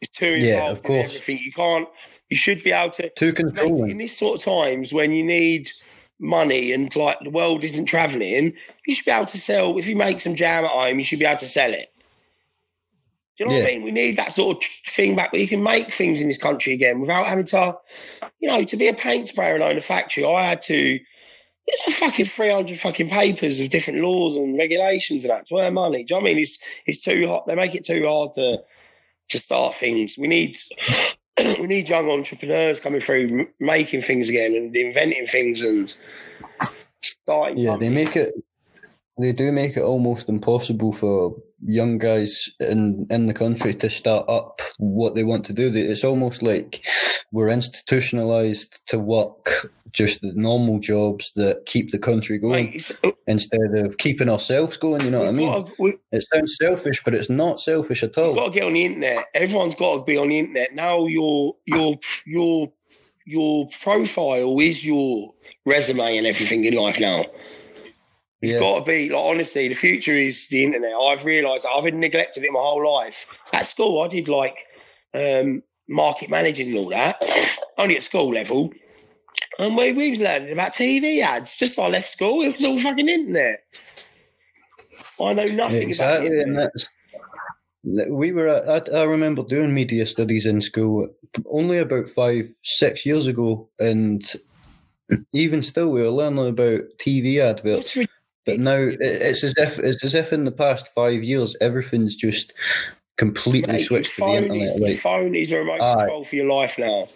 It's 0.00 0.12
too 0.18 0.26
involved 0.26 0.46
Yeah, 0.46 0.70
of 0.70 0.76
in 0.78 0.82
course. 0.82 1.04
everything. 1.14 1.38
You 1.44 1.52
can't. 1.52 1.88
You 2.28 2.36
should 2.36 2.64
be 2.64 2.72
able 2.72 2.92
to. 2.94 3.10
Too 3.10 3.26
Mate, 3.26 3.38
in 3.38 3.46
controlling. 3.52 3.98
this 3.98 4.16
sort 4.18 4.38
of 4.38 4.44
times 4.44 4.92
when 4.92 5.12
you 5.12 5.22
need 5.22 5.70
money 6.22 6.72
and 6.72 6.94
like 6.94 7.18
the 7.20 7.30
world 7.30 7.64
isn't 7.64 7.86
travelling, 7.86 8.54
you 8.86 8.94
should 8.94 9.04
be 9.04 9.10
able 9.10 9.26
to 9.26 9.40
sell. 9.40 9.76
If 9.76 9.86
you 9.86 9.96
make 9.96 10.20
some 10.20 10.36
jam 10.36 10.64
at 10.64 10.70
home, 10.70 10.98
you 10.98 11.04
should 11.04 11.18
be 11.18 11.26
able 11.26 11.40
to 11.40 11.48
sell 11.48 11.72
it. 11.74 11.92
Do 13.36 13.44
you 13.44 13.50
know 13.50 13.56
what 13.56 13.62
I 13.64 13.72
mean? 13.72 13.82
We 13.82 13.90
need 13.90 14.18
that 14.18 14.34
sort 14.34 14.58
of 14.58 14.70
thing 14.86 15.16
back 15.16 15.32
where 15.32 15.40
you 15.40 15.48
can 15.48 15.62
make 15.62 15.92
things 15.92 16.20
in 16.20 16.28
this 16.28 16.38
country 16.38 16.74
again 16.74 17.00
without 17.00 17.26
having 17.26 17.46
to, 17.46 17.76
you 18.38 18.48
know, 18.48 18.62
to 18.64 18.76
be 18.76 18.88
a 18.88 18.94
paint 18.94 19.30
sprayer 19.30 19.54
and 19.54 19.64
own 19.64 19.78
a 19.78 19.80
factory. 19.80 20.24
I 20.24 20.44
had 20.44 20.62
to, 20.62 20.76
you 20.76 21.78
know, 21.86 21.94
fucking 21.94 22.26
three 22.26 22.52
hundred 22.52 22.78
fucking 22.78 23.08
papers 23.08 23.58
of 23.58 23.70
different 23.70 24.00
laws 24.00 24.36
and 24.36 24.58
regulations 24.58 25.24
and 25.24 25.30
that 25.30 25.48
to 25.48 25.58
earn 25.58 25.74
money. 25.74 26.04
Do 26.04 26.14
you 26.14 26.20
know 26.20 26.24
what 26.24 26.30
I 26.30 26.34
mean? 26.34 26.42
It's 26.42 26.58
it's 26.86 27.00
too 27.00 27.26
hot. 27.26 27.46
They 27.46 27.54
make 27.54 27.74
it 27.74 27.86
too 27.86 28.06
hard 28.06 28.34
to 28.34 28.58
to 29.30 29.38
start 29.38 29.74
things. 29.74 30.16
We 30.18 30.28
need 30.28 30.58
we 31.60 31.66
need 31.66 31.88
young 31.88 32.08
entrepreneurs 32.10 32.80
coming 32.80 33.00
through, 33.00 33.48
making 33.60 34.02
things 34.02 34.28
again 34.28 34.54
and 34.54 34.74
inventing 34.74 35.26
things 35.26 35.62
and 35.62 35.94
starting. 37.02 37.58
Yeah, 37.58 37.76
they 37.76 37.88
make 37.88 38.16
it. 38.16 38.34
They 39.20 39.32
do 39.32 39.52
make 39.52 39.76
it 39.76 39.82
almost 39.82 40.28
impossible 40.28 40.92
for 40.92 41.36
young 41.64 41.98
guys 41.98 42.48
in 42.60 43.06
in 43.10 43.26
the 43.26 43.34
country 43.34 43.74
to 43.74 43.90
start 43.90 44.28
up 44.28 44.60
what 44.78 45.14
they 45.14 45.24
want 45.24 45.44
to 45.46 45.52
do. 45.52 45.70
It's 45.74 46.04
almost 46.04 46.42
like 46.42 46.84
we're 47.30 47.50
institutionalized 47.50 48.80
to 48.88 48.98
work 48.98 49.70
just 49.92 50.22
the 50.22 50.32
normal 50.34 50.78
jobs 50.78 51.32
that 51.36 51.66
keep 51.66 51.90
the 51.90 51.98
country 51.98 52.38
going 52.38 52.66
Mate, 52.66 52.74
it's, 52.76 52.90
uh, 53.04 53.10
instead 53.26 53.74
of 53.76 53.98
keeping 53.98 54.28
ourselves 54.30 54.76
going. 54.78 55.02
You 55.02 55.10
know 55.10 55.20
what 55.20 55.28
I 55.28 55.32
mean? 55.32 55.48
gotta- 55.52 55.72
we- 55.78 55.98
It 56.10 56.24
sounds 56.32 56.56
selfish, 56.56 57.02
but 57.04 57.14
it's 57.14 57.28
not 57.30 57.60
selfish 57.60 58.02
at 58.02 58.16
all. 58.16 58.28
You've 58.28 58.36
got 58.36 58.46
to 58.46 58.50
get 58.52 58.62
on 58.64 58.72
the 58.72 58.84
internet. 58.84 59.26
Everyone's 59.34 59.74
got 59.74 59.96
to 59.98 60.04
be 60.04 60.16
on 60.16 60.28
the 60.30 60.38
internet 60.38 60.74
now. 60.74 61.06
Your 61.06 61.56
your 61.66 61.98
your 62.26 62.72
your 63.26 63.68
profile 63.82 64.58
is 64.60 64.82
your 64.84 65.32
resume 65.66 66.16
and 66.16 66.26
everything 66.26 66.64
in 66.64 66.74
life 66.74 66.98
now. 66.98 67.26
It's 68.42 68.52
Yeah, 68.52 68.58
got 68.58 68.80
to 68.80 68.84
be 68.84 69.08
like 69.08 69.22
honestly, 69.22 69.68
the 69.68 69.74
future 69.74 70.16
is 70.16 70.48
the 70.48 70.64
internet. 70.64 70.92
I've 70.92 71.24
realised 71.24 71.64
I've 71.64 71.84
been 71.84 72.00
neglected 72.00 72.42
it 72.42 72.50
my 72.50 72.58
whole 72.58 72.92
life. 72.92 73.26
At 73.52 73.68
school, 73.68 74.02
I 74.02 74.08
did 74.08 74.26
like 74.26 74.56
um, 75.14 75.62
market 75.88 76.28
managing 76.28 76.70
and 76.70 76.78
all 76.78 76.88
that, 76.90 77.22
only 77.78 77.96
at 77.96 78.02
school 78.02 78.32
level. 78.32 78.72
And 79.58 79.76
we, 79.76 79.92
we 79.92 80.10
was 80.10 80.20
learning 80.20 80.52
about 80.52 80.72
TV 80.72 81.20
ads. 81.22 81.56
Just 81.56 81.78
I 81.78 81.86
left 81.86 82.10
school, 82.10 82.42
it 82.42 82.54
was 82.56 82.64
all 82.64 82.80
fucking 82.80 83.08
internet. 83.08 83.62
I 85.20 85.32
know 85.34 85.46
nothing 85.46 85.88
exactly, 85.88 86.26
about 86.26 86.48
and 86.48 86.58
that's. 86.58 86.88
We 87.84 88.32
were. 88.32 88.48
At, 88.48 88.92
I, 88.92 89.00
I 89.00 89.02
remember 89.04 89.44
doing 89.44 89.72
media 89.72 90.06
studies 90.06 90.46
in 90.46 90.60
school 90.60 91.08
only 91.46 91.78
about 91.78 92.08
five, 92.10 92.48
six 92.62 93.06
years 93.06 93.26
ago, 93.28 93.68
and 93.78 94.24
even 95.32 95.62
still, 95.62 95.90
we 95.90 96.02
were 96.02 96.08
learning 96.08 96.48
about 96.48 96.80
TV 96.98 97.38
adverts. 97.38 97.96
But 98.44 98.58
now 98.58 98.78
it's 98.78 99.44
as 99.44 99.54
if 99.56 99.78
it's 99.78 100.02
as 100.04 100.14
if 100.14 100.32
in 100.32 100.44
the 100.44 100.52
past 100.52 100.88
five 100.94 101.22
years 101.22 101.54
everything's 101.60 102.16
just 102.16 102.54
completely 103.16 103.74
Mate, 103.74 103.86
switched 103.86 104.16
to 104.16 104.22
the 104.22 104.32
internet. 104.32 104.68
Is, 104.68 104.80
your 104.80 104.88
Like 104.88 105.00
phone 105.00 105.34
is 105.34 105.52
a 105.52 105.58
remote 105.58 105.80
Aye. 105.80 105.94
control 105.94 106.24
for 106.24 106.34
your 106.36 106.52
life 106.52 106.74
now. 106.76 107.06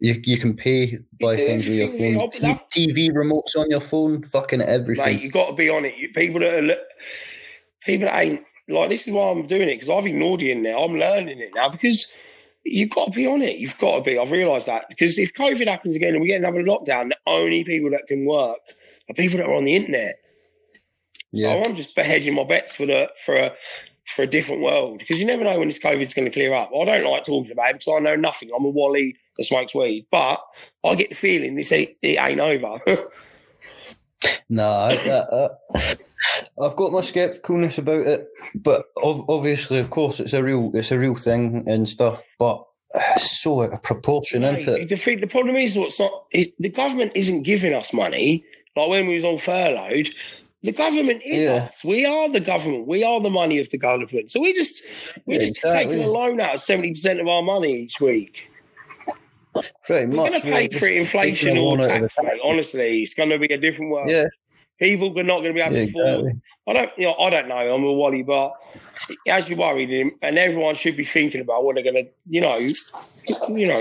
you, 0.00 0.20
you 0.24 0.36
can 0.36 0.54
pay 0.54 0.98
by 1.20 1.36
things 1.36 1.66
with 1.66 1.74
your 1.76 1.88
phone. 1.88 2.30
T- 2.30 2.88
TV 2.88 3.10
remotes 3.12 3.56
on 3.56 3.70
your 3.70 3.80
phone, 3.80 4.24
fucking 4.24 4.60
everything. 4.60 5.04
Mate, 5.06 5.22
you 5.22 5.30
got 5.30 5.46
to 5.46 5.52
be 5.54 5.70
on 5.70 5.86
it. 5.86 5.96
You, 5.96 6.10
people 6.12 6.40
that 6.40 6.70
are, 6.70 6.76
people 7.84 8.08
that 8.08 8.20
ain't 8.20 8.42
like 8.68 8.90
this 8.90 9.06
is 9.06 9.14
why 9.14 9.30
I'm 9.30 9.46
doing 9.46 9.68
it 9.68 9.76
because 9.76 9.88
I've 9.88 10.06
ignored 10.06 10.42
it 10.42 10.50
in 10.50 10.62
now. 10.62 10.82
I'm 10.82 10.98
learning 10.98 11.40
it 11.40 11.52
now 11.54 11.70
because 11.70 12.12
you've 12.64 12.90
got 12.90 13.06
to 13.06 13.12
be 13.12 13.26
on 13.26 13.40
it. 13.40 13.58
You've 13.58 13.78
got 13.78 13.96
to 13.96 14.02
be. 14.02 14.18
I've 14.18 14.30
realised 14.30 14.66
that 14.66 14.88
because 14.90 15.18
if 15.18 15.32
COVID 15.34 15.66
happens 15.66 15.96
again 15.96 16.12
and 16.12 16.20
we 16.20 16.26
get 16.28 16.40
another 16.40 16.62
lockdown, 16.62 17.08
the 17.08 17.16
only 17.26 17.64
people 17.64 17.90
that 17.90 18.06
can 18.06 18.26
work 18.26 18.58
are 19.08 19.14
people 19.14 19.38
that 19.38 19.46
are 19.46 19.54
on 19.54 19.64
the 19.64 19.76
internet. 19.76 20.16
Yeah, 21.32 21.52
So 21.52 21.64
I'm 21.64 21.76
just 21.76 21.98
hedging 21.98 22.34
my 22.34 22.44
bets 22.44 22.74
for 22.74 22.86
the 22.86 23.10
for 23.24 23.36
a 23.36 23.52
for 24.14 24.22
a 24.22 24.26
different 24.26 24.62
world 24.62 24.98
because 25.00 25.18
you 25.18 25.24
never 25.24 25.44
know 25.44 25.58
when 25.58 25.68
this 25.68 25.82
COVID's 25.82 26.14
going 26.14 26.26
to 26.26 26.30
clear 26.30 26.54
up. 26.54 26.70
I 26.70 26.84
don't 26.84 27.04
like 27.04 27.24
talking 27.24 27.50
about 27.50 27.70
it 27.70 27.78
because 27.80 27.94
I 27.96 28.00
know 28.00 28.16
nothing. 28.16 28.50
I'm 28.56 28.64
a 28.64 28.68
wally 28.68 29.16
that 29.36 29.44
smokes 29.44 29.74
weed, 29.74 30.06
but 30.10 30.40
I 30.84 30.94
get 30.94 31.10
the 31.10 31.16
feeling 31.16 31.56
this 31.56 31.72
ain't, 31.72 31.90
it 32.02 32.18
ain't 32.18 32.40
over. 32.40 32.80
no, 34.48 34.70
I, 34.70 35.48
I've 36.62 36.76
got 36.76 36.92
my 36.92 37.00
skepticalness 37.00 37.78
about 37.78 38.06
it, 38.06 38.28
but 38.54 38.86
ov- 39.02 39.28
obviously, 39.28 39.78
of 39.78 39.90
course, 39.90 40.20
it's 40.20 40.32
a 40.32 40.42
real, 40.42 40.70
it's 40.74 40.92
a 40.92 40.98
real 40.98 41.16
thing 41.16 41.64
and 41.66 41.88
stuff. 41.88 42.22
But 42.38 42.64
it's 42.94 43.42
so 43.42 43.62
out 43.62 43.72
of 43.72 43.82
proportion, 43.82 44.44
isn't 44.44 44.74
it? 44.74 44.88
the, 44.88 44.96
thing- 44.96 45.20
the 45.20 45.26
problem 45.26 45.56
is, 45.56 45.76
what's 45.76 45.98
not 45.98 46.26
it, 46.30 46.54
the 46.58 46.68
government 46.68 47.12
isn't 47.14 47.42
giving 47.42 47.74
us 47.74 47.92
money. 47.92 48.44
Like 48.76 48.90
when 48.90 49.06
we 49.06 49.14
was 49.14 49.24
all 49.24 49.38
furloughed, 49.38 50.10
the 50.66 50.72
government 50.72 51.22
is 51.24 51.42
Yeah. 51.44 51.68
us. 51.70 51.82
We 51.84 52.04
are 52.04 52.28
the 52.28 52.40
government. 52.40 52.86
We 52.86 53.02
are 53.04 53.20
the 53.20 53.30
money 53.30 53.58
of 53.58 53.70
the 53.70 53.78
government. 53.78 54.30
So 54.30 54.40
we 54.40 54.52
just 54.52 54.82
we're 55.24 55.34
Yeah, 55.40 55.46
just 55.46 55.56
exactly. 55.58 55.94
taking 55.94 56.04
a 56.04 56.10
loan 56.10 56.40
out 56.40 56.54
of 56.56 56.60
seventy 56.62 56.92
percent 56.92 57.20
of 57.20 57.28
our 57.28 57.42
money 57.42 57.72
each 57.82 58.00
week. 58.00 58.34
Pretty 59.86 60.06
We're 60.06 60.16
going 60.16 60.32
much. 60.32 60.42
to 60.42 60.46
pay 60.48 60.68
we're 60.70 60.78
for 60.78 60.86
inflation 60.86 61.56
or 61.56 61.78
loan 61.78 61.80
out 61.90 62.02
of 62.04 62.12
tax, 62.12 62.16
mate. 62.22 62.40
Honestly, 62.44 63.02
it's 63.02 63.14
going 63.14 63.30
to 63.30 63.38
be 63.38 63.46
a 63.46 63.56
different 63.58 63.90
world. 63.90 64.10
Yeah, 64.10 64.26
People 64.78 65.18
are 65.18 65.22
not 65.22 65.40
going 65.40 65.54
to 65.54 65.54
be 65.54 65.60
able 65.60 65.74
yeah, 65.76 65.84
to 65.86 65.90
afford. 65.90 66.26
exactly. 66.26 66.40
I 66.68 66.72
don't, 66.74 66.90
you 66.98 67.06
know, 67.06 67.14
I 67.14 67.30
don't 67.30 67.48
know. 67.48 67.74
I'm 67.74 67.84
a 67.84 67.92
wally, 67.92 68.22
but 68.22 68.52
as 69.28 69.48
you're 69.48 69.56
worried, 69.58 70.12
and 70.20 70.36
everyone 70.38 70.74
should 70.74 70.96
be 70.96 71.04
thinking 71.06 71.40
about 71.40 71.64
what 71.64 71.76
they're 71.76 71.84
going 71.84 72.04
to, 72.04 72.10
you 72.28 72.40
know, 72.42 72.58
you 72.58 73.66
know, 73.66 73.80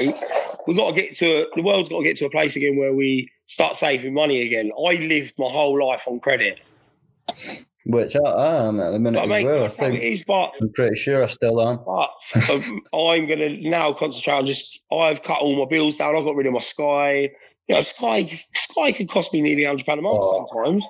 we've 0.66 0.78
got 0.78 0.96
to 0.96 1.02
get 1.02 1.18
to 1.18 1.48
the 1.56 1.62
world's 1.62 1.90
got 1.90 1.98
to 2.00 2.04
get 2.06 2.16
to 2.18 2.26
a 2.26 2.30
place 2.30 2.56
again 2.56 2.78
where 2.78 2.94
we 2.94 3.30
start 3.48 3.76
saving 3.76 4.14
money 4.14 4.44
again. 4.44 4.72
I 4.78 4.94
lived 4.96 5.34
my 5.38 5.50
whole 5.50 5.84
life 5.86 6.04
on 6.08 6.20
credit, 6.22 6.60
Which 7.88 8.16
I, 8.16 8.20
I 8.20 8.66
am 8.68 8.80
at 8.80 8.92
the 8.92 9.00
minute 9.00 9.20
but 9.20 9.28
mate, 9.28 9.46
well. 9.46 9.58
I 9.58 9.68
that's 9.68 9.78
how 9.78 9.86
it 9.86 9.92
think 9.92 10.04
is. 10.04 10.24
But 10.26 10.52
I'm 10.60 10.72
pretty 10.74 10.96
sure 10.96 11.24
I 11.24 11.28
still 11.28 11.62
am. 11.62 11.80
but 11.86 12.50
um, 12.50 12.82
I'm 12.94 13.28
going 13.28 13.40
to 13.40 13.70
now 13.70 13.94
concentrate 13.94 14.34
on 14.34 14.46
just. 14.48 14.80
I've 14.92 15.22
cut 15.22 15.40
all 15.40 15.56
my 15.64 15.70
bills 15.70 15.98
down. 15.98 16.16
I 16.16 16.22
got 16.22 16.36
rid 16.36 16.48
of 16.48 16.54
my 16.54 16.60
Sky. 16.62 17.30
You 17.68 17.76
know, 17.76 17.82
Sky 17.84 18.40
Sky 18.54 18.92
could 18.92 19.10
cost 19.10 19.34
me 19.34 19.42
nearly 19.42 19.64
hundred 19.66 19.86
pound 19.86 20.00
a 20.00 20.02
month 20.04 20.18
Oh, 20.20 20.48
sometimes. 20.52 20.86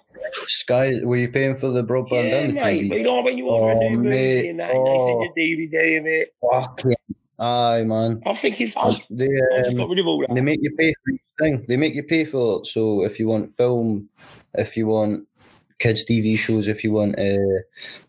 Sky, 0.47 0.93
were 1.03 1.17
you 1.17 1.29
paying 1.29 1.55
for 1.57 1.69
the 1.69 1.83
broadband 1.83 2.29
Yeah, 2.29 2.35
and 2.37 2.49
the 2.57 2.61
mate. 2.61 2.89
But 2.89 2.97
you 2.99 3.03
know 3.03 3.21
when 3.21 3.37
you 3.37 3.47
order 3.49 3.77
Oh, 3.77 3.85
a 3.87 3.89
new 3.89 3.97
movie 3.97 4.49
and 4.49 4.59
that, 4.61 4.71
and 4.71 4.79
Oh. 4.79 4.85
they 4.85 4.99
send 5.37 5.57
you 5.57 5.65
a 5.69 5.75
DVD 5.75 5.99
of 5.99 6.05
it. 6.05 6.33
Fucking 6.51 6.93
aye, 7.39 7.83
man. 7.85 8.21
I 8.25 8.33
think 8.35 8.59
if 8.61 8.75
I, 8.77 8.89
They, 9.09 9.27
just 9.27 9.75
got 9.77 9.83
um, 9.83 9.89
rid 9.89 9.99
of 9.99 10.07
all 10.07 10.19
that. 10.21 10.33
they 10.35 10.41
make 10.41 10.59
you 10.61 10.73
pay 10.77 10.93
for 11.03 11.11
each 11.13 11.21
thing. 11.41 11.65
They 11.67 11.77
make 11.77 11.93
you 11.95 12.03
pay 12.03 12.23
for 12.25 12.59
it. 12.61 12.67
So 12.67 13.03
if 13.05 13.19
you 13.19 13.27
want 13.27 13.53
film, 13.55 14.09
if 14.53 14.75
you 14.77 14.87
want 14.87 15.27
kids 15.79 16.05
TV 16.05 16.37
shows, 16.37 16.67
if 16.67 16.83
you 16.83 16.91
want 16.91 17.17
uh, 17.19 17.37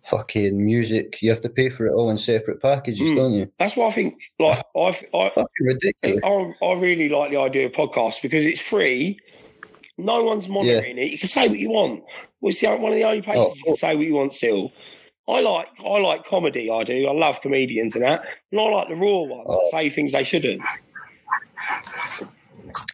fucking 0.06 0.64
music, 0.64 1.20
you 1.20 1.30
have 1.30 1.40
to 1.40 1.48
pay 1.48 1.68
for 1.68 1.86
it 1.86 1.92
all 1.92 2.10
in 2.10 2.18
separate 2.18 2.60
packages, 2.62 3.10
Mm. 3.10 3.16
don't 3.16 3.32
you? 3.32 3.52
That's 3.58 3.76
why 3.76 3.88
I 3.88 3.92
think, 3.92 4.14
like, 4.38 4.58
I, 4.76 4.80
I, 5.14 5.28
Fucking 5.30 5.46
ridiculous. 5.60 6.20
I, 6.24 6.64
I 6.64 6.72
really 6.74 7.08
like 7.08 7.30
the 7.30 7.38
idea 7.38 7.66
of 7.66 7.72
podcasts 7.72 8.22
because 8.22 8.44
it's 8.44 8.60
free. 8.60 9.18
No 9.98 10.22
one's 10.24 10.48
monitoring 10.48 10.98
it. 10.98 11.10
You 11.10 11.18
can 11.18 11.28
say 11.28 11.48
what 11.48 11.58
you 11.58 11.70
want. 11.70 12.04
Well, 12.40 12.50
it's 12.50 12.60
the, 12.60 12.76
one 12.76 12.92
of 12.92 12.96
the 12.98 13.04
only 13.04 13.22
places 13.22 13.46
Oh, 13.48 13.54
you 13.56 13.64
can 13.64 13.76
say 13.76 13.96
what 13.96 14.06
you 14.06 14.14
want 14.14 14.34
still. 14.34 14.72
I 15.28 15.40
like 15.40 15.66
I 15.84 15.98
like 15.98 16.24
comedy. 16.26 16.70
I 16.70 16.84
do. 16.84 17.06
I 17.08 17.12
love 17.12 17.40
comedians 17.40 17.96
and 17.96 18.04
that. 18.04 18.24
And 18.52 18.60
I 18.60 18.64
like 18.64 18.88
the 18.88 18.94
raw 18.94 19.22
ones 19.22 19.46
that 19.48 19.60
Oh. 19.64 19.68
say 19.72 19.88
things 19.90 20.12
they 20.12 20.22
shouldn't. 20.22 20.62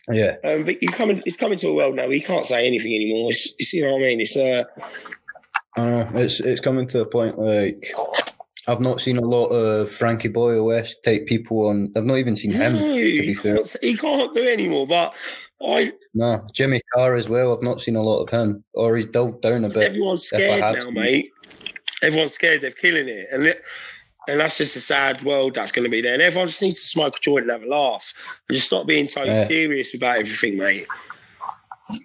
Yeah. 0.09 0.37
Um, 0.45 0.65
but 0.65 0.83
you 0.83 0.89
coming, 0.89 1.23
it's 1.25 1.37
coming 1.37 1.59
to 1.59 1.69
a 1.69 1.75
world 1.75 1.97
now 1.97 2.05
where 2.05 2.17
you 2.17 2.23
can't 2.23 2.47
say 2.47 2.67
anything 2.67 2.95
anymore. 2.95 3.31
It's, 3.31 3.49
it's 3.59 3.73
you 3.73 3.85
know 3.85 3.93
what 3.93 4.03
I 4.03 4.07
mean. 4.07 4.21
It's 4.21 4.37
uh, 4.37 4.65
know. 5.77 6.11
It's 6.15 6.41
it's 6.41 6.61
coming 6.61 6.87
to 6.89 7.01
a 7.01 7.07
point 7.07 7.39
like 7.39 7.93
I've 8.69 8.81
not 8.81 9.01
seen 9.01 9.19
a 9.19 9.23
lot 9.23 9.47
of 9.47 9.91
Frankie 9.91 10.29
Boyle 10.29 10.67
West 10.67 11.03
type 11.05 11.27
people 11.27 11.67
on. 11.67 11.93
I've 11.97 12.05
not 12.05 12.19
even 12.19 12.37
seen 12.37 12.53
him. 12.53 12.75
no, 12.75 12.95
to 12.95 12.95
be 12.95 13.27
he 13.27 13.35
fair, 13.35 13.57
can't, 13.57 13.77
he 13.81 13.97
can't 13.97 14.35
do 14.35 14.49
anymore. 14.49 14.87
But 14.87 15.13
I, 15.67 15.93
no. 16.15 16.47
Jimmy 16.53 16.81
Carr 16.95 17.17
as 17.17 17.29
well. 17.29 17.53
I've 17.53 17.63
not 17.63 17.81
seen 17.81 17.97
a 17.97 18.03
lot 18.03 18.23
of 18.23 18.31
him, 18.31 18.63
or 18.75 18.97
he's 18.97 19.07
dulled 19.07 19.43
down 19.43 19.65
a 19.65 19.69
bit. 19.69 19.83
everyone's 19.83 20.27
scared 20.27 20.79
now, 20.79 20.91
mate. 20.91 21.31
Everyone's 22.03 22.35
scared 22.35 22.61
they're 22.61 22.71
killing 22.71 23.09
it, 23.09 23.29
and 23.33 23.47
it, 23.47 23.63
and 24.29 24.41
that's 24.41 24.59
just 24.59 24.77
a 24.77 24.81
sad 24.81 25.23
world 25.25 25.55
that's 25.55 25.73
going 25.73 25.85
to 25.85 25.91
be 25.91 26.01
there. 26.01 26.15
And 26.15 26.23
everyone 26.23 26.49
just 26.49 26.63
needs 26.63 26.81
to 26.83 26.89
smoke 26.89 27.17
a 27.17 27.21
joint 27.21 27.43
and 27.43 27.51
have 27.51 27.63
a 27.63 27.67
laugh, 27.67 28.13
and 28.49 28.55
just 28.57 28.67
stop 28.69 28.87
being 28.87 29.07
so 29.07 29.25
Yeah. 29.25 29.47
serious 29.47 29.95
about 29.95 30.19
everything, 30.19 30.59
mate. 30.59 30.87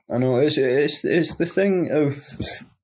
I 0.10 0.17
know 0.17 0.38
it's 0.39 0.58
it's 0.58 1.06
it's 1.06 1.36
the 1.36 1.45
thing 1.45 1.91
of 1.91 2.15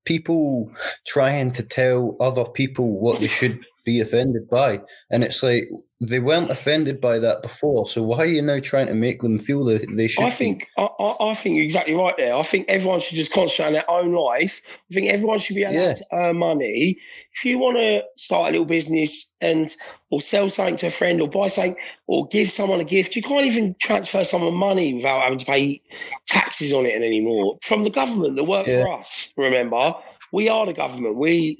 people 0.04 0.70
trying 1.06 1.50
to 1.52 1.62
tell 1.62 2.16
other 2.20 2.44
people 2.44 2.98
what 3.00 3.20
they 3.20 3.26
should 3.28 3.64
be 3.84 4.00
offended 4.00 4.48
by, 4.48 4.80
and 5.10 5.22
it's 5.22 5.42
like 5.42 5.64
they 6.00 6.18
weren't 6.20 6.50
offended 6.50 7.00
by 7.00 7.18
that 7.18 7.40
before. 7.42 7.86
So 7.86 8.02
why 8.02 8.18
are 8.18 8.26
you 8.26 8.42
now 8.42 8.58
trying 8.60 8.88
to 8.88 8.94
make 8.94 9.22
them 9.22 9.38
feel 9.38 9.64
that 9.64 9.86
they 9.96 10.08
should? 10.08 10.24
I 10.24 10.30
think 10.30 10.66
I, 10.76 10.82
I, 10.82 11.30
I 11.30 11.34
think 11.34 11.56
you're 11.56 11.64
exactly 11.64 11.94
right 11.94 12.14
there. 12.18 12.34
I 12.34 12.42
think 12.42 12.66
everyone 12.68 13.00
should 13.00 13.16
just 13.16 13.32
concentrate 13.32 13.66
on 13.66 13.72
their 13.74 13.90
own 13.90 14.12
life. 14.12 14.60
I 14.90 14.94
think 14.94 15.08
everyone 15.10 15.38
should 15.38 15.56
be 15.56 15.62
allowed 15.62 15.74
Yeah. 15.74 15.94
to 15.94 16.06
earn 16.12 16.38
money. 16.38 16.98
If 17.36 17.44
you 17.44 17.58
want 17.58 17.76
to 17.76 18.02
start 18.16 18.48
a 18.48 18.50
little 18.52 18.66
business 18.66 19.32
and 19.40 19.74
or 20.10 20.20
sell 20.20 20.50
something 20.50 20.76
to 20.78 20.88
a 20.88 20.90
friend 20.90 21.20
or 21.20 21.28
buy 21.28 21.48
something 21.48 21.76
or 22.06 22.26
give 22.28 22.50
someone 22.50 22.80
a 22.80 22.84
gift, 22.84 23.16
you 23.16 23.22
can't 23.22 23.46
even 23.46 23.74
transfer 23.80 24.24
someone 24.24 24.54
money 24.54 24.94
without 24.94 25.22
having 25.22 25.38
to 25.38 25.44
pay 25.46 25.80
taxes 26.28 26.72
on 26.72 26.86
it 26.86 26.94
anymore 27.02 27.58
from 27.62 27.84
the 27.84 27.90
government 27.90 28.36
that 28.36 28.44
work 28.44 28.66
Yeah. 28.66 28.82
for 28.82 29.00
us. 29.00 29.32
Remember, 29.36 29.94
we 30.32 30.48
are 30.48 30.66
the 30.66 30.72
government. 30.72 31.16
We 31.16 31.58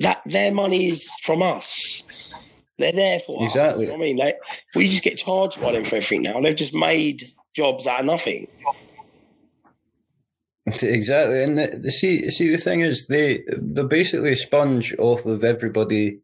that 0.00 0.22
their 0.26 0.52
money 0.52 0.88
is 0.88 1.08
from 1.22 1.42
us. 1.42 2.02
They're 2.78 2.92
there 2.92 3.20
for 3.26 3.42
us. 3.42 3.52
Exactly. 3.52 3.86
What 3.86 3.94
I 3.94 3.98
mean, 3.98 4.16
they, 4.16 4.34
we 4.74 4.90
just 4.90 5.02
get 5.02 5.18
charged 5.18 5.60
by 5.60 5.72
them 5.72 5.84
for 5.84 5.96
everything 5.96 6.22
now. 6.22 6.40
They've 6.40 6.54
just 6.54 6.74
made 6.74 7.32
jobs 7.54 7.86
out 7.86 8.00
of 8.00 8.06
nothing. 8.06 8.48
Exactly, 10.82 11.44
and 11.44 11.56
the, 11.56 11.78
the 11.80 11.92
see 11.92 12.28
see 12.28 12.50
the 12.50 12.58
thing 12.58 12.80
is 12.80 13.06
they 13.06 13.44
they're 13.56 13.86
basically 13.86 14.32
a 14.32 14.36
sponge 14.36 14.92
off 14.98 15.24
of 15.24 15.44
everybody 15.44 16.18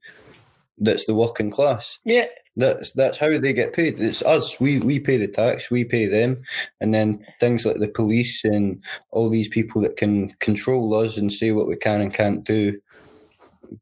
that's 0.79 1.07
the 1.07 1.15
working 1.15 1.49
class. 1.49 2.01
Yeah, 2.05 2.27
That's 2.57 2.93
that's 2.95 3.19
how 3.19 3.39
they 3.39 3.53
get 3.53 3.73
paid. 3.73 4.01
It's 4.01 4.21
us. 4.23 4.59
We 4.59 4.81
we 4.81 4.99
pay 4.99 5.17
the 5.17 5.29
tax. 5.29 5.71
We 5.71 5.85
pay 5.85 6.07
them, 6.07 6.43
and 6.81 6.93
then 6.93 7.25
things 7.39 7.65
like 7.65 7.77
the 7.77 7.87
police 7.87 8.43
and 8.43 8.83
all 9.13 9.31
these 9.31 9.49
people 9.49 9.81
that 9.83 9.97
can 9.97 10.31
control 10.41 10.93
us 10.97 11.17
and 11.17 11.31
say 11.31 11.53
what 11.53 11.69
we 11.69 11.77
can 11.77 12.01
and 12.01 12.13
can't 12.13 12.43
do 12.43 12.81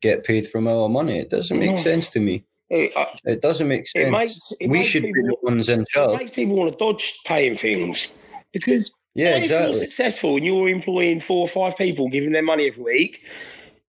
get 0.01 0.25
paid 0.25 0.47
from 0.49 0.67
our 0.69 0.89
money. 0.89 1.19
It 1.19 1.31
doesn't 1.31 1.59
make 1.59 1.71
No. 1.73 1.77
sense 1.77 2.09
to 2.11 2.21
me. 2.21 2.45
it, 2.69 2.97
uh, 2.97 3.07
It 3.25 3.43
doesn't 3.43 3.67
make 3.67 3.89
sense. 3.89 4.07
it 4.09 4.11
makes 4.13 4.39
it 4.61 4.71
we 4.71 4.85
should 4.85 5.03
be 5.03 5.13
the 5.13 5.35
ones 5.43 5.69
in 5.69 5.81
it 5.83 5.89
charge. 5.89 6.19
makes 6.19 6.31
people 6.33 6.55
want 6.57 6.71
to 6.73 6.79
dodge 6.79 7.19
paying 7.27 7.57
things 7.59 8.07
because 8.53 8.91
Yeah, 9.17 9.31
if 9.37 9.49
you're 9.51 9.61
exactly. 9.61 9.81
successful 9.81 10.37
and 10.37 10.47
you're 10.47 10.69
employing 10.69 11.21
four 11.21 11.41
or 11.41 11.49
five 11.49 11.77
people, 11.77 12.09
giving 12.09 12.31
them 12.33 12.45
money 12.45 12.69
every 12.69 12.83
week, 12.85 13.23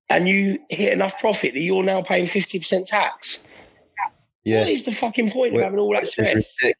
and 0.09 0.27
you 0.27 0.57
hit 0.69 0.93
enough 0.93 1.19
profit 1.19 1.53
that 1.53 1.59
you're 1.61 1.83
now 1.83 2.01
paying 2.01 2.25
fifty 2.25 2.57
percent 2.59 2.87
tax. 2.87 3.43
Yeah, 4.43 4.61
What 4.61 4.69
is 4.69 4.85
the 4.85 4.91
fucking 4.93 5.29
point 5.29 5.55
of 5.55 5.61
having 5.61 5.77
all 5.77 5.93
that 5.93 6.07
stress 6.07 6.33
ridiculous. 6.33 6.75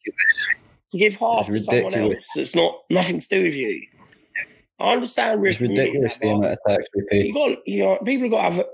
to 0.92 0.98
give 0.98 1.16
half 1.18 1.48
It's 1.50 1.68
to 1.68 1.72
someone 1.72 1.94
else 1.94 2.16
that's 2.36 2.56
not 2.56 2.82
nothing 2.90 3.20
to 3.22 3.28
do 3.30 3.44
with 3.44 3.54
you? 3.54 3.84
I 4.80 4.94
understand 4.94 5.46
It's 5.46 5.62
risk. 5.62 5.62
ridiculous 5.62 6.18
the 6.18 6.30
amount 6.30 6.46
of 6.54 6.58
tax 6.68 6.84
we 6.96 7.04
pay. 7.12 7.28
you 7.28 7.34
got 7.36 7.68
you 7.68 7.84
know 7.84 7.98
people 8.04 8.24
have 8.24 8.32
got 8.32 8.50
to 8.50 8.56
have 8.56 8.66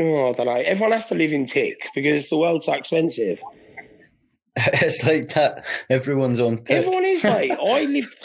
oh, 0.00 0.30
I 0.30 0.32
don't 0.32 0.46
know 0.46 0.52
everyone 0.52 0.92
has 0.92 1.06
to 1.08 1.14
live 1.14 1.32
in 1.32 1.46
tick 1.46 1.88
because 1.94 2.28
the 2.28 2.36
world's 2.36 2.66
so 2.66 2.72
expensive 2.74 3.40
It's 4.54 5.02
like 5.06 5.32
that. 5.32 5.64
Everyone's 5.88 6.38
on 6.38 6.58
tick. 6.58 6.76
everyone 6.76 7.04
is 7.04 7.24
like 7.24 7.50
I 7.64 7.84
lived 7.84 8.18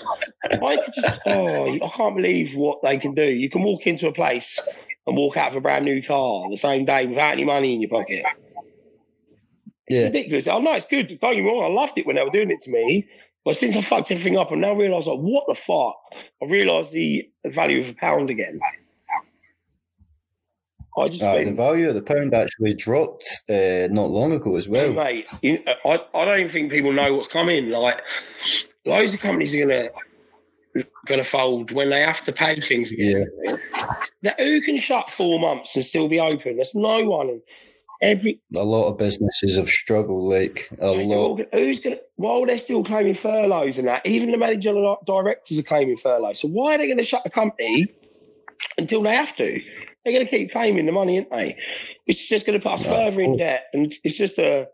I 0.51 0.77
could 0.77 0.93
just 0.93 1.21
oh 1.25 1.73
I 1.73 1.89
can't 1.95 2.15
believe 2.15 2.55
what 2.55 2.79
they 2.83 2.97
can 2.97 3.13
do 3.13 3.25
you 3.25 3.49
can 3.49 3.63
walk 3.63 3.87
into 3.87 4.07
a 4.07 4.13
place 4.13 4.67
and 5.05 5.15
walk 5.15 5.37
out 5.37 5.51
of 5.51 5.57
a 5.57 5.61
brand 5.61 5.85
new 5.85 6.03
car 6.03 6.49
the 6.49 6.57
same 6.57 6.85
day 6.85 7.05
without 7.05 7.33
any 7.33 7.45
money 7.45 7.73
in 7.73 7.81
your 7.81 7.89
pocket 7.89 8.25
yeah, 9.89 10.05
ridiculous 10.05 10.47
oh, 10.47 10.57
I 10.57 10.59
know 10.59 10.73
it's 10.73 10.87
good 10.87 11.07
don't 11.21 11.35
get 11.35 11.43
me 11.43 11.49
wrong 11.49 11.63
I 11.63 11.73
loved 11.73 11.97
it 11.97 12.05
when 12.05 12.17
they 12.17 12.23
were 12.23 12.29
doing 12.29 12.51
it 12.51 12.61
to 12.61 12.71
me 12.71 13.07
But 13.47 13.55
since 13.55 13.77
I 13.77 13.81
fucked 13.81 14.11
everything 14.11 14.37
up, 14.37 14.51
I 14.51 14.55
now 14.55 14.73
realise 14.73 15.05
like, 15.05 15.19
what 15.19 15.45
the 15.47 15.55
fuck? 15.55 15.95
I 16.43 16.47
realised 16.47 16.91
the 16.91 17.29
value 17.45 17.79
of 17.79 17.87
a 17.91 17.93
pound 17.93 18.29
again. 18.29 18.59
I 20.97 21.07
just 21.07 21.23
Uh, 21.23 21.43
the 21.43 21.51
value 21.51 21.89
of 21.89 21.95
the 21.95 22.01
pound 22.01 22.33
actually 22.33 22.73
dropped 22.73 23.23
uh, 23.49 23.87
not 23.91 24.09
long 24.09 24.33
ago 24.33 24.55
as 24.55 24.67
well. 24.67 24.93
mate, 24.93 25.27
you, 25.41 25.59
I, 25.85 25.99
I 26.13 26.25
don't 26.25 26.39
even 26.39 26.51
think 26.51 26.71
people 26.71 26.91
know 26.91 27.13
what's 27.15 27.27
coming. 27.27 27.69
Like, 27.69 28.01
loads 28.85 29.13
of 29.13 29.19
companies 29.19 29.53
are 29.55 29.59
gonna 29.59 29.89
gonna 31.07 31.23
fold 31.23 31.71
when 31.71 31.89
they 31.89 32.01
have 32.01 32.23
to 32.25 32.31
pay 32.31 32.59
things 32.59 32.91
again. 32.91 33.27
Now, 34.21 34.33
who 34.37 34.61
can 34.61 34.79
shut 34.79 35.11
four 35.11 35.39
months 35.39 35.75
and 35.75 35.85
still 35.85 36.07
be 36.07 36.19
open? 36.19 36.55
There's 36.55 36.75
no 36.75 37.03
one. 37.05 37.41
Every 37.99 38.39
A 38.55 38.63
lot 38.63 38.89
of 38.89 38.97
businesses 38.99 39.57
have 39.57 39.67
struggled, 39.67 40.31
like 40.31 40.69
a 40.79 40.91
lot. 40.91 41.37
gonna- 41.37 41.49
who's 41.51 41.79
going 41.79 41.95
to, 41.95 42.01
while 42.15 42.45
they're 42.45 42.59
still 42.59 42.83
claiming 42.83 43.15
furloughs 43.15 43.79
and 43.79 43.87
that, 43.87 44.05
even 44.05 44.29
the 44.29 44.37
managing 44.37 44.97
directors 45.07 45.57
are 45.57 45.63
claiming 45.63 45.97
furloughs. 45.97 46.39
So 46.39 46.47
why 46.47 46.75
are 46.75 46.77
they 46.77 46.85
going 46.85 46.99
to 46.99 47.03
shut 47.03 47.23
the 47.23 47.31
company 47.31 47.87
until 48.77 49.01
they 49.01 49.15
have 49.15 49.35
to? 49.37 49.59
They're 50.07 50.13
going 50.15 50.25
to 50.25 50.31
keep 50.31 50.53
claiming 50.53 50.85
the 50.85 50.93
money, 50.93 51.17
aren't 51.17 51.31
they? 51.31 51.57
It's 52.05 52.25
just 52.25 52.45
going 52.45 52.57
to 52.57 52.63
put 52.63 52.75
us 52.75 52.85
Yeah, 52.85 52.91
further 52.91 53.19
in 53.19 53.35
debt, 53.35 53.65
and 53.73 53.93
it's 54.05 54.15
just 54.17 54.37
a, 54.37 54.69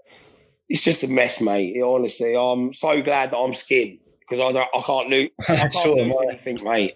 it's 0.70 0.84
just 0.84 1.02
a 1.02 1.08
mess, 1.08 1.42
mate. 1.42 1.82
Honestly, 1.82 2.36
I'm 2.36 2.72
so 2.76 3.02
glad 3.02 3.32
that 3.32 3.38
I'm 3.38 3.56
skinned 3.56 3.98
because 4.20 4.40
I 4.40 4.52
don't, 4.52 4.70
I 4.76 4.82
can't 4.84 5.10
lose, 5.10 5.32
I 5.50 5.56
can't 5.56 5.76
am 5.76 5.96
lose 5.96 6.16
I. 6.20 6.34
anything, 6.34 6.64
mate. 6.64 6.94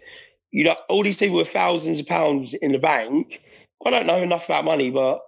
You 0.52 0.66
know, 0.66 0.76
all 0.88 1.02
these 1.02 1.18
people 1.18 1.38
with 1.38 1.50
thousands 1.50 2.00
of 2.00 2.06
pounds 2.06 2.54
in 2.54 2.74
the 2.74 2.78
bank. 2.78 3.40
I 3.84 3.90
don't 3.90 4.06
know 4.06 4.22
enough 4.22 4.46
about 4.46 4.66
money, 4.66 4.92
but 4.92 5.22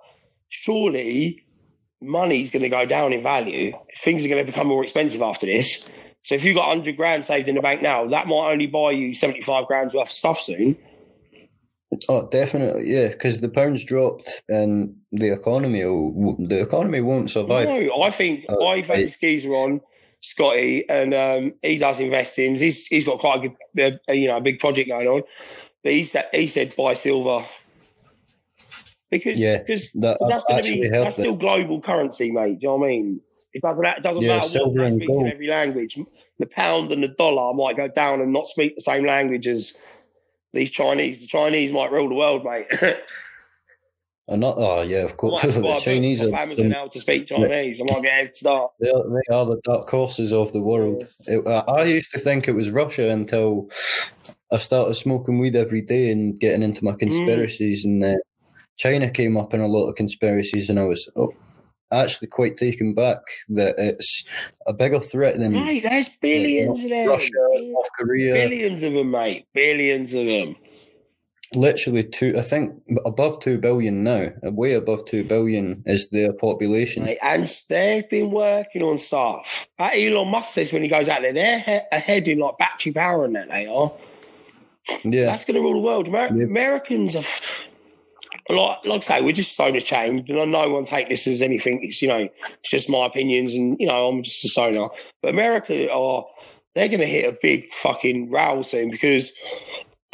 surely 0.49 1.43
money's 2.03 2.51
going 2.51 2.62
to 2.62 2.70
go 2.70 2.86
down 2.86 3.12
in 3.12 3.24
value. 3.24 3.74
Things 4.03 4.24
are 4.24 4.28
going 4.28 4.45
to 4.45 4.51
become 4.51 4.68
more 4.68 4.84
expensive 4.84 5.24
after 5.24 5.47
this. 5.47 5.89
So 6.26 6.36
if 6.36 6.43
you've 6.43 6.55
got 6.55 6.68
100 6.68 6.95
grand 6.95 7.26
saved 7.26 7.49
in 7.49 7.55
the 7.55 7.62
bank 7.62 7.82
now, 7.82 8.07
that 8.07 8.28
might 8.28 8.51
only 8.51 8.68
buy 8.68 8.91
you 8.91 9.16
75 9.16 9.66
grand's 9.66 9.95
worth 9.95 10.10
of 10.12 10.16
stuff 10.16 10.39
soon. 10.41 10.78
Oh, 12.07 12.27
definitely, 12.29 12.91
yeah, 12.91 13.07
because 13.07 13.39
the 13.39 13.49
pound's 13.49 13.83
dropped 13.83 14.43
and 14.47 14.95
the 15.11 15.33
economy, 15.33 15.83
will, 15.85 16.35
the 16.37 16.61
economy 16.61 17.01
won't 17.01 17.31
survive. 17.31 17.67
No, 17.67 18.03
I 18.03 18.11
think 18.11 18.45
Oh, 18.47 18.67
I 18.67 18.81
think 18.83 18.89
right. 18.89 19.15
this 19.19 19.45
on, 19.45 19.81
Scotty, 20.21 20.87
and 20.87 21.13
um, 21.15 21.53
he 21.63 21.79
does 21.79 21.99
investing. 21.99 22.55
He's, 22.55 22.85
he's 22.85 23.05
got 23.05 23.19
quite 23.19 23.43
a 23.43 23.49
good, 23.75 23.99
uh, 24.07 24.11
you 24.13 24.27
know, 24.27 24.37
a 24.37 24.41
big 24.41 24.59
project 24.59 24.87
going 24.89 25.07
on. 25.07 25.23
But 25.83 25.93
he 25.93 26.05
said, 26.05 26.29
he 26.31 26.47
said 26.47 26.75
buy 26.75 26.93
silver. 26.93 27.45
Because, 29.09 29.39
Yeah, 29.39 29.57
because 29.59 29.89
That 29.95 30.19
that's 30.27 30.43
going 30.43 30.63
to 30.63 30.71
be 30.71 30.89
that's 30.89 31.17
it. 31.17 31.21
still 31.21 31.35
global 31.35 31.81
currency, 31.81 32.31
mate. 32.31 32.59
Do 32.59 32.63
you 32.63 32.67
know 32.67 32.75
what 32.75 32.85
I 32.85 32.89
mean? 32.89 33.21
It 33.53 33.63
doesn't 33.63 33.83
it 33.83 34.03
doesn't 34.03 34.23
Yeah, 34.23 34.37
matter 34.37 34.59
what 34.67 34.85
and 34.85 34.93
speak 34.93 35.09
in 35.09 35.27
every 35.27 35.47
language. 35.47 35.97
The 36.37 36.45
pound 36.45 36.91
and 36.91 37.01
the 37.03 37.07
dollar 37.07 37.53
might 37.55 37.77
go 37.77 37.87
down 37.87 38.21
and 38.21 38.31
not 38.31 38.47
speak 38.47 38.75
the 38.75 38.81
same 38.81 39.05
language 39.05 39.47
as 39.47 39.79
these 40.54 40.72
Chinese. 40.72 41.22
The 41.22 41.28
Chinese 41.28 41.72
might 41.72 41.91
rule 41.91 42.10
the 42.10 42.16
world, 42.16 42.45
mate. 42.45 42.68
And 44.30 44.41
not, 44.41 44.56
oh 44.60 44.82
yeah, 44.82 45.00
of 45.00 45.18
course. 45.18 45.43
might 45.43 45.52
have 45.54 45.56
to 45.56 45.62
buy 45.62 45.74
the 45.76 45.82
Chinese 45.82 46.22
are 46.22 46.34
Amazon 46.36 46.70
now 46.70 46.88
to 46.88 47.02
speak 47.02 47.28
Chinese. 47.28 47.82
I 47.82 47.93
might 47.93 48.04
get 48.04 48.12
head 48.12 48.36
start. 48.36 48.72
they 48.80 48.91
are, 48.91 49.04
they 49.10 49.36
are 49.36 49.45
the 49.45 49.60
dark 49.64 49.89
horses 49.89 50.32
of 50.32 50.54
the 50.54 50.62
world. 50.62 51.04
It, 51.26 51.47
I 51.47 51.64
I 51.68 51.84
used 51.86 52.12
to 52.12 52.20
think 52.20 52.47
it 52.47 52.54
was 52.54 52.70
Russia 52.70 53.10
until 53.10 53.72
I 54.52 54.58
started 54.58 54.93
smoking 54.93 55.39
weed 55.39 55.56
every 55.56 55.82
day 55.82 56.12
and 56.12 56.39
getting 56.39 56.62
into 56.62 56.84
my 56.84 56.93
conspiracies. 56.93 57.84
And 57.84 58.04
uh, 58.04 58.18
China 58.78 59.10
came 59.10 59.36
up 59.36 59.56
in 59.56 59.62
a 59.62 59.68
lot 59.68 59.89
of 59.89 59.95
conspiracies, 59.95 60.70
and 60.70 60.80
I 60.80 60.84
was 60.84 61.10
oh, 61.16 61.34
actually 61.91 62.27
quite 62.27 62.57
taken 62.57 62.93
back 62.93 63.19
that 63.49 63.75
it's 63.77 64.23
a 64.67 64.73
bigger 64.73 64.99
threat 64.99 65.37
than 65.37 65.53
Mate, 65.53 65.83
there's 65.83 66.09
billions 66.21 66.83
of 66.83 66.89
them. 66.89 67.07
Russia, 67.07 67.31
North 67.59 67.87
Korea. 67.97 68.33
Billions 68.33 68.83
of 68.83 68.93
them, 68.93 69.11
mate. 69.11 69.45
Billions 69.53 70.13
of 70.13 70.25
them. 70.25 70.55
Literally 71.55 72.03
two, 72.03 72.35
I 72.37 72.41
think 72.43 72.79
above 73.07 73.39
two 73.39 73.57
billion 73.57 74.03
now. 74.03 74.29
Uh, 74.45 74.51
way 74.51 74.73
above 74.73 75.05
two 75.05 75.23
billion 75.23 75.81
is 75.87 76.07
their 76.09 76.31
population. 76.31 77.05
Mate, 77.05 77.17
and 77.23 77.51
they've 77.69 78.07
been 78.07 78.29
working 78.29 78.83
on 78.83 78.99
stuff. 78.99 79.67
That 79.79 79.93
Elon 79.95 80.27
Musk 80.27 80.53
says 80.53 80.71
when 80.71 80.83
he 80.83 80.87
goes 80.89 81.09
out 81.09 81.21
there, 81.23 81.33
they're 81.33 81.87
ahead 81.91 82.27
in 82.27 82.37
like 82.37 82.59
battery 82.59 82.91
power 82.93 83.25
and 83.25 83.35
that 83.35 83.49
they 83.49 83.65
are. 83.65 83.91
Yeah, 85.03 85.25
That's 85.25 85.43
going 85.45 85.55
to 85.55 85.61
rule 85.61 85.73
the 85.73 85.79
world. 85.79 86.07
Amer- 86.07 86.35
Yeah. 86.37 86.43
Americans 86.45 87.15
are, 87.15 87.19
f- 87.19 87.41
like, 88.56 88.86
like 88.86 89.04
I 89.04 89.06
say, 89.06 89.22
we're 89.22 89.32
just 89.32 89.56
so 89.56 89.72
changed, 89.80 90.30
and 90.30 90.39
I 90.39 90.45
no 90.45 90.70
one 90.70 90.86
take 90.86 91.10
this 91.10 91.28
as 91.28 91.41
anything. 91.41 91.84
It's 91.84 92.02
you 92.02 92.08
know, 92.08 92.28
it's 92.62 92.70
just 92.70 92.89
my 92.89 93.06
opinions, 93.06 93.54
and 93.54 93.78
you 93.80 93.88
know, 93.88 94.08
I'm 94.08 94.24
just 94.24 94.43
a 94.45 94.50
stoner. 94.50 94.88
But 95.22 95.30
America 95.30 95.91
are 95.91 96.26
they're 96.76 96.88
going 96.88 97.00
to 97.00 97.06
hit 97.06 97.32
a 97.32 97.38
big 97.41 97.74
fucking 97.74 98.30
row 98.30 98.64
soon 98.64 98.89
because 98.89 99.32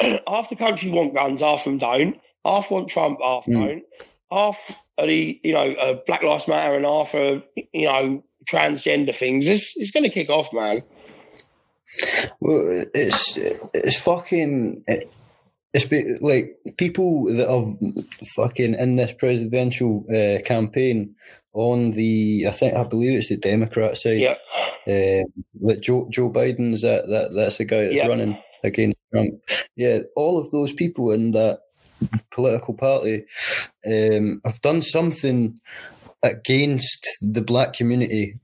half 0.28 0.50
the 0.50 0.56
country 0.56 0.90
want 0.90 1.14
guns, 1.14 1.40
half 1.40 1.64
them 1.64 1.78
don't. 1.78 2.20
Half 2.44 2.70
want 2.70 2.88
Trump, 2.88 3.18
half 3.22 3.44
Mm. 3.46 3.52
don't. 3.52 3.82
Half 4.30 4.58
are 4.98 5.06
the 5.06 5.40
you 5.42 5.52
know 5.52 5.72
uh, 5.72 5.98
Black 6.06 6.22
Lives 6.22 6.48
Matter, 6.48 6.74
and 6.74 6.84
half 6.84 7.14
are 7.14 7.42
you 7.54 7.86
know 7.86 8.24
transgender 8.50 9.14
things. 9.14 9.46
It's 9.46 9.72
it's 9.76 9.90
going 9.90 10.04
to 10.04 10.10
kick 10.10 10.30
off, 10.30 10.52
man. 10.52 10.82
Well, 12.40 12.84
it's 12.94 13.36
it's 13.36 13.98
fucking 14.00 14.84
it, 14.86 15.10
like 16.20 16.56
people 16.78 17.24
that 17.34 17.48
are 17.50 17.64
fucking 18.34 18.74
in 18.74 18.96
this 18.96 19.12
presidential 19.12 20.04
uh, 20.10 20.42
campaign 20.42 21.14
on 21.52 21.92
the 21.92 22.44
I 22.48 22.50
think 22.50 22.74
I 22.74 22.84
believe 22.84 23.18
it's 23.18 23.28
the 23.28 23.36
Democrat 23.36 23.96
side. 23.96 24.18
Yeah, 24.18 24.36
Uh, 24.86 25.24
like 25.60 25.80
Joe 25.80 26.08
Joe 26.10 26.30
Biden's 26.30 26.82
that 26.82 27.08
that 27.08 27.34
that's 27.34 27.58
the 27.58 27.64
guy 27.64 27.84
that's 27.84 27.94
Yeah. 27.96 28.06
running 28.08 28.38
against 28.64 28.98
Trump. 29.12 29.34
Yeah, 29.76 30.00
all 30.16 30.38
of 30.38 30.50
those 30.50 30.72
people 30.72 31.12
in 31.12 31.32
that 31.32 31.60
political 32.30 32.74
party 32.74 33.24
um, 33.86 34.40
have 34.44 34.60
done 34.60 34.82
something 34.82 35.58
against 36.22 37.06
the 37.20 37.42
black 37.42 37.72
community 37.72 38.34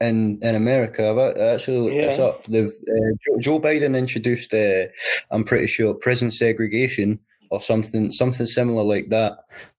in 0.00 0.38
in 0.42 0.54
America. 0.54 1.10
I've 1.10 1.38
actually 1.38 1.78
looked 1.78 1.94
this 1.94 2.18
up. 2.18 2.44
They've 2.44 2.68
uh, 2.68 3.38
Joe, 3.40 3.60
Biden 3.60 3.96
introduced, 3.96 4.52
uh, 4.54 4.86
I'm 5.30 5.44
pretty 5.44 5.66
sure, 5.66 5.94
prison 5.94 6.30
segregation 6.30 7.20
or 7.50 7.60
something 7.60 8.10
something 8.10 8.46
similar 8.46 8.82
like 8.82 9.10
that, 9.10 9.32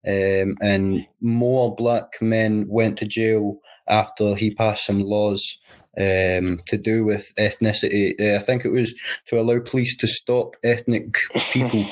um, 0.07 0.57
and 0.61 1.05
more 1.21 1.75
black 1.75 2.21
men 2.21 2.65
went 2.67 2.97
to 2.99 3.07
jail 3.07 3.59
after 3.87 4.35
he 4.35 4.53
passed 4.53 4.85
some 4.85 5.01
laws. 5.01 5.57
Um, 5.97 6.61
to 6.67 6.77
do 6.77 7.03
with 7.03 7.33
ethnicity, 7.37 8.13
uh, 8.17 8.37
I 8.37 8.39
think 8.39 8.63
it 8.63 8.69
was 8.69 8.93
to 9.25 9.41
allow 9.41 9.59
police 9.59 9.97
to 9.97 10.07
stop 10.07 10.55
ethnic 10.63 11.13
people 11.51 11.83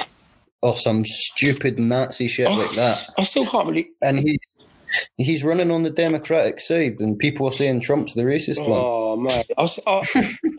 or 0.62 0.78
some 0.78 1.04
stupid 1.04 1.78
Nazi 1.78 2.26
shit 2.26 2.50
like 2.50 2.74
that 2.76 3.06
I 3.18 3.24
still 3.24 3.46
can't 3.46 3.66
believe. 3.66 3.88
and 4.00 4.18
he 4.18 4.38
he's 5.16 5.44
running 5.44 5.70
on 5.70 5.82
the 5.82 5.90
Democratic 5.90 6.60
side, 6.60 7.00
and 7.00 7.18
people 7.18 7.46
are 7.46 7.52
saying 7.52 7.80
Trump's 7.80 8.14
the 8.14 8.22
racist 8.22 8.66
one. 8.66 8.80
Oh 8.82 9.16
man, 9.16 9.44
I, 9.56 9.70
I, 9.86 10.02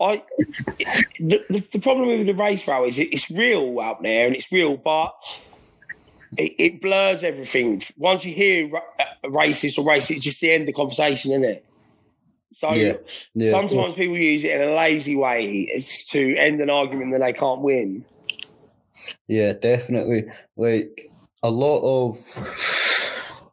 I 0.00 0.22
the, 1.18 1.64
the, 1.72 1.78
problem 1.78 2.08
with 2.08 2.26
the 2.26 2.34
race 2.34 2.66
row 2.66 2.86
is 2.86 2.98
it, 2.98 3.12
it's 3.12 3.30
real 3.30 3.80
out 3.80 4.02
there 4.02 4.26
and 4.26 4.36
it's 4.36 4.50
real, 4.50 4.76
but 4.76 5.14
it, 6.36 6.54
it 6.58 6.82
blurs 6.82 7.24
everything. 7.24 7.82
Once 7.96 8.24
you 8.24 8.34
hear 8.34 8.68
ra- 8.68 8.80
uh, 8.98 9.28
racist 9.28 9.78
or 9.78 9.84
racist, 9.84 10.16
it's 10.16 10.24
just 10.24 10.40
the 10.40 10.50
end 10.50 10.62
of 10.62 10.66
the 10.66 10.72
conversation, 10.72 11.32
isn't 11.32 11.44
it? 11.44 11.64
So 12.58 12.72
Yeah, 12.72 12.94
yeah. 13.34 13.50
sometimes 13.50 13.96
people 13.96 14.16
use 14.16 14.42
it 14.44 14.50
in 14.50 14.68
a 14.68 14.74
lazy 14.74 15.14
way. 15.14 15.68
It's 15.70 16.06
to 16.06 16.36
end 16.36 16.60
an 16.60 16.70
argument 16.70 17.12
that 17.12 17.20
they 17.20 17.34
can't 17.34 17.60
win. 17.60 18.04
Yeah, 19.28 19.52
definitely. 19.52 20.24
Like 20.56 21.10
a 21.42 21.50
lot 21.50 21.80
of 21.80 22.18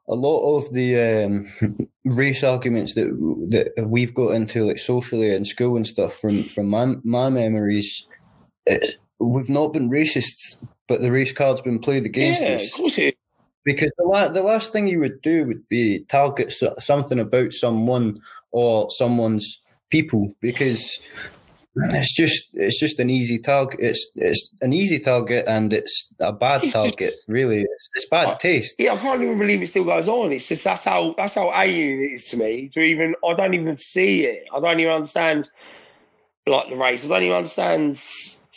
a 0.08 0.16
lot 0.16 0.58
of 0.58 0.74
the 0.74 1.00
um, 1.00 1.48
race 2.06 2.44
arguments 2.44 2.94
that 2.96 3.08
that 3.76 3.88
we've 3.88 4.14
got 4.14 4.32
into, 4.32 4.66
like 4.66 4.78
socially 4.78 5.34
in 5.34 5.46
school 5.46 5.76
and 5.76 5.88
stuff, 5.88 6.14
from 6.14 6.44
from 6.44 6.68
my 6.68 6.96
my 7.04 7.30
memories, 7.30 8.08
it, 8.66 8.98
we've 9.20 9.50
not 9.50 9.74
been 9.74 9.90
racists 9.90 10.58
but 10.88 11.02
the 11.02 11.12
race 11.12 11.34
card's 11.34 11.62
been 11.62 11.80
played 11.80 12.06
against 12.06 12.42
yeah, 12.42 12.56
us. 12.56 12.66
of 12.66 12.74
course 12.74 12.98
it 12.98 13.02
is. 13.02 13.14
Because 13.66 13.92
the, 13.98 14.04
la- 14.04 14.30
the 14.30 14.44
last 14.44 14.74
thing 14.74 14.88
you 14.88 15.00
would 15.00 15.22
do 15.22 15.46
would 15.46 15.68
be 15.70 16.04
target 16.10 16.52
so- 16.52 16.76
something 16.78 17.20
about 17.20 17.54
someone 17.54 18.20
or 18.52 18.92
someone's 18.92 19.62
people 19.90 20.34
because 20.42 21.00
it's 21.76 22.14
just 22.16 22.50
it's 22.54 22.80
just 22.80 23.00
an 23.00 23.10
easy 23.10 23.40
target. 23.40 23.80
It's 23.82 24.08
it's 24.16 24.52
an 24.62 24.74
easy 24.74 25.00
target 25.00 25.46
and 25.48 25.74
it's 25.74 26.08
a 26.20 26.32
bad 26.32 26.64
It's 26.64 26.74
just- 26.74 26.76
target. 26.98 27.16
Really, 27.28 27.62
it's, 27.62 27.90
it's 27.96 28.08
bad 28.10 28.28
I- 28.28 28.36
taste. 28.36 28.76
Yeah, 28.78 28.94
I 28.94 28.98
can't 28.98 29.22
even 29.22 29.38
believe 29.40 29.62
it 29.62 29.70
still 29.70 29.84
goes 29.86 30.08
on. 30.08 30.32
It's 30.32 30.48
just 30.48 30.64
that's 30.64 30.84
how 30.84 31.16
that's 31.18 31.36
how 31.36 31.52
alien 31.54 32.00
it 32.02 32.14
is 32.16 32.26
to 32.26 32.38
me. 32.38 32.70
To 32.74 32.80
even 32.80 33.16
I 33.28 33.34
don't 33.34 33.54
even 33.54 33.78
see 33.78 34.26
it. 34.26 34.46
I 34.54 34.60
don't 34.60 34.80
even 34.80 34.94
understand 34.94 35.50
like 36.46 36.70
the 36.70 36.76
race. 36.76 37.06
I 37.06 37.08
don't 37.08 37.24
even 37.24 37.38
understand. 37.38 38.00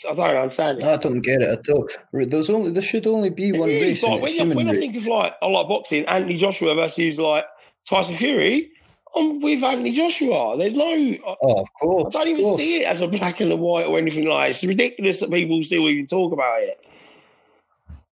I 0.07 0.15
don't 0.15 0.37
understand 0.37 0.79
it. 0.81 0.85
I 0.85 0.97
don't 0.99 1.21
get 1.23 1.41
it 1.41 1.49
at 1.59 1.69
all. 1.75 1.89
There's 2.13 2.51
only 2.51 2.71
there 2.71 2.83
should 2.83 3.07
only 3.07 3.31
be 3.31 3.53
one 3.53 3.71
It 3.71 3.77
is, 3.83 3.83
race. 3.83 4.03
like, 4.03 4.21
when 4.23 4.53
I, 4.53 4.55
when 4.55 4.69
I 4.69 4.75
think 4.75 4.95
of 4.97 5.07
like 5.07 5.35
I 5.41 5.47
like 5.47 5.69
boxing, 5.69 6.05
Anthony 6.05 6.37
Joshua 6.37 6.75
versus 6.75 7.19
like 7.19 7.47
Tyson 7.89 8.17
Fury, 8.17 8.69
I'm 9.17 9.41
with 9.41 9.63
Anthony 9.63 9.93
Joshua. 9.93 10.57
There's 10.59 10.75
no. 10.75 10.85
I, 10.93 11.21
Oh, 11.43 11.61
of 11.63 11.69
course. 11.81 12.15
I 12.15 12.19
don't 12.21 12.29
even 12.29 12.43
course. 12.43 12.57
see 12.59 12.83
it 12.83 12.87
as 12.87 13.01
a 13.01 13.07
black 13.07 13.41
and 13.41 13.53
a 13.53 13.57
white 13.57 13.87
or 13.87 13.99
anything 13.99 14.27
like. 14.27 14.49
That. 14.49 14.51
It's 14.51 14.65
ridiculous 14.65 15.21
that 15.21 15.31
people 15.31 15.63
still 15.65 15.89
even 15.89 16.07
talk 16.07 16.33
about 16.33 16.63
it. 16.63 16.79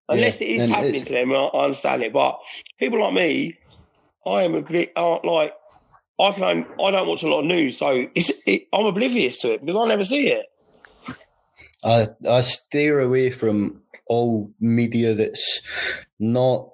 Unless 0.08 0.40
Yeah, 0.40 0.46
it 0.46 0.50
is 0.60 0.68
happening 0.70 1.04
to 1.04 1.12
them, 1.12 1.32
I, 1.32 1.36
I 1.36 1.64
understand 1.64 2.02
it. 2.02 2.12
But 2.12 2.38
people 2.78 3.00
like 3.00 3.14
me, 3.14 3.58
I 4.26 4.42
am 4.42 4.54
a 4.54 4.62
bit 4.62 4.92
uh, 4.96 5.18
like 5.24 5.54
I 6.20 6.32
can. 6.32 6.66
I 6.82 6.90
don't 6.90 7.08
watch 7.08 7.22
a 7.22 7.28
lot 7.28 7.40
of 7.40 7.46
news, 7.46 7.78
so 7.78 8.06
it's. 8.14 8.30
It, 8.46 8.68
I'm 8.72 8.86
oblivious 8.86 9.38
to 9.40 9.54
it 9.54 9.64
because 9.64 9.82
I 9.82 9.88
never 9.88 10.04
see 10.04 10.28
it. 10.28 10.46
I 11.84 12.08
I 12.28 12.40
steer 12.40 13.00
away 13.00 13.30
from 13.30 13.82
all 14.06 14.50
media 14.60 15.14
that's 15.14 15.60
not 16.18 16.68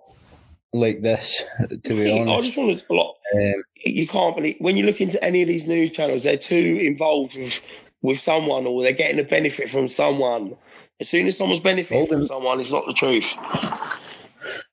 like 0.73 1.03
this. 1.03 1.43
To 1.68 1.79
be 1.95 2.11
honest. 2.11 2.29
I 2.31 2.41
just 2.43 2.57
want 2.57 2.81
to. 2.81 2.95
Like, 2.95 3.55
um, 3.55 3.62
you 3.85 4.07
can't 4.07 4.37
believe 4.37 4.57
when 4.59 4.77
you 4.77 4.85
look 4.85 5.01
into 5.01 5.23
any 5.25 5.43
of 5.43 5.49
these 5.49 5.66
news 5.66 5.91
channels, 5.91 6.23
they're 6.25 6.37
too 6.37 6.79
involved 6.81 7.37
with 7.37 7.61
with 8.03 8.21
someone 8.21 8.66
or 8.66 8.83
they're 8.83 8.93
getting 8.93 9.21
a 9.21 9.25
benefit 9.25 9.71
from 9.71 9.89
someone. 9.89 10.57
As 11.01 11.09
soon 11.09 11.29
as 11.29 11.37
someone's 11.39 11.62
benefiting 11.62 12.07
from 12.07 12.27
someone, 12.27 12.61
it's 12.61 12.71
not 12.71 12.87
the 12.87 12.93
truth. 12.93 13.25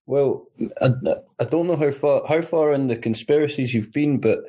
well, 0.06 0.48
I, 0.82 0.92
I 1.40 1.46
don't 1.46 1.68
know 1.68 1.76
how 1.76 1.92
far 1.92 2.24
how 2.28 2.42
far 2.42 2.74
in 2.74 2.88
the 2.88 2.98
conspiracies 2.98 3.74
you've 3.74 3.92
been, 3.94 4.20
but 4.20 4.40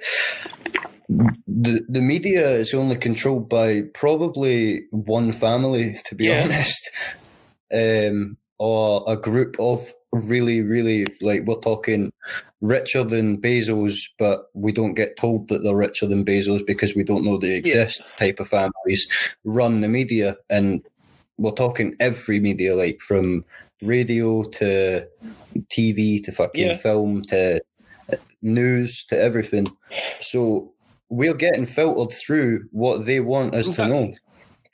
the 1.08 1.80
the 1.88 2.02
media 2.02 2.50
is 2.50 2.74
only 2.74 2.96
controlled 2.96 3.48
by 3.48 3.82
probably 3.94 4.82
one 4.90 5.32
family, 5.32 6.00
to 6.04 6.14
be 6.14 6.26
Yeah. 6.26 6.44
honest, 6.44 6.90
um, 7.72 8.36
or 8.58 9.04
a 9.06 9.16
group 9.16 9.56
of 9.58 9.92
really, 10.12 10.62
really 10.62 11.06
like 11.20 11.42
we're 11.46 11.56
talking 11.56 12.12
richer 12.60 13.04
than 13.04 13.40
Bezos, 13.40 14.08
but 14.18 14.46
we 14.54 14.72
don't 14.72 14.94
get 14.94 15.16
told 15.16 15.48
that 15.48 15.62
they're 15.62 15.76
richer 15.76 16.06
than 16.06 16.24
Bezos 16.24 16.66
because 16.66 16.94
we 16.94 17.04
don't 17.04 17.24
know 17.24 17.38
they 17.38 17.54
exist. 17.54 18.16
Type 18.16 18.40
of 18.40 18.48
families 18.48 19.06
run 19.44 19.80
the 19.80 19.88
media, 19.88 20.36
and 20.50 20.82
we're 21.36 21.50
talking 21.52 21.94
every 22.00 22.40
media, 22.40 22.74
like 22.74 23.00
from 23.00 23.44
radio 23.82 24.42
to 24.44 25.06
TV 25.70 26.22
to 26.24 26.32
fucking 26.32 26.66
Yeah. 26.66 26.76
film 26.76 27.22
to 27.26 27.60
news 28.42 29.04
to 29.04 29.20
everything. 29.20 29.68
So 30.20 30.72
we're 31.10 31.34
getting 31.34 31.66
filtered 31.66 32.16
through 32.16 32.64
what 32.70 33.06
they 33.06 33.20
want 33.20 33.54
us 33.54 33.68
to 33.76 33.86
know, 33.86 34.14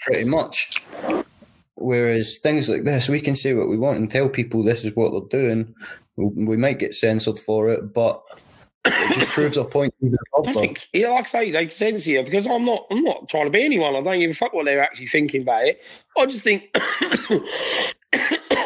pretty 0.00 0.24
much. 0.24 0.82
Whereas 1.76 2.38
things 2.38 2.68
like 2.68 2.84
this, 2.84 3.08
we 3.08 3.20
can 3.20 3.36
say 3.36 3.54
what 3.54 3.68
we 3.68 3.76
want 3.76 3.98
and 3.98 4.10
tell 4.10 4.28
people 4.28 4.62
this 4.62 4.84
is 4.84 4.94
what 4.94 5.10
they're 5.10 5.40
doing. 5.40 5.74
We 6.16 6.56
might 6.56 6.78
get 6.78 6.94
censored 6.94 7.40
for 7.40 7.68
it, 7.70 7.92
but 7.92 8.22
it 8.84 9.14
just 9.14 9.30
proves 9.30 9.58
our 9.58 9.64
point 9.64 9.94
I 10.46 10.52
think, 10.52 10.88
yeah, 10.92 11.08
like 11.08 11.26
I 11.26 11.30
say, 11.30 11.50
they 11.50 11.68
censor 11.70 12.10
you 12.10 12.22
because 12.22 12.46
I'm 12.46 12.64
not. 12.64 12.86
I'm 12.90 13.02
not 13.02 13.28
trying 13.28 13.46
to 13.46 13.50
be 13.50 13.64
anyone. 13.64 13.96
I 13.96 14.02
don't 14.02 14.20
give 14.20 14.30
a 14.30 14.34
fuck 14.34 14.52
what 14.52 14.66
they're 14.66 14.82
actually 14.82 15.08
thinking 15.08 15.42
about 15.42 15.64
it. 15.64 15.80
I 16.16 16.26
just 16.26 16.42
think. 16.42 16.70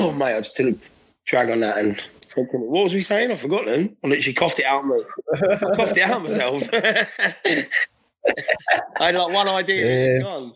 oh 0.01 0.13
mate, 0.13 0.37
I 0.37 0.41
just 0.41 0.57
didn't 0.57 0.83
drag 1.25 1.51
on 1.51 1.61
that 1.61 1.79
and. 1.79 2.03
What 2.37 2.85
was 2.85 2.95
we 2.95 3.01
saying? 3.01 3.33
I've 3.33 3.41
forgotten. 3.41 3.97
I 4.05 4.07
literally 4.07 4.35
coughed 4.35 4.61
it 4.61 4.65
out. 4.65 4.87
Me, 4.87 5.03
I 5.33 5.57
coughed 5.75 5.97
it 5.97 6.03
out 6.03 6.23
myself. 6.23 6.63
I 6.73 7.67
had 9.07 9.15
like 9.17 9.33
one 9.33 9.49
idea. 9.49 10.21
gone. 10.21 10.55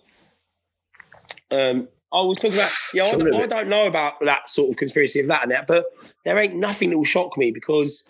Um, 1.50 1.88
I 2.12 2.20
was 2.22 2.38
talking 2.38 2.54
about. 2.54 2.70
Yeah, 2.94 3.04
I, 3.04 3.10
don't- 3.12 3.34
I 3.42 3.46
don't 3.46 3.68
know 3.68 3.86
about 3.86 4.14
that 4.24 4.48
sort 4.50 4.70
of 4.70 4.76
conspiracy 4.76 5.20
of 5.20 5.28
that 5.28 5.42
and 5.42 5.52
that, 5.52 5.66
but 5.66 5.86
there 6.24 6.38
ain't 6.38 6.54
nothing 6.56 6.90
that 6.90 6.98
will 6.98 7.04
shock 7.04 7.36
me 7.38 7.50
because 7.50 8.04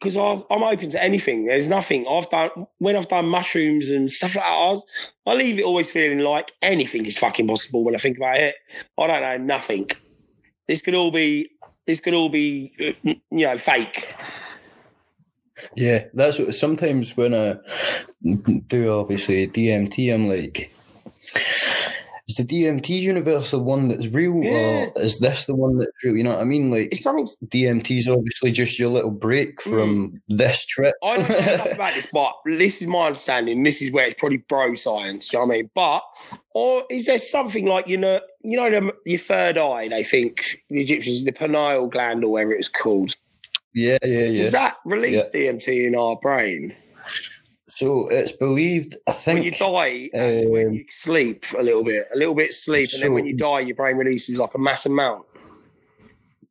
because 0.00 0.14
I'm 0.16 0.62
open 0.62 0.90
to 0.90 1.02
anything. 1.02 1.46
There's 1.46 1.66
nothing 1.66 2.06
I've 2.06 2.28
done 2.30 2.50
when 2.78 2.96
I've 2.96 3.08
done 3.08 3.26
mushrooms 3.28 3.88
and 3.88 4.12
stuff 4.12 4.34
like 4.36 4.44
that. 4.44 4.50
I, 5.26 5.30
I 5.30 5.34
leave 5.34 5.58
it 5.58 5.62
always 5.64 5.90
feeling 5.90 6.18
like 6.18 6.52
anything 6.60 7.06
is 7.06 7.16
fucking 7.16 7.46
possible 7.46 7.82
when 7.82 7.94
I 7.94 7.98
think 7.98 8.18
about 8.18 8.36
it. 8.36 8.56
I 8.98 9.06
don't 9.06 9.22
know 9.22 9.38
nothing. 9.38 9.90
This 10.68 10.82
could 10.82 10.94
all 10.94 11.10
be. 11.10 11.50
This 11.86 12.00
could 12.00 12.14
all 12.14 12.28
be, 12.28 12.72
you 13.04 13.16
know, 13.30 13.56
fake. 13.56 14.12
Yeah, 15.76 16.04
that's 16.12 16.38
what 16.38 16.54
sometimes 16.54 17.16
when 17.16 17.32
I 17.32 17.56
do 18.66 18.92
obviously 18.92 19.46
DMT, 19.46 20.12
I'm 20.12 20.28
like, 20.28 20.70
is 22.28 22.36
the 22.36 22.44
DMT 22.44 22.88
universe 22.88 23.52
the 23.52 23.58
one 23.60 23.88
that's 23.88 24.08
real, 24.08 24.42
Yeah. 24.42 24.50
or 24.50 24.92
is 24.96 25.18
this 25.20 25.44
the 25.44 25.54
one 25.54 25.78
that's 25.78 25.92
real? 26.02 26.16
You 26.16 26.24
know 26.24 26.30
what 26.30 26.40
I 26.40 26.44
mean? 26.44 26.70
Like 26.70 26.90
DMT 26.90 27.98
is 27.98 28.08
obviously 28.08 28.50
just 28.50 28.78
your 28.78 28.90
little 28.90 29.12
break 29.12 29.58
mm. 29.60 29.70
from 29.70 30.20
this 30.28 30.66
trip. 30.66 30.94
I 31.04 31.16
don't 31.16 31.28
know 31.28 31.36
enough 31.54 31.72
about 31.72 31.94
this, 31.94 32.06
but 32.12 32.34
this 32.44 32.82
is 32.82 32.88
my 32.88 33.08
understanding. 33.08 33.62
This 33.62 33.80
is 33.80 33.92
where 33.92 34.06
it's 34.06 34.18
probably 34.18 34.38
bro 34.38 34.74
science. 34.74 35.32
You 35.32 35.38
know 35.38 35.46
what 35.46 35.54
I 35.54 35.56
mean? 35.58 35.70
But 35.74 36.02
or 36.52 36.84
is 36.90 37.06
there 37.06 37.18
something 37.18 37.66
like 37.66 37.86
you 37.86 37.96
know, 37.96 38.20
you 38.42 38.56
know, 38.56 38.70
the, 38.70 38.92
your 39.04 39.20
third 39.20 39.56
eye? 39.56 39.88
They 39.88 40.02
think 40.02 40.44
the 40.68 40.82
Egyptians, 40.82 41.24
the 41.24 41.32
pineal 41.32 41.86
gland 41.86 42.24
or 42.24 42.32
whatever 42.32 42.52
it's 42.52 42.68
called. 42.68 43.14
yeah, 43.72 43.98
yeah, 44.02 44.24
yeah. 44.24 44.42
Does 44.42 44.52
that 44.52 44.76
release 44.84 45.22
DMT 45.32 45.86
in 45.86 45.94
our 45.94 46.16
brain 46.16 46.74
so 47.76 48.08
it's 48.08 48.32
believed. 48.32 48.96
I 49.06 49.12
think. 49.12 49.36
when 49.36 49.44
you 49.44 49.50
die? 49.50 50.08
and 50.14 50.50
when 50.50 50.66
um, 50.68 50.72
you 50.72 50.84
sleep 50.90 51.44
a 51.58 51.62
little 51.62 51.84
bit, 51.84 52.08
a 52.14 52.16
little 52.16 52.34
bit 52.34 52.54
sleep, 52.54 52.88
and 52.94 53.02
then 53.02 53.12
when 53.12 53.26
you 53.26 53.36
die, 53.36 53.60
your 53.60 53.76
brain 53.76 53.96
releases 53.96 54.38
like 54.38 54.54
a 54.54 54.58
mass 54.58 54.86
amount. 54.86 55.26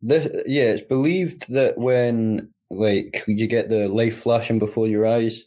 This, 0.04 0.28
yeah, 0.46 0.66
it's 0.66 0.84
believed 0.84 1.52
that 1.52 1.80
when 1.80 2.54
like 2.70 3.24
you 3.28 3.48
get 3.48 3.70
the 3.70 3.90
life 3.90 4.22
flashing 4.22 4.60
before 4.60 4.88
your 4.88 5.08
eyes 5.08 5.44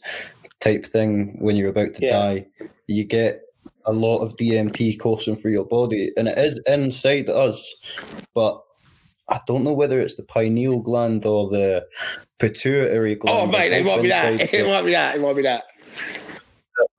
type 0.59 0.85
thing 0.85 1.37
when 1.39 1.55
you're 1.55 1.69
about 1.69 1.95
to 1.95 2.05
Yeah. 2.05 2.19
die, 2.19 2.45
you 2.87 3.05
get 3.05 3.43
a 3.85 3.93
lot 3.93 4.19
of 4.19 4.35
DMT 4.35 4.99
coursing 4.99 5.37
through 5.37 5.53
your 5.53 5.65
body, 5.65 6.11
and 6.17 6.27
it 6.27 6.37
is 6.37 6.59
inside 6.67 7.29
us, 7.29 7.73
but 8.35 8.61
I 9.29 9.39
don't 9.47 9.63
know 9.63 9.73
whether 9.73 9.99
it's 9.99 10.15
the 10.15 10.23
pineal 10.23 10.81
gland 10.81 11.25
or 11.25 11.49
the 11.49 11.85
pituitary 12.39 13.15
gland. 13.15 13.37
Oh, 13.37 13.47
gland. 13.47 13.71
mate, 13.71 13.77
it 13.79 13.85
might 13.85 14.01
be 14.01 14.09
that. 14.09 14.41
It 14.41 14.51
the- 14.51 14.67
might 14.67 14.83
be 14.83 14.91
that. 14.91 15.15
It 15.15 15.21
might 15.21 15.35
be 15.35 15.41
that. 15.43 15.63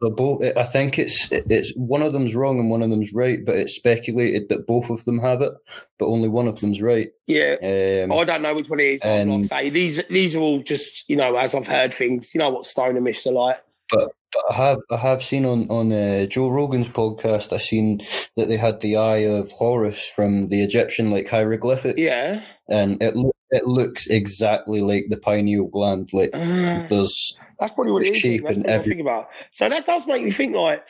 they're 0.00 0.10
both. 0.10 0.42
I 0.56 0.62
think 0.64 0.98
it's 0.98 1.28
it's 1.32 1.72
one 1.76 2.02
of 2.02 2.12
them's 2.12 2.34
wrong 2.34 2.58
and 2.58 2.70
one 2.70 2.82
of 2.82 2.90
them's 2.90 3.12
right, 3.12 3.44
but 3.44 3.56
it's 3.56 3.74
speculated 3.74 4.48
that 4.50 4.66
both 4.66 4.90
of 4.90 5.04
them 5.04 5.18
have 5.20 5.40
it, 5.42 5.52
but 5.98 6.06
only 6.06 6.28
one 6.28 6.46
of 6.48 6.60
them's 6.60 6.80
right. 6.82 7.10
Yeah. 7.26 7.56
Um, 7.62 8.12
I 8.12 8.24
don't 8.24 8.42
know 8.42 8.54
which 8.54 8.68
one 8.68 8.80
it 8.80 8.84
is. 8.84 9.00
I'm 9.02 9.30
and- 9.30 9.42
like 9.42 9.48
say 9.50 9.70
these 9.70 10.00
these 10.10 10.34
are 10.34 10.40
all 10.40 10.62
just 10.62 11.08
you 11.08 11.16
know 11.16 11.36
as 11.36 11.54
I've 11.54 11.66
heard 11.66 11.94
things. 11.94 12.34
You 12.34 12.38
know 12.40 12.50
what 12.50 12.66
stoner 12.66 13.00
myths 13.00 13.26
are 13.26 13.32
like. 13.32 13.58
But 13.90 14.10
I 14.50 14.54
have 14.54 14.78
I 14.90 14.96
have 14.96 15.22
seen 15.22 15.44
on 15.44 15.66
on 15.70 15.92
uh, 15.92 16.26
Joe 16.26 16.48
Rogan's 16.48 16.88
podcast. 16.88 17.52
I 17.52 17.58
seen 17.58 18.00
that 18.36 18.48
they 18.48 18.56
had 18.56 18.80
the 18.80 18.96
eye 18.96 19.18
of 19.26 19.50
Horus 19.52 20.06
from 20.06 20.48
the 20.48 20.62
Egyptian 20.62 21.10
like 21.10 21.28
hieroglyphics. 21.28 21.98
Yeah. 21.98 22.42
and 22.68 23.02
it 23.02 23.16
loo- 23.16 23.32
it 23.50 23.66
looks 23.66 24.06
exactly 24.06 24.80
like 24.80 25.06
the 25.10 25.16
pineal 25.18 25.66
gland. 25.66 26.08
Like 26.12 26.30
Uh, 26.32 26.86
there's 26.88 27.36
that's 27.58 27.72
probably 27.74 27.92
what 27.92 28.04
it 28.06 28.10
is. 28.12 28.16
shape 28.18 28.42
That's 28.44 28.54
and 28.54 28.64
what 28.64 28.70
I 28.70 28.74
every- 28.74 28.88
think 28.90 29.00
about. 29.00 29.28
So 29.54 29.68
that 29.68 29.86
does 29.86 30.06
make 30.06 30.22
me 30.22 30.30
think 30.30 30.54
like. 30.54 30.86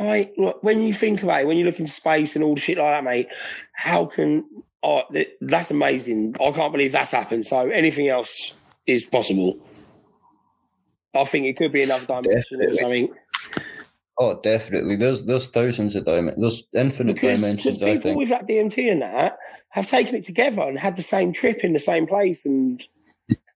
I, 0.00 0.30
when 0.60 0.80
you 0.82 0.94
think 0.94 1.24
about 1.24 1.40
it, 1.40 1.48
when 1.48 1.56
you 1.56 1.64
look 1.64 1.80
into 1.80 1.90
space 1.90 2.36
and 2.36 2.44
all 2.44 2.54
the 2.54 2.60
shit 2.60 2.78
like 2.78 2.86
that, 2.86 3.02
mate, 3.02 3.26
how 3.72 4.04
can 4.06 4.44
oh, 4.84 5.02
th- 5.12 5.30
that's 5.40 5.72
amazing? 5.72 6.36
I 6.40 6.52
can't 6.52 6.70
believe 6.70 6.92
that's 6.92 7.10
happened. 7.10 7.46
So 7.46 7.68
anything 7.70 8.06
else 8.08 8.52
is 8.86 9.02
possible. 9.02 9.58
I 11.14 11.24
think 11.24 11.46
it 11.46 11.56
could 11.56 11.72
be 11.72 11.82
another 11.82 12.06
dimension 12.06 12.60
or 12.60 12.70
Definitely. 12.70 13.06
something. 13.06 13.14
oh 14.18 14.40
definitely 14.42 14.96
there's 14.96 15.24
there's 15.24 15.48
thousands 15.48 15.94
of 15.96 16.04
dimensions. 16.04 16.40
There's 16.42 16.64
infinite 16.86 17.14
Because, 17.14 17.40
because 17.40 17.40
dimensions. 17.40 17.82
I 17.82 17.94
people 17.94 18.02
think. 18.02 18.18
with 18.18 18.28
that 18.30 18.46
DMT 18.46 18.92
and 18.92 19.02
that 19.02 19.38
have 19.70 19.86
taken 19.86 20.14
it 20.14 20.24
together 20.24 20.62
and 20.62 20.78
had 20.78 20.96
the 20.96 21.02
same 21.02 21.32
trip 21.32 21.58
in 21.64 21.72
the 21.72 21.78
same 21.80 22.06
place, 22.06 22.44
and 22.46 22.82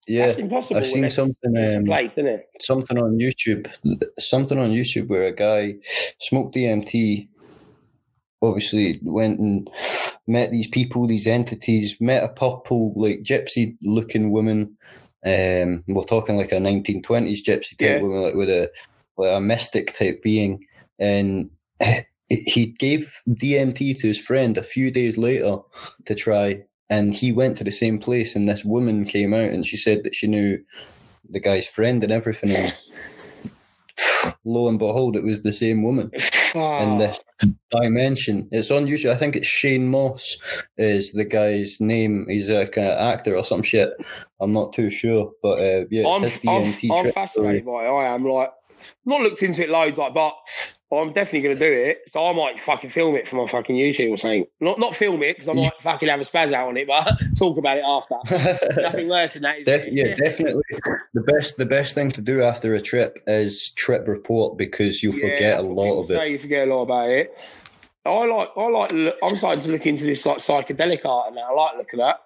Yeah, 0.06 0.26
that's 0.26 0.38
impossible. 0.38 0.78
I've 0.78 0.86
seen 0.86 1.08
something, 1.10 1.56
um, 1.56 1.84
place, 1.84 2.12
isn't 2.12 2.26
it? 2.26 2.44
something 2.60 2.98
on 2.98 3.18
YouTube, 3.18 3.70
something 4.18 4.58
on 4.58 4.70
YouTube 4.70 5.08
where 5.08 5.24
a 5.24 5.32
guy 5.34 5.76
smoked 6.20 6.54
DMT, 6.54 7.28
obviously 8.42 8.98
went 9.02 9.38
and 9.40 9.70
met 10.26 10.50
these 10.50 10.68
people, 10.68 11.06
these 11.06 11.26
entities, 11.26 11.96
met 12.00 12.22
a 12.24 12.28
purple, 12.28 12.92
like 12.96 13.22
gypsy 13.22 13.76
looking 13.82 14.30
woman. 14.30 14.76
Um, 15.24 15.84
we're 15.86 16.04
talking 16.04 16.36
like 16.36 16.52
a 16.52 16.56
1920s 16.56 17.42
gypsy 17.44 17.70
type 17.78 17.80
Yeah. 17.80 18.00
woman, 18.00 18.22
like 18.22 18.34
with 18.34 18.50
a 18.50 18.70
like 19.16 19.36
a 19.36 19.40
mystic 19.40 19.94
type 19.94 20.22
being, 20.22 20.64
and 20.98 21.50
he 22.28 22.66
gave 22.78 23.14
DMT 23.28 23.98
to 23.98 24.06
his 24.06 24.18
friend 24.18 24.56
a 24.56 24.62
few 24.62 24.90
days 24.90 25.18
later 25.18 25.58
to 26.06 26.14
try, 26.14 26.62
and 26.88 27.14
he 27.14 27.30
went 27.30 27.56
to 27.58 27.64
the 27.64 27.70
same 27.70 27.98
place, 27.98 28.34
and 28.34 28.48
this 28.48 28.64
woman 28.64 29.04
came 29.04 29.34
out, 29.34 29.50
and 29.50 29.66
she 29.66 29.76
said 29.76 30.02
that 30.04 30.14
she 30.14 30.26
knew 30.26 30.58
the 31.28 31.40
guy's 31.40 31.66
friend 31.66 32.02
and 32.02 32.12
everything, 32.12 32.52
and 32.52 32.74
lo 34.44 34.68
and 34.68 34.78
behold, 34.78 35.14
it 35.16 35.24
was 35.24 35.42
the 35.42 35.52
same 35.52 35.82
woman. 35.82 36.10
In 36.54 36.98
this 36.98 37.20
dimension. 37.70 38.48
It's 38.52 38.70
unusual. 38.70 39.12
I 39.12 39.16
think 39.16 39.36
it's 39.36 39.46
Shane 39.46 39.88
Mauss 39.88 40.38
is 40.76 41.12
the 41.12 41.24
guy's 41.24 41.80
name. 41.80 42.26
He's 42.28 42.48
a 42.48 42.66
kind 42.66 42.88
of 42.88 42.98
actor 42.98 43.36
or 43.36 43.44
some 43.44 43.62
shit. 43.62 43.90
I'm 44.40 44.52
not 44.52 44.72
too 44.72 44.90
sure, 44.90 45.32
but 45.42 45.58
uh, 45.60 45.84
yeah, 45.90 46.06
I'm, 46.06 46.24
I'm, 46.48 46.74
I'm 46.90 47.12
fascinated 47.12 47.64
by 47.64 47.84
it. 47.84 47.88
I 47.88 48.14
am 48.14 48.24
like, 48.24 48.52
not 49.04 49.20
looked 49.20 49.42
into 49.42 49.62
it 49.62 49.70
loads, 49.70 49.98
like, 49.98 50.14
but 50.14 50.34
Oh, 50.94 50.98
I'm 50.98 51.14
definitely 51.14 51.40
going 51.40 51.58
to 51.58 51.66
do 51.68 51.72
it. 51.72 52.02
So 52.08 52.22
I 52.26 52.34
might 52.34 52.60
fucking 52.60 52.90
film 52.90 53.16
it 53.16 53.26
for 53.26 53.36
my 53.36 53.46
fucking 53.46 53.74
YouTube 53.74 54.10
or 54.10 54.18
something. 54.18 54.44
Not 54.60 54.78
not 54.78 54.94
film 54.94 55.22
it 55.22 55.38
because 55.38 55.48
I 55.48 55.54
might 55.54 55.72
fucking 55.80 56.06
have 56.06 56.20
a 56.20 56.24
spaz 56.26 56.52
out 56.52 56.68
on 56.68 56.76
it, 56.76 56.86
but 56.86 57.16
talk 57.38 57.56
about 57.56 57.78
it 57.78 57.84
after. 57.86 58.16
Nothing 58.82 59.08
worse 59.08 59.32
than 59.32 59.42
that. 59.42 59.64
Def- 59.64 59.88
yeah, 59.90 60.14
definitely. 60.14 60.62
The 61.14 61.22
best, 61.22 61.56
the 61.56 61.64
best 61.64 61.94
thing 61.94 62.10
to 62.12 62.20
do 62.20 62.42
after 62.42 62.74
a 62.74 62.80
trip 62.82 63.22
is 63.26 63.70
trip 63.70 64.06
report 64.06 64.58
because 64.58 65.02
you'll 65.02 65.14
Yeah, 65.14 65.30
forget 65.30 65.58
a 65.60 65.62
lot 65.62 66.02
of 66.02 66.10
it. 66.10 66.30
You 66.30 66.38
forget 66.38 66.68
a 66.68 66.74
lot 66.74 66.82
about 66.82 67.08
it. 67.08 67.34
I 68.04 68.10
like, 68.26 68.48
I 68.54 68.68
like. 68.68 68.92
I'm 69.22 69.36
starting 69.38 69.64
to 69.64 69.70
look 69.70 69.86
into 69.86 70.04
this 70.04 70.26
like 70.26 70.38
psychedelic 70.38 71.06
art 71.06 71.28
and 71.30 71.38
I 71.38 71.52
like 71.52 71.78
looking 71.78 72.00
at. 72.02 72.16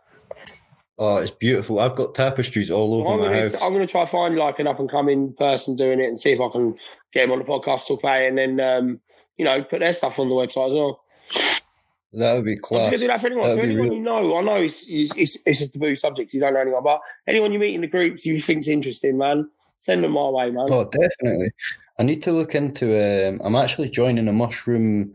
Oh, 0.99 1.19
it's 1.19 1.31
beautiful. 1.31 1.79
I've 1.79 1.95
got 1.95 2.15
tapestries 2.15 2.71
all 2.71 2.95
over 2.95 3.11
I'm 3.11 3.21
my 3.21 3.27
gonna, 3.27 3.51
house. 3.51 3.63
I'm 3.63 3.73
gonna 3.73 3.87
try 3.87 4.07
find 4.07 4.37
like 4.37 4.59
an 4.59 4.67
up 4.67 4.81
and 4.81 4.91
coming 4.91 5.35
person 5.35 5.77
doing 5.77 6.01
it 6.01 6.09
and 6.09 6.19
see 6.19 6.33
if 6.33 6.41
I 6.41 6.49
can 6.49 6.75
get 7.13 7.23
them 7.23 7.33
on 7.33 7.39
the 7.39 7.45
podcast 7.45 7.87
talk 7.87 8.01
about 8.01 8.23
it, 8.23 8.29
and 8.29 8.39
then 8.39 8.61
um, 8.61 9.01
you 9.37 9.45
know 9.45 9.63
put 9.63 9.81
their 9.81 9.93
stuff 9.93 10.19
on 10.19 10.29
the 10.29 10.35
website 10.35 10.69
as 10.69 10.73
well. 10.73 11.03
That 12.15 12.35
would 12.35 12.45
be 12.47 12.53
I'm 12.53 12.57
just 12.57 12.71
gonna 12.71 12.99
do 12.99 13.07
that 13.09 13.21
for 13.21 13.27
anyone. 13.27 13.45
So 13.45 13.57
That'd 13.57 13.65
anyone 13.71 13.89
real- 13.89 13.95
you 13.99 14.03
know, 14.03 14.37
I 14.37 14.41
know 14.41 14.57
it's, 14.57 14.89
it's 14.89 15.13
it's 15.17 15.43
it's 15.47 15.61
a 15.61 15.69
taboo 15.69 15.97
subject. 15.97 16.33
You 16.33 16.41
don't 16.41 16.55
know 16.55 16.61
anyone, 16.61 16.83
but 16.83 17.01
anyone 17.27 17.53
you 17.53 17.59
meet 17.59 17.75
in 17.75 17.83
the 17.83 17.89
groups 17.89 18.25
you 18.25 18.41
think's 18.41 18.69
interesting, 18.69 19.19
man, 19.19 19.51
send 19.79 20.03
them 20.03 20.13
my 20.13 20.29
way, 20.31 20.51
man. 20.51 20.67
Oh, 20.71 20.89
definitely. 20.89 21.51
I 21.99 22.03
need 22.03 22.23
to 22.25 22.33
look 22.33 22.55
into. 22.55 22.87
Um, 23.29 23.41
I'm 23.43 23.57
actually 23.57 23.89
joining 23.89 24.29
a 24.29 24.33
mushroom 24.33 25.15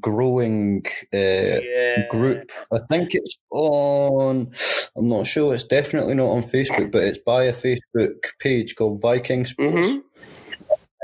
growing 0.00 0.84
uh, 1.14 1.16
yeah. 1.16 2.06
group. 2.10 2.50
I 2.72 2.78
think 2.90 3.14
it's 3.14 3.38
on. 3.50 4.50
I'm 4.96 5.08
not 5.08 5.26
sure. 5.26 5.54
It's 5.54 5.64
definitely 5.64 6.14
not 6.14 6.28
on 6.28 6.42
Facebook, 6.42 6.92
but 6.92 7.02
it's 7.04 7.18
by 7.18 7.44
a 7.44 7.52
Facebook 7.54 8.24
page 8.40 8.76
called 8.76 9.00
Viking 9.00 9.46
Sports. 9.46 9.88
Mhm. 9.88 9.98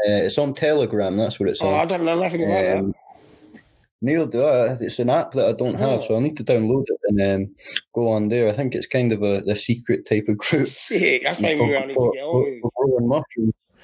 Uh, 0.07 0.27
it's 0.27 0.37
on 0.37 0.53
Telegram. 0.53 1.17
That's 1.17 1.41
what 1.41 1.49
it's 1.49 1.63
Oh, 1.63 1.71
I 1.71 1.81
on. 1.83 1.89
don't 1.89 2.05
know 2.05 2.21
nothing 2.21 2.43
about 2.43 2.63
that. 2.63 2.77
Um, 2.79 2.95
Neil, 4.03 4.27
do 4.27 4.43
I, 4.45 4.73
it's 4.79 4.99
an 4.99 5.09
app 5.09 5.33
that 5.33 5.49
I 5.49 5.53
don't 5.53 5.77
have, 5.77 6.01
Oh. 6.01 6.07
so 6.07 6.17
I 6.17 6.21
need 6.21 6.37
to 6.37 6.45
download 6.45 6.85
it 6.89 7.01
and 7.09 7.23
um, 7.23 7.55
go 7.95 8.09
on 8.09 8.29
there. 8.29 8.51
I 8.51 8.53
think 8.53 8.75
it's 8.75 8.87
kind 8.87 9.13
of 9.13 9.23
a, 9.23 9.37
a 9.49 9.57
secret 9.57 10.05
type 10.05 10.27
of 10.29 10.37
group. 10.37 10.69
Sick. 10.69 11.23
That's 11.25 11.41
maybe 11.41 11.59
for- 11.61 11.67
where 11.69 11.79
I 11.83 11.87
need 11.87 11.95
to 11.95 12.11
get 12.13 12.23
on 12.23 12.61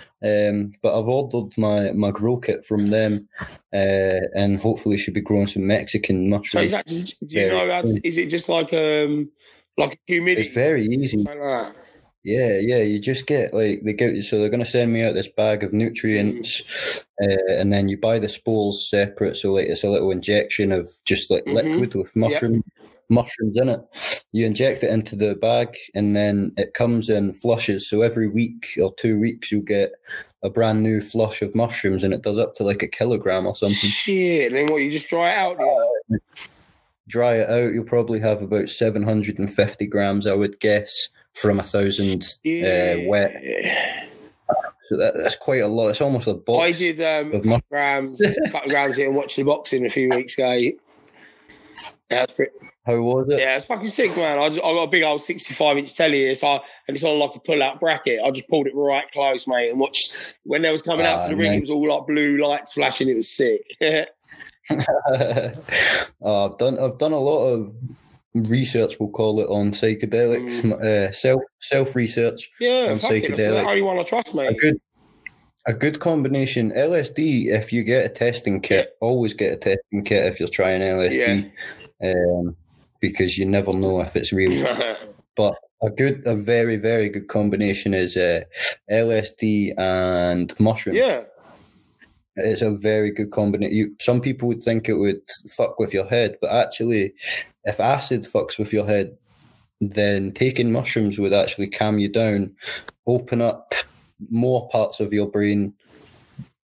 with. 0.00 0.10
for 0.20 0.20
growing 0.20 0.50
mushrooms. 0.50 0.54
Um, 0.64 0.72
but 0.82 0.98
I've 0.98 1.08
ordered 1.08 1.56
my, 1.58 1.92
my 1.92 2.10
grow 2.10 2.36
kit 2.36 2.64
from 2.64 2.90
them, 2.90 3.28
uh, 3.72 4.20
and 4.34 4.60
hopefully 4.60 4.98
should 4.98 5.14
be 5.14 5.20
growing 5.20 5.46
some 5.46 5.66
Mexican 5.66 6.24
So 6.28 6.38
mushrooms. 6.38 6.66
is 6.66 6.72
that, 6.72 6.86
do 6.86 6.96
you 7.28 7.48
know? 7.48 7.82
To, 7.82 8.00
is 8.06 8.16
it 8.16 8.26
just 8.26 8.48
like 8.48 8.72
um 8.72 9.30
like 9.76 10.00
humidity? 10.06 10.46
It's 10.46 10.54
very 10.54 10.86
easy. 10.86 11.18
Like 11.18 11.38
that? 11.38 11.74
Yeah, 12.22 12.58
yeah. 12.60 12.82
You 12.82 12.98
just 12.98 13.26
get 13.26 13.54
like 13.54 13.80
they 13.82 13.94
get 13.94 14.22
so 14.24 14.38
they're 14.38 14.50
going 14.50 14.60
to 14.64 14.66
send 14.70 14.92
me 14.92 15.02
out 15.04 15.14
this 15.14 15.28
bag 15.28 15.64
of 15.64 15.72
nutrients, 15.72 16.62
Mm. 16.62 17.04
uh, 17.22 17.52
and 17.54 17.72
then 17.72 17.88
you 17.88 17.96
buy 17.98 18.18
the 18.18 18.28
spores 18.28 18.88
separate. 18.90 19.36
So 19.36 19.52
like 19.54 19.68
it's 19.68 19.84
a 19.84 19.88
little 19.90 20.10
injection 20.10 20.70
of 20.72 20.88
just 21.06 21.30
like 21.30 21.44
Mhm. 21.46 21.54
liquid 21.54 21.94
with 21.94 22.14
mushroom 22.14 22.62
mushrooms 23.10 23.60
in 23.60 23.68
it. 23.68 23.80
You 24.32 24.46
inject 24.46 24.84
it 24.84 24.90
into 24.90 25.16
the 25.16 25.34
bag, 25.34 25.76
and 25.94 26.16
then 26.16 26.52
it 26.56 26.74
comes 26.74 27.10
in 27.10 27.32
flushes. 27.32 27.88
So 27.88 28.02
every 28.02 28.28
week 28.28 28.68
or 28.80 28.94
two 28.94 29.18
weeks, 29.18 29.50
you'll 29.50 29.62
get 29.62 29.92
a 30.42 30.50
brand 30.50 30.82
new 30.82 31.00
flush 31.00 31.42
of 31.42 31.54
mushrooms, 31.54 32.04
and 32.04 32.14
it 32.14 32.22
does 32.22 32.38
up 32.38 32.54
to 32.56 32.62
like 32.62 32.82
a 32.82 32.88
kilogram 32.88 33.46
or 33.46 33.56
something. 33.56 33.90
Shit. 33.90 34.46
And 34.46 34.56
then 34.56 34.72
what? 34.72 34.82
You 34.82 34.90
just 34.90 35.08
dry 35.08 35.30
it 35.30 35.36
out? 35.36 35.58
Dry 37.08 37.38
it 37.38 37.50
out, 37.50 37.72
you'll 37.72 37.82
probably 37.82 38.20
have 38.20 38.40
about 38.40 38.70
seven 38.70 39.02
hundred 39.02 39.40
and 39.40 39.52
fifty 39.52 39.84
grams, 39.84 40.28
I 40.28 40.34
would 40.34 40.60
guess, 40.60 41.08
from 41.34 41.58
a 41.58 41.62
thousand 41.64 42.22
uh, 42.46 43.02
wet. 43.08 43.42
So 44.88 44.96
that, 44.96 45.14
that's 45.14 45.34
quite 45.34 45.62
a 45.62 45.66
lot. 45.66 45.88
It's 45.88 46.00
almost 46.00 46.28
a 46.28 46.34
box. 46.34 46.62
I 46.62 46.70
did 46.78 47.00
um, 47.00 47.34
of 47.34 47.44
mush- 47.44 47.62
grams, 47.68 48.20
a 48.20 48.34
couple 48.50 48.60
of 48.60 48.68
grams 48.70 48.96
here 48.96 49.08
and 49.08 49.16
watched 49.16 49.34
the 49.34 49.42
boxing 49.42 49.86
a 49.86 49.90
few 49.90 50.08
weeks 50.10 50.34
ago. 50.34 50.52
Yeah, 50.52 50.72
it's 52.10 52.32
pretty, 52.32 52.52
How 52.90 53.00
was 53.02 53.28
it? 53.30 53.38
yeah, 53.40 53.56
it's 53.58 53.66
fucking 53.66 53.88
sick, 53.90 54.16
man. 54.16 54.38
I, 54.38 54.48
just, 54.48 54.60
I 54.60 54.72
got 54.72 54.82
a 54.84 54.90
big 54.90 55.02
old 55.02 55.22
65 55.22 55.78
inch 55.78 55.94
telly 55.94 56.18
here, 56.18 56.34
so 56.34 56.46
I, 56.46 56.60
and 56.88 56.96
it's 56.96 57.04
on 57.04 57.18
like 57.18 57.34
a 57.34 57.40
pull 57.40 57.62
out 57.62 57.80
bracket. 57.80 58.20
I 58.24 58.30
just 58.30 58.48
pulled 58.48 58.66
it 58.66 58.74
right 58.74 59.04
close, 59.12 59.46
mate, 59.46 59.70
and 59.70 59.78
watched 59.80 60.16
when 60.44 60.62
they 60.62 60.70
was 60.72 60.82
coming 60.82 61.06
out 61.06 61.20
Ah, 61.20 61.28
to 61.28 61.30
the 61.34 61.36
ring. 61.40 61.50
nice. 61.50 61.56
It 61.58 61.60
was 61.62 61.70
all 61.70 61.88
like 61.98 62.06
blue 62.06 62.36
lights 62.42 62.72
flashing. 62.72 63.08
It 63.08 63.16
was 63.16 63.34
sick. 63.36 63.62
oh, 64.70 65.52
I've 66.50 66.58
done 66.58 66.78
I've 66.78 66.98
done 66.98 67.12
a 67.12 67.18
lot 67.18 67.44
of 67.46 67.74
research. 68.34 68.98
We'll 69.00 69.10
call 69.10 69.40
it 69.40 69.48
on 69.48 69.70
psychedelics, 69.72 70.60
Mm. 70.60 70.82
uh, 70.82 71.12
self 71.12 71.42
self 71.60 71.96
research. 71.96 72.50
yeah, 72.60 72.88
On 72.90 72.98
fuck 72.98 73.12
it, 73.12 73.22
that's 73.22 73.36
the 73.36 73.42
psychedelic. 73.44 73.66
only 73.66 73.82
one 73.82 73.98
I 73.98 74.02
trust, 74.04 74.28
A 74.34 74.54
good 74.54 74.80
a 75.66 75.74
good 75.74 76.00
combination. 76.00 76.70
LSD. 76.72 77.46
If 77.48 77.72
you 77.72 77.84
get 77.84 78.06
a 78.06 78.08
testing 78.08 78.60
kit, 78.60 78.96
always 79.00 79.34
get 79.34 79.52
a 79.52 79.56
testing 79.56 80.04
kit 80.04 80.26
if 80.26 80.40
you're 80.40 80.48
trying 80.48 80.80
LSD, 80.80 81.50
um, 82.02 82.56
because 83.00 83.38
you 83.38 83.46
never 83.46 83.72
know 83.72 84.00
if 84.00 84.16
it's 84.16 84.32
real. 84.32 84.66
But 85.36 85.54
a 85.82 85.88
good, 85.88 86.22
a 86.26 86.34
very 86.34 86.76
very 86.76 87.08
good 87.08 87.28
combination 87.28 87.94
is 87.94 88.16
uh, 88.16 88.40
LSD 88.90 89.72
and 89.78 90.52
mushrooms. 90.60 90.98
yeah, 90.98 91.22
It's 92.36 92.62
a 92.62 92.70
very 92.72 93.10
good 93.10 93.30
combination. 93.30 93.74
You, 93.74 93.96
some 94.00 94.20
people 94.20 94.48
would 94.48 94.62
think 94.62 94.88
it 94.88 94.94
would 94.94 95.22
fuck 95.56 95.78
with 95.78 95.94
your 95.94 96.06
head, 96.06 96.36
but 96.42 96.50
actually, 96.50 97.14
if 97.64 97.80
acid 97.80 98.24
fucks 98.24 98.58
with 98.58 98.72
your 98.72 98.86
head, 98.86 99.16
then 99.80 100.32
taking 100.32 100.72
mushrooms 100.72 101.18
would 101.18 101.32
actually 101.32 101.70
calm 101.70 101.98
you 101.98 102.08
down, 102.08 102.54
open 103.06 103.40
up 103.40 103.72
more 104.30 104.68
parts 104.68 105.00
of 105.00 105.12
your 105.12 105.26
brain, 105.26 105.72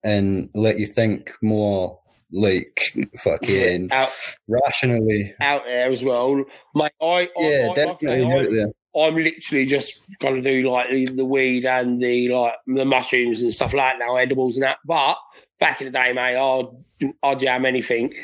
and 0.05 0.51
let 0.55 0.78
you 0.78 0.87
think 0.87 1.32
more 1.41 1.99
like 2.37 2.80
fucking 3.18 3.91
out 3.93 4.11
rationally. 4.47 5.34
out 5.41 5.64
there 5.64 5.91
as 5.91 6.05
well, 6.05 6.45
mate. 6.74 6.93
I, 7.01 7.07
I 7.07 7.28
Yeah, 7.39 7.49
I, 7.64 7.68
like 7.68 7.78
I 7.78 7.84
definitely 7.84 8.24
I- 8.32 8.39
out 8.41 8.51
there. 8.51 8.66
I'm 8.99 9.14
literally 9.14 9.66
just 9.66 9.93
gonna 10.20 10.41
do 10.41 10.70
like 10.70 10.89
the, 10.91 11.22
weed 11.24 11.66
and 11.66 12.01
the 12.03 12.28
like 12.30 12.55
the 12.66 12.84
mushrooms 12.87 13.43
and 13.43 13.53
stuff 13.53 13.74
like 13.74 13.99
that 13.99 13.99
now, 13.99 14.16
edibles 14.16 14.57
and 14.57 14.62
that. 14.62 14.78
But 14.87 15.16
back 15.61 15.82
in 15.82 15.93
the 15.93 15.99
day, 15.99 16.14
mate, 16.14 16.37
I'd 16.37 17.12
I'd 17.22 17.41
jam 17.41 17.66
anything. 17.66 18.14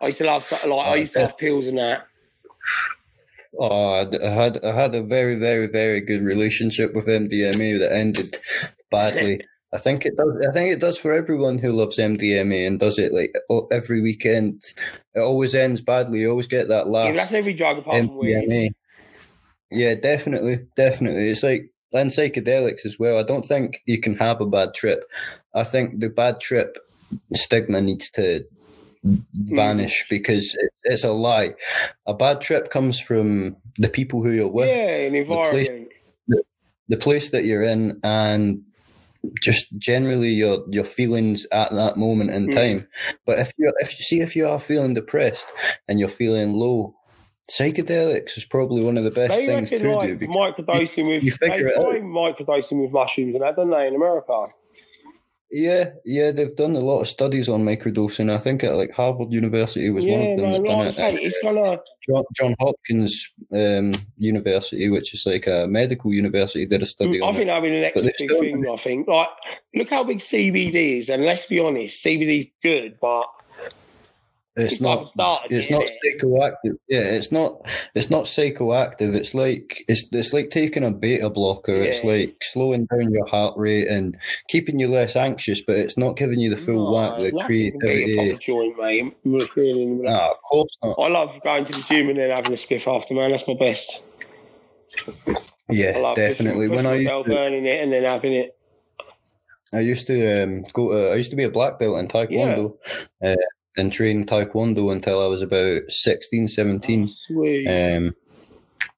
I 0.00 0.08
used 0.08 0.18
to 0.18 0.24
love 0.24 0.50
like 0.52 0.64
I 0.64 0.90
Oh, 0.90 0.94
used 0.94 1.14
to 1.14 1.20
have 1.20 1.38
pills 1.38 1.66
and 1.66 1.78
that. 1.78 2.06
Oh, 3.58 3.94
I 3.94 4.00
I 4.22 4.28
had 4.28 4.62
I 4.64 4.72
had 4.72 4.94
a 4.94 5.02
very 5.02 5.36
very 5.36 5.66
very 5.66 6.02
good 6.02 6.20
relationship 6.20 6.94
with 6.94 7.06
MDMA 7.06 7.78
that 7.78 7.92
ended 7.92 8.36
badly. 8.90 9.40
I 9.76 9.78
think 9.78 10.06
it 10.06 10.16
does. 10.16 10.46
I 10.48 10.52
think 10.52 10.72
it 10.72 10.80
does 10.80 10.96
for 10.96 11.12
everyone 11.12 11.58
who 11.58 11.70
loves 11.72 11.98
MDMA 11.98 12.66
and 12.66 12.80
does 12.80 12.98
it 12.98 13.12
like 13.12 13.34
every 13.70 14.00
weekend. 14.00 14.62
It 15.14 15.20
always 15.20 15.54
ends 15.54 15.82
badly. 15.82 16.20
You 16.20 16.30
always 16.30 16.46
get 16.46 16.68
that 16.68 16.86
Yeah, 16.86 16.92
last 16.92 17.16
that's 17.16 17.32
every 17.32 17.52
drug 17.52 17.78
apart. 17.78 17.96
MDMA. 17.96 18.70
Yeah, 19.70 19.94
definitely, 19.94 20.66
definitely. 20.76 21.28
It's 21.28 21.42
like 21.42 21.70
and 21.92 22.10
psychedelics 22.10 22.86
as 22.86 22.98
well. 22.98 23.18
I 23.18 23.22
don't 23.22 23.44
think 23.44 23.82
you 23.84 24.00
can 24.00 24.16
have 24.16 24.40
a 24.40 24.46
bad 24.46 24.72
trip. 24.72 25.04
I 25.54 25.64
think 25.64 26.00
the 26.00 26.08
bad 26.08 26.40
trip 26.40 26.78
stigma 27.34 27.82
needs 27.82 28.10
to 28.12 28.46
vanish 29.04 30.06
mm. 30.06 30.08
because 30.08 30.56
it, 30.58 30.70
it's 30.84 31.04
a 31.04 31.12
lie. 31.12 31.54
A 32.06 32.14
bad 32.14 32.40
trip 32.40 32.70
comes 32.70 32.98
from 32.98 33.56
the 33.76 33.90
people 33.90 34.22
who 34.22 34.30
you're 34.30 34.48
with, 34.48 34.68
Yeah, 34.68 34.96
an 34.96 35.14
environment. 35.16 35.92
the 36.88 36.96
place 36.96 37.30
that 37.30 37.44
you're 37.44 37.62
in, 37.62 38.00
and 38.02 38.62
just 39.42 39.76
generally 39.78 40.28
your 40.30 40.64
your 40.70 40.84
feelings 40.84 41.46
at 41.52 41.70
that 41.70 41.96
moment 41.96 42.30
in 42.30 42.48
Mm. 42.48 42.54
time. 42.54 42.88
But 43.24 43.38
if 43.38 43.52
you 43.56 43.72
if 43.78 43.98
you 43.98 44.04
see 44.04 44.20
if 44.20 44.36
you 44.36 44.46
are 44.46 44.60
feeling 44.60 44.94
depressed 44.94 45.46
and 45.88 45.98
you're 46.00 46.08
feeling 46.08 46.52
low, 46.54 46.94
psychedelics 47.50 48.36
is 48.36 48.44
probably 48.44 48.82
one 48.82 48.96
of 48.98 49.04
the 49.04 49.10
best 49.10 49.38
They 49.38 49.46
things 49.46 49.70
to 49.70 49.94
like 49.94 50.18
do. 50.18 50.26
microdosing 50.26 51.08
with 51.08 51.22
you 51.22 51.32
they 51.40 51.50
figure 51.50 51.68
it 51.68 51.74
try 51.74 52.00
microdosing 52.00 52.82
with 52.82 52.92
mushrooms 52.92 53.34
and 53.34 53.42
that, 53.42 53.56
don't 53.56 53.70
they, 53.70 53.86
in 53.86 53.94
America? 53.94 54.44
Yeah, 55.50 55.90
yeah, 56.04 56.32
they've 56.32 56.54
done 56.56 56.74
a 56.74 56.80
lot 56.80 57.00
of 57.00 57.08
studies 57.08 57.48
on 57.48 57.64
microdosing. 57.64 58.30
I 58.32 58.38
think 58.38 58.64
at 58.64 58.74
like 58.74 58.90
Harvard 58.90 59.32
University 59.32 59.90
was 59.90 60.04
one 60.04 60.20
of 60.20 60.38
them 60.38 60.50
man, 60.50 60.62
that 60.62 60.68
done 60.68 60.78
like 60.80 60.88
it. 60.88 60.94
say, 60.96 61.14
it's 61.14 61.40
John, 62.08 62.24
John 62.34 62.54
Hopkins 62.60 63.32
um, 63.52 63.92
University, 64.18 64.88
which 64.90 65.14
is 65.14 65.24
like 65.24 65.46
a 65.46 65.66
medical 65.68 66.12
university, 66.12 66.66
did 66.66 66.82
a 66.82 66.86
study 66.86 67.20
Mm, 67.20 67.28
I 67.28 67.32
think 67.32 67.42
it. 67.42 67.46
that'll 67.46 67.62
be 67.62 67.70
the 67.70 67.80
next 67.80 68.00
big 68.02 68.14
still- 68.16 68.40
thing. 68.40 68.66
I 68.68 68.76
think. 68.76 69.06
Like, 69.08 69.28
look 69.74 69.90
how 69.90 70.02
big 70.04 70.18
CBD 70.18 71.00
is, 71.00 71.08
and 71.08 71.24
let's 71.24 71.46
be 71.46 71.60
honest, 71.60 72.04
CBD 72.04 72.40
is 72.40 72.46
good, 72.62 72.98
but 73.00 73.26
It's, 74.56 74.74
It's 74.74 74.82
not. 74.82 75.04
a 75.04 75.06
starter 75.08 75.46
it's 75.50 75.70
not 75.70 75.82
psychoactive. 75.82 76.78
Yeah, 76.88 77.00
it's 77.00 77.30
not. 77.30 77.60
It's 77.94 78.08
not 78.08 78.24
psychoactive. 78.24 79.14
It's 79.14 79.34
like 79.34 79.84
it's 79.86 80.08
it's 80.12 80.32
like 80.32 80.48
taking 80.48 80.82
a 80.82 80.90
beta 80.90 81.28
blocker. 81.28 81.74
It's 81.76 82.02
like 82.02 82.36
slowing 82.42 82.86
down 82.86 83.12
your 83.12 83.26
heart 83.26 83.54
rate 83.58 83.86
and 83.88 84.16
keeping 84.48 84.78
you 84.78 84.88
less 84.88 85.14
anxious, 85.14 85.60
but 85.60 85.76
it's 85.76 85.98
not 85.98 86.16
giving 86.16 86.38
you 86.38 86.48
the 86.48 86.56
full 86.56 86.94
whack, 86.94 87.18
the 87.18 87.32
nothing 87.32 87.72
can 87.72 87.80
creativity. 87.80 88.72
mate. 88.78 89.48
Feeling- 89.50 90.02
Nah, 90.02 90.30
of 90.30 90.40
course 90.42 90.78
not. 90.82 90.96
I 90.98 91.08
love 91.08 91.38
going 91.44 91.64
to 91.66 91.72
the 91.72 91.86
gym 91.88 92.08
and 92.08 92.18
then 92.18 92.30
having 92.30 92.52
a 92.52 92.56
spiff 92.56 92.86
after, 92.86 93.12
man. 93.12 93.32
That's 93.32 93.46
my 93.46 93.54
best. 93.54 94.02
Yeah, 95.68 96.14
definitely. 96.14 96.68
pushing, 96.68 96.76
When 96.76 96.86
I 96.86 96.94
used 96.94 97.26
to, 97.26 97.36
earning 97.36 97.66
it 97.66 97.82
and 97.82 97.92
then 97.92 98.04
having 98.04 98.32
it. 98.32 98.56
I 99.72 99.80
used 99.80 100.06
to 100.06 100.42
um, 100.44 100.64
go. 100.72 100.92
To, 100.92 101.12
I 101.12 101.16
used 101.16 101.30
to 101.30 101.36
be 101.36 101.42
a 101.44 101.50
black 101.50 101.78
belt 101.78 101.98
in 101.98 102.08
taekwondo, 102.08 102.76
uh, 103.22 103.34
and 103.76 103.92
train 103.92 104.24
taekwondo 104.26 104.92
until 104.92 105.22
I 105.22 105.26
was 105.28 105.42
about 105.42 105.82
16, 105.90 106.48
17. 106.48 107.08
Sweet. 107.08 107.66
Um, 107.66 108.14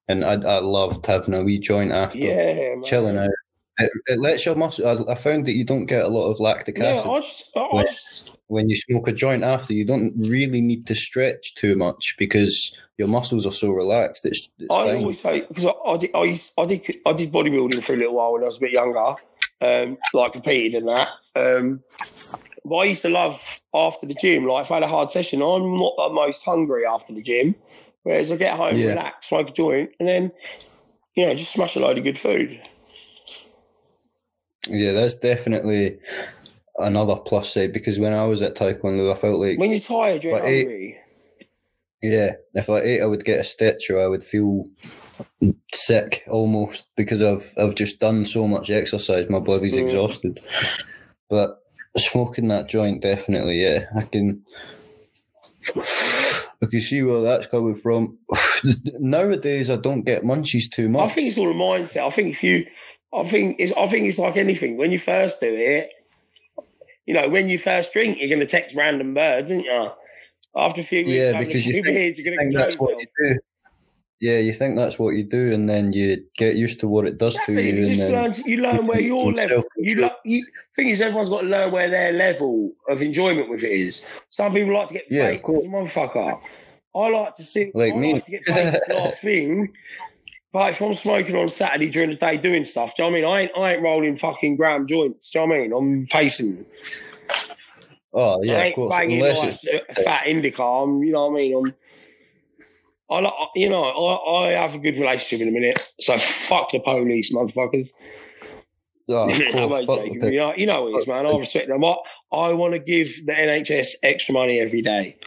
and 0.07 0.25
I, 0.25 0.33
I 0.33 0.59
loved 0.59 1.05
having 1.05 1.33
a 1.35 1.43
wee 1.43 1.59
joint 1.59 1.91
after. 1.91 2.17
yeah, 2.19 2.75
chilling 2.83 3.17
out. 3.17 3.29
It, 3.77 3.91
it 4.07 4.19
lets 4.19 4.45
your 4.45 4.55
muscle. 4.55 4.87
I, 4.87 5.11
I 5.11 5.15
found 5.15 5.45
that 5.45 5.53
you 5.53 5.63
don't 5.63 5.85
get 5.85 6.03
a 6.03 6.09
lot 6.09 6.29
of 6.31 6.39
lactic 6.39 6.79
acid 6.79 7.09
just, 7.21 7.51
I, 7.55 7.59
I 7.59 7.67
When- 7.75 7.87
when 8.47 8.67
you 8.67 8.75
smoke 8.75 9.07
a 9.07 9.11
joint 9.11 9.43
after. 9.43 9.73
You 9.73 9.85
don't 9.85 10.11
really 10.17 10.59
need 10.59 10.87
to 10.87 10.95
stretch 10.95 11.53
too 11.53 11.75
much 11.75 12.15
because 12.17 12.73
your 12.97 13.07
muscles 13.07 13.45
are 13.45 13.51
so 13.51 13.69
relaxed. 13.71 14.25
It's, 14.25 14.49
it's 14.57 14.69
I 14.71 14.87
fine. 14.87 14.95
always 14.97 15.21
say 15.21 15.41
because 15.41 15.65
I, 15.65 15.89
I, 15.89 15.97
did, 15.97 16.09
I, 16.15 16.23
used, 16.23 16.51
I 16.57 16.65
did 16.65 16.97
I 17.05 17.13
did 17.13 17.31
bodybuilding 17.31 17.83
for 17.83 17.93
a 17.93 17.97
little 17.97 18.15
while 18.15 18.33
when 18.33 18.43
I 18.43 18.47
was 18.47 18.57
a 18.57 18.61
bit 18.61 18.71
younger, 18.71 19.15
um, 19.61 19.97
like 20.15 20.33
competing 20.33 20.75
and 20.75 20.87
that. 20.89 21.09
Um, 21.35 21.83
but 22.65 22.75
I 22.75 22.83
used 22.85 23.01
to 23.03 23.09
love 23.09 23.59
after 23.73 24.05
the 24.05 24.13
gym. 24.15 24.45
Like 24.45 24.65
if 24.65 24.71
I 24.71 24.75
had 24.75 24.83
a 24.83 24.87
hard 24.87 25.11
session, 25.11 25.41
I'm 25.41 25.77
not 25.77 25.93
the 25.97 26.13
most 26.13 26.43
hungry 26.43 26.85
after 26.85 27.13
the 27.13 27.21
gym. 27.21 27.55
Whereas 28.03 28.31
I 28.31 28.37
get 28.37 28.55
home, 28.57 28.77
Yeah. 28.77 28.89
relax, 28.89 29.27
smoke 29.27 29.49
a 29.49 29.51
joint, 29.53 29.91
and 29.99 30.07
then 30.07 30.31
you 31.15 31.25
know 31.25 31.35
just 31.35 31.51
smash 31.51 31.75
a 31.75 31.79
load 31.79 31.97
of 31.97 32.03
good 32.03 32.19
food. 32.19 32.59
yeah, 34.67 34.91
that's 34.91 35.15
definitely 35.15 35.97
another 36.77 37.15
plus 37.15 37.53
side 37.53 37.73
because 37.73 37.99
when 37.99 38.13
I 38.13 38.25
was 38.25 38.41
at 38.41 38.55
Taekwondo, 38.55 39.11
I 39.11 39.15
felt 39.15 39.39
like 39.39 39.57
When 39.57 39.71
you're 39.71 39.79
tired, 39.79 40.23
you're 40.23 40.37
hungry. 40.39 40.97
yeah, 42.01 42.33
if 42.53 42.69
I 42.69 42.79
ate, 42.79 43.01
I 43.01 43.05
would 43.05 43.25
get 43.25 43.39
a 43.39 43.43
stitch 43.43 43.89
or 43.89 43.99
I 44.01 44.07
would 44.07 44.23
feel 44.23 44.65
sick 45.73 46.23
almost 46.27 46.87
because 46.95 47.21
I've 47.21 47.51
I've 47.57 47.75
just 47.75 47.99
done 47.99 48.25
so 48.25 48.47
much 48.47 48.69
exercise. 48.69 49.29
My 49.29 49.39
body's 49.39 49.73
Mm. 49.75 49.79
exhausted. 49.83 50.39
But 51.29 51.57
smoking 51.99 52.47
that 52.49 52.67
joint, 52.67 53.01
definitely, 53.01 53.61
yeah, 53.63 53.85
I 53.95 54.01
can. 54.03 54.43
I 56.61 56.65
can 56.65 56.81
see 56.81 57.01
where 57.03 57.21
that's 57.21 57.47
coming 57.47 57.75
from. 57.79 58.17
Nowadays, 58.99 59.69
I 59.69 59.77
don't 59.77 60.03
get 60.03 60.23
munchies 60.23 60.69
too 60.69 60.89
much. 60.89 61.11
I 61.11 61.13
think 61.13 61.29
it's 61.29 61.37
all 61.37 61.51
a 61.51 61.53
mindset. 61.53 62.05
I 62.05 62.09
think 62.09 62.31
if 62.31 62.43
you, 62.43 62.65
I 63.13 63.27
think 63.27 63.57
it's, 63.59 63.73
I 63.77 63.87
think 63.87 64.07
it's 64.07 64.17
like 64.17 64.35
anything. 64.35 64.77
When 64.77 64.91
you 64.91 64.99
first 64.99 65.39
do 65.39 65.47
it, 65.47 65.89
you 67.05 67.13
know, 67.13 67.29
when 67.29 67.49
you 67.49 67.57
first 67.57 67.93
drink, 67.93 68.17
you're 68.19 68.29
going 68.29 68.39
to 68.39 68.45
text 68.45 68.75
random 68.75 69.13
birds, 69.13 69.49
aren't 69.49 69.65
you? 69.65 69.91
After 70.55 70.81
a 70.81 70.83
few 70.83 71.05
weeks, 71.05 71.17
Yeah, 71.17 71.39
because 71.39 71.65
you 71.65 71.83
think, 71.83 72.17
you're 72.17 72.25
going 72.25 72.37
think 72.37 72.51
to 72.53 72.57
that's 72.57 72.77
what 72.77 72.99
you 72.99 73.05
do. 73.25 73.37
Yeah, 74.21 74.39
you 74.39 74.51
think 74.51 74.75
that's 74.75 74.99
what 74.99 75.11
you 75.11 75.23
do, 75.23 75.53
and 75.53 75.69
then 75.69 75.93
you 75.93 76.25
get 76.37 76.55
used 76.55 76.81
to 76.81 76.89
what 76.89 77.07
it 77.07 77.17
does 77.17 77.37
to 77.45 77.53
you, 77.53 77.85
You 77.85 78.03
and 78.03 78.13
learn. 78.13 78.35
You 78.45 78.57
learn 78.57 78.85
where 78.85 78.99
your 78.99 79.31
level. 79.31 79.63
You, 79.77 80.01
lo- 80.01 80.15
you 80.25 80.45
thing 80.75 80.89
is, 80.89 80.99
everyone's 80.99 81.29
got 81.29 81.41
to 81.41 81.47
learn 81.47 81.71
where 81.71 81.89
their 81.89 82.11
level 82.11 82.73
of 82.89 83.01
enjoyment 83.01 83.49
with 83.49 83.63
it 83.63 83.71
is. 83.71 84.05
Some 84.29 84.53
people 84.53 84.73
like 84.73 84.89
to 84.89 84.93
get 84.95 85.05
Yeah, 85.09 85.29
of 85.29 85.41
motherfucker. 85.41 86.41
I 86.93 87.09
like 87.09 87.35
to 87.35 87.43
see. 87.43 87.71
Like 87.73 87.93
I 87.93 87.97
me. 87.97 88.13
like 88.13 88.25
to 88.25 88.31
get. 88.31 88.41
It's 88.45 88.89
not 88.89 89.15
thing. 89.21 89.73
But 90.51 90.71
if 90.71 90.81
I'm 90.81 90.95
smoking 90.95 91.35
on 91.35 91.49
Saturday 91.49 91.89
during 91.89 92.09
the 92.09 92.15
day 92.15 92.37
doing 92.37 92.65
stuff, 92.65 92.95
do 92.95 93.03
you 93.03 93.11
know 93.11 93.19
what 93.19 93.19
I 93.19 93.21
mean? 93.21 93.31
I 93.31 93.41
ain't, 93.41 93.51
I 93.57 93.73
ain't 93.73 93.83
rolling 93.83 94.17
fucking 94.17 94.55
gram 94.55 94.87
joints. 94.87 95.29
Do 95.29 95.39
you 95.39 95.47
know 95.47 95.53
what 95.53 95.55
I 95.55 95.61
mean? 95.61 95.73
I'm 95.73 96.07
facing. 96.07 96.65
oh 98.13 98.41
I 98.41 98.45
yeah, 98.45 98.63
of 98.63 98.75
course. 98.75 98.95
Unless 98.99 99.37
like 99.37 99.59
it's 99.63 99.89
a 99.99 100.03
fat 100.03 100.27
indica. 100.27 100.63
I'm, 100.63 101.03
you 101.03 101.13
know 101.13 101.27
what 101.27 101.39
I 101.39 101.41
mean? 101.41 101.55
I'm, 101.55 101.75
I 103.11 103.19
like, 103.19 103.33
you 103.55 103.69
know, 103.69 103.83
I, 103.83 104.47
I 104.49 104.51
have 104.51 104.75
a 104.75 104.77
good 104.79 104.95
relationship 104.97 105.41
in 105.41 105.47
a 105.47 105.51
minute. 105.51 105.91
So 106.01 106.17
fuck 106.19 106.71
the 106.71 106.79
police, 106.79 107.31
motherfuckers. 107.33 107.89
oh, 109.09 109.23
of 109.23 109.29
I 109.41 109.51
course, 109.51 109.69
won't 109.69 109.85
fuck 109.87 109.99
the- 110.21 110.31
you, 110.31 110.39
know, 110.39 110.53
you 110.55 110.65
know 110.67 110.87
it 110.87 111.01
is, 111.01 111.07
man. 111.07 111.25
I 111.25 111.37
respect 111.37 111.67
them. 111.69 111.83
I, 111.83 111.95
I 112.31 112.53
want 112.53 112.73
to 112.73 112.79
give 112.79 113.25
the 113.25 113.33
NHS 113.33 113.93
extra 114.03 114.33
money 114.33 114.59
every 114.59 114.81
day. 114.83 115.17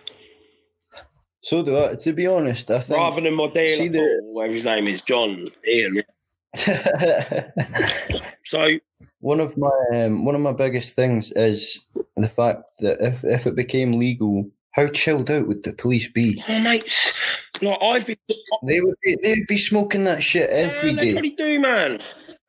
So 1.43 1.63
do 1.65 1.77
I. 1.85 1.97
To 1.97 2.13
be 2.13 2.29
honest, 2.29 2.71
I 2.71 2.79
think. 2.81 2.99
Rather 2.99 3.21
than 3.21 3.35
my 3.35 3.49
see 3.53 3.89
dealer, 3.89 4.05
the- 4.07 4.21
whatever 4.27 4.55
his 4.55 4.65
name 4.65 4.87
is, 4.87 5.03
John 5.03 5.49
Ian. 5.67 6.03
So, 8.45 8.79
one 9.21 9.41
of 9.41 9.57
my 9.57 9.71
um, 9.95 10.25
one 10.25 10.35
of 10.35 10.41
my 10.41 10.53
biggest 10.53 10.95
things 10.95 11.33
is 11.33 11.81
the 12.17 12.29
fact 12.29 12.65
that 12.81 13.01
if 13.01 13.25
if 13.25 13.47
it 13.47 13.55
became 13.55 13.93
legal, 13.99 14.51
how 14.73 14.89
chilled 14.89 15.31
out 15.31 15.47
would 15.47 15.63
the 15.63 15.73
police 15.73 16.11
be? 16.11 16.43
oh, 16.49 16.59
mate, 16.59 16.93
like, 17.63 17.83
I've 17.83 18.07
been. 18.07 18.17
They 18.67 18.81
would 18.81 18.95
be 19.05 19.17
they'd 19.23 19.47
be 19.47 19.59
smoking 19.59 20.05
that 20.05 20.23
shit 20.23 20.51
every 20.51 20.91
Man, 20.95 20.97
They 20.97 21.05
day. 21.07 21.13
probably 21.13 21.31
do, 21.31 21.61
man. 21.61 22.01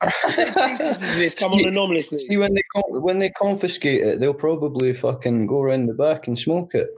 this 0.36 1.36
come 1.36 1.53
on 1.53 1.66
anonymously. 1.66 2.20
See 2.20 2.36
when 2.38 2.53
they 2.53 2.64
when 2.89 3.20
they 3.20 3.30
confiscate 3.30 4.01
it, 4.01 4.20
they'll 4.20 4.34
probably 4.34 4.93
fucking 4.93 5.47
go 5.47 5.61
around 5.61 5.86
the 5.86 5.93
back 5.93 6.28
and 6.28 6.38
smoke 6.38 6.76
it. 6.76 6.89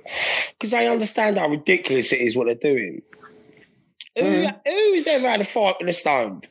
because 0.57 0.71
they 0.71 0.87
understand 0.87 1.37
how 1.37 1.47
ridiculous 1.47 2.11
it 2.11 2.21
is 2.21 2.35
what 2.35 2.45
they're 2.47 2.55
doing. 2.55 3.01
Who, 4.17 4.23
Mm. 4.23 4.55
Who's 4.65 5.07
ever 5.07 5.29
had 5.29 5.41
a 5.41 5.45
fight 5.45 5.75
with 5.79 5.89
a 5.89 5.93
stone? 5.93 6.41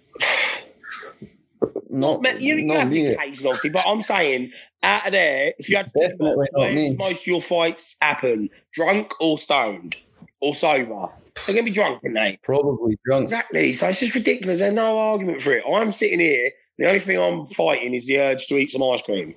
Not, 1.89 2.21
Man, 2.23 2.43
you, 2.43 2.57
you 2.57 2.65
not 2.67 2.89
me. 2.89 3.07
the 3.09 3.17
obviously, 3.19 3.71
but 3.71 3.85
I'm 3.87 4.03
saying 4.03 4.53
out 4.83 5.07
of 5.07 5.13
there, 5.13 5.55
if 5.59 5.69
you 5.69 5.77
had 5.77 5.87
to 5.87 5.99
think 5.99 6.15
about 6.21 6.37
Definitely 6.37 6.91
not 6.91 6.99
where 6.99 7.11
most 7.11 7.21
of 7.23 7.27
your 7.27 7.41
fights 7.43 7.97
happen, 8.03 8.51
drunk 8.75 9.13
or 9.21 9.39
stoned 9.39 9.97
or 10.41 10.55
sober, 10.55 11.09
they're 11.47 11.55
going 11.55 11.65
to 11.65 11.71
be 11.71 11.75
drunk, 11.75 12.01
aren't 12.05 12.15
they? 12.15 12.39
Probably 12.43 12.99
drunk. 13.05 13.25
Exactly. 13.25 13.75
So 13.75 13.89
it's 13.89 14.01
just 14.01 14.15
ridiculous. 14.15 14.61
There's 14.61 14.73
no 14.75 14.99
argument 14.99 15.43
for 15.43 15.53
it. 15.53 15.65
I'm 15.69 15.93
sitting 15.93 16.21
here. 16.21 16.51
The 16.79 16.87
only 16.87 17.01
thing 17.01 17.19
I'm 17.19 17.47
fighting 17.47 17.95
is 17.95 18.07
the 18.07 18.19
urge 18.19 18.47
to 18.49 18.57
eat 18.57 18.71
some 18.73 18.83
ice 18.83 19.03
cream. 19.03 19.35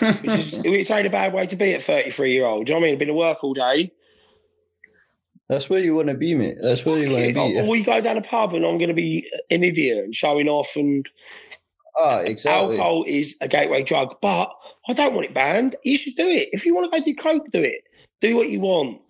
Which 0.00 0.24
is, 0.24 0.54
which 0.64 0.90
ain't 0.90 1.06
a 1.06 1.10
bad 1.10 1.32
way 1.32 1.46
to 1.46 1.56
be 1.56 1.74
at 1.74 1.84
33 1.84 2.32
year 2.32 2.44
old. 2.46 2.66
Do 2.66 2.70
you 2.72 2.76
know 2.76 2.80
what 2.80 2.86
I 2.86 2.90
mean? 2.90 2.98
Been 2.98 3.08
to 3.08 3.14
work 3.14 3.42
all 3.42 3.54
day. 3.54 3.92
That's 5.48 5.70
where 5.70 5.80
you 5.80 5.94
want 5.94 6.08
to 6.08 6.14
be, 6.14 6.34
mate. 6.34 6.58
That's 6.60 6.84
where 6.84 6.98
you 6.98 7.10
want 7.12 7.26
to 7.26 7.32
be. 7.32 7.58
Or 7.60 7.66
we 7.68 7.84
go 7.84 8.00
down 8.00 8.16
a 8.16 8.22
pub 8.22 8.54
and 8.54 8.64
I'm 8.66 8.78
going 8.78 8.88
to 8.88 8.94
be 8.94 9.30
an 9.50 9.62
idiot 9.62 10.04
and 10.04 10.14
showing 10.14 10.48
off. 10.48 10.74
And 10.74 11.08
Ah, 11.98 12.18
exactly. 12.18 12.76
alcohol 12.78 13.04
is 13.06 13.36
a 13.40 13.48
gateway 13.48 13.82
drug, 13.82 14.16
but 14.20 14.50
I 14.88 14.92
don't 14.92 15.14
want 15.14 15.26
it 15.26 15.34
banned. 15.34 15.76
You 15.84 15.96
should 15.96 16.16
do 16.16 16.26
it. 16.28 16.48
If 16.52 16.66
you 16.66 16.74
want 16.74 16.92
to 16.92 16.98
go 16.98 17.04
do 17.04 17.14
coke, 17.14 17.50
do 17.52 17.62
it. 17.62 17.84
Do 18.20 18.36
what 18.36 18.48
you 18.50 18.60
want. 18.60 19.00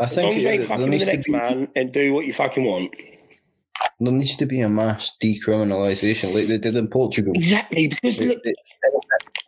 I 0.00 0.04
As 0.04 0.16
long 0.16 0.26
think 0.26 0.36
as 0.36 0.42
you 0.42 0.48
it, 0.50 0.66
fucking 0.66 0.90
the 0.90 1.04
next 1.06 1.26
be, 1.26 1.32
man 1.32 1.68
and 1.74 1.92
do 1.92 2.12
what 2.12 2.24
you 2.26 2.32
fucking 2.32 2.64
want. 2.64 2.94
there 4.00 4.12
needs 4.12 4.36
to 4.36 4.46
be 4.46 4.60
a 4.60 4.68
mass 4.68 5.16
decriminalisation 5.22 6.32
like 6.34 6.46
they 6.48 6.58
did 6.58 6.76
in 6.76 6.88
Portugal. 6.88 7.32
Exactly. 7.34 7.88
Because 7.88 8.18
They, 8.18 8.26
look, 8.28 8.42
they, 8.44 8.54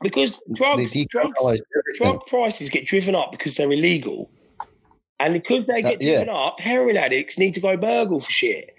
because 0.02 0.38
they 0.48 1.04
drugs, 1.04 1.34
drugs 1.40 1.60
drug 1.98 2.26
prices 2.26 2.68
get 2.70 2.86
driven 2.86 3.14
up 3.14 3.30
because 3.30 3.54
they're 3.54 3.70
illegal. 3.70 4.30
And 5.20 5.34
because 5.34 5.66
they 5.66 5.82
That- 5.82 5.98
get 5.98 6.02
yeah. 6.02 6.10
driven 6.24 6.34
up, 6.34 6.58
heroin 6.60 6.96
addicts 6.96 7.38
need 7.38 7.54
to 7.54 7.60
go 7.60 7.76
burgle 7.76 8.20
for 8.20 8.30
shit. 8.30 8.74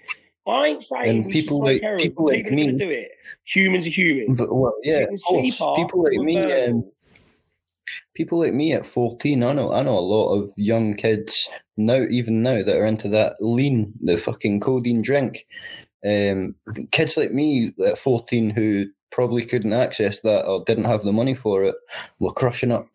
I 0.46 0.66
ain't 0.66 0.82
saying 0.82 1.30
people 1.30 1.60
like- 1.60 1.80
heroin. 1.82 2.00
people 2.02 2.26
like 2.26 2.44
people 2.44 2.56
going 2.56 2.72
me- 2.76 2.84
do 2.84 2.90
it. 2.90 3.12
Humans 3.44 3.86
are 3.86 3.90
humans. 3.90 4.38
But, 4.38 4.54
well, 4.54 4.74
yeah, 4.82 5.06
course. 5.24 5.56
People 5.76 6.02
like 6.04 6.18
me, 6.18 6.36
um. 6.36 6.84
People 8.14 8.38
like 8.40 8.54
me 8.54 8.72
at 8.72 8.86
fourteen, 8.86 9.42
I 9.42 9.52
know, 9.52 9.72
I 9.72 9.82
know 9.82 9.98
a 9.98 10.00
lot 10.00 10.34
of 10.34 10.50
young 10.56 10.94
kids 10.94 11.48
now, 11.76 12.02
even 12.10 12.42
now, 12.42 12.62
that 12.62 12.76
are 12.76 12.86
into 12.86 13.08
that 13.08 13.36
lean, 13.40 13.92
the 14.02 14.16
fucking 14.16 14.60
codeine 14.60 15.02
drink. 15.02 15.46
Um, 16.04 16.54
kids 16.90 17.16
like 17.16 17.32
me 17.32 17.72
at 17.84 17.98
fourteen 17.98 18.50
who 18.50 18.86
probably 19.10 19.44
couldn't 19.44 19.72
access 19.72 20.20
that 20.22 20.46
or 20.46 20.64
didn't 20.64 20.84
have 20.84 21.02
the 21.02 21.12
money 21.12 21.34
for 21.34 21.64
it 21.64 21.76
were 22.18 22.32
crushing 22.32 22.72
up 22.72 22.88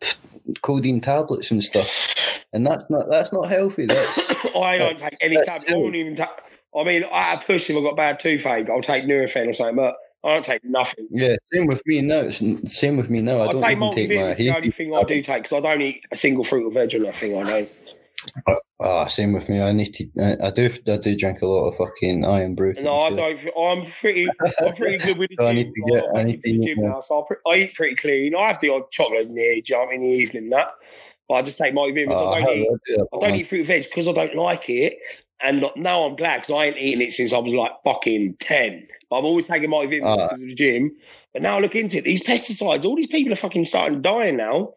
codeine 0.62 1.00
tablets 1.00 1.50
and 1.50 1.62
stuff, 1.62 2.14
and 2.52 2.66
that's 2.66 2.84
not 2.90 3.10
that's 3.10 3.32
not 3.32 3.48
healthy. 3.48 3.86
That's 3.86 4.30
I 4.56 4.78
don't 4.78 4.98
take 4.98 5.16
any 5.20 5.36
tablets. 5.44 5.72
I 5.72 5.76
won't 5.76 5.94
even 5.94 6.16
take. 6.16 6.28
I 6.76 6.84
mean, 6.84 7.04
I 7.10 7.36
push 7.36 7.70
if 7.70 7.76
I've 7.76 7.82
got 7.82 7.96
bad 7.96 8.20
toothache. 8.20 8.68
I'll 8.68 8.82
take 8.82 9.04
Nurofen 9.04 9.48
or 9.48 9.54
something, 9.54 9.76
but 9.76 9.96
I 10.24 10.34
don't 10.34 10.44
take 10.44 10.64
nothing. 10.64 11.06
yeah. 11.10 11.36
Same 11.52 11.66
with 11.66 11.80
me 11.86 12.00
now. 12.02 12.20
It's 12.20 12.38
same 12.78 12.96
with 12.96 13.08
me 13.08 13.22
now. 13.22 13.38
I 13.38 13.46
I 13.48 13.52
don't 13.52 13.62
take 13.62 13.70
even 13.76 13.90
take 13.92 14.08
my 14.10 14.16
multivitamins. 14.16 14.36
The 14.38 14.56
only 14.56 14.70
thing 14.72 14.94
I 14.94 15.02
do 15.04 15.22
take 15.22 15.42
because 15.44 15.56
I 15.58 15.60
don't 15.60 15.82
eat 15.82 16.04
a 16.10 16.16
single 16.16 16.44
fruit 16.44 16.66
or 16.66 16.72
veg 16.72 16.94
or 16.94 16.98
nothing. 16.98 17.38
I 17.38 17.42
know. 17.44 17.66
Ah, 18.80 19.06
same 19.06 19.32
with 19.32 19.48
me. 19.48 19.60
I 19.62 19.72
need 19.72 19.92
to. 19.94 20.06
I, 20.20 20.48
I 20.48 20.50
do. 20.50 20.70
I 20.88 20.96
do 20.98 21.16
drink 21.16 21.42
a 21.42 21.46
lot 21.46 21.68
of 21.68 21.76
fucking 21.76 22.24
Irn-Bru. 22.24 22.74
No, 22.80 23.00
I 23.00 23.10
don't. 23.10 23.40
I'm 23.56 23.90
pretty. 24.00 24.26
I'm 24.60 24.74
pretty 24.74 24.98
good 24.98 25.18
with 25.18 25.30
the 25.30 25.36
So 25.40 25.46
I 25.46 25.52
need 25.52 25.72
to 25.72 25.92
get- 25.92 26.04
I'm 26.10 26.16
I 26.16 26.22
need 26.24 26.42
to 26.42 26.48
eat 26.50 26.62
gym 26.66 26.84
now, 26.84 27.00
so 27.00 27.26
I, 27.46 27.50
I 27.50 27.56
eat 27.56 27.74
pretty 27.74 27.96
clean. 27.96 28.34
I 28.34 28.48
have 28.48 28.60
the 28.60 28.70
odd 28.70 28.90
chocolate 28.90 29.22
in 29.28 29.34
the, 29.34 29.62
do 29.64 29.72
you 29.72 29.74
know 29.74 29.84
what 29.84 29.88
I 29.94 29.98
mean, 29.98 30.02
in 30.02 30.10
the 30.10 30.16
evening, 30.16 30.50
that. 30.50 30.72
But 31.28 31.34
I 31.34 31.42
just 31.42 31.58
take 31.58 31.74
my 31.74 31.88
vitamins. 31.90 32.14
Oh, 32.16 32.28
I 32.32 32.40
don't 32.42 32.58
eat. 32.58 32.68
yeah, 32.88 33.02
I 33.12 33.18
don't 33.28 33.34
eat 33.38 33.46
fruit 33.46 33.58
and 33.60 33.66
veg 33.66 33.84
because 33.84 34.08
I 34.08 34.12
don't 34.12 34.36
like 34.36 34.68
it. 34.70 34.98
And 35.40 35.64
now 35.76 36.02
I'm 36.04 36.16
glad 36.16 36.40
because 36.42 36.54
I 36.54 36.64
ain't 36.66 36.78
eaten 36.78 37.00
it 37.02 37.12
since 37.12 37.32
I 37.32 37.38
was 37.38 37.52
like 37.54 37.72
fucking 37.84 38.36
10. 38.40 38.88
But 39.08 39.18
I've 39.18 39.24
always 39.24 39.46
taken 39.46 39.70
my 39.70 39.86
vitamins 39.86 40.18
Ah. 40.20 40.28
to 40.28 40.36
the 40.36 40.54
gym. 40.54 40.90
But 41.32 41.42
now 41.42 41.58
I 41.58 41.60
look 41.60 41.74
into 41.76 41.98
it. 41.98 42.04
These 42.04 42.24
pesticides, 42.24 42.84
all 42.84 42.96
these 42.96 43.06
people 43.06 43.32
are 43.32 43.36
fucking 43.36 43.66
starting 43.66 43.98
to 43.98 44.02
dying 44.02 44.36
now. 44.36 44.74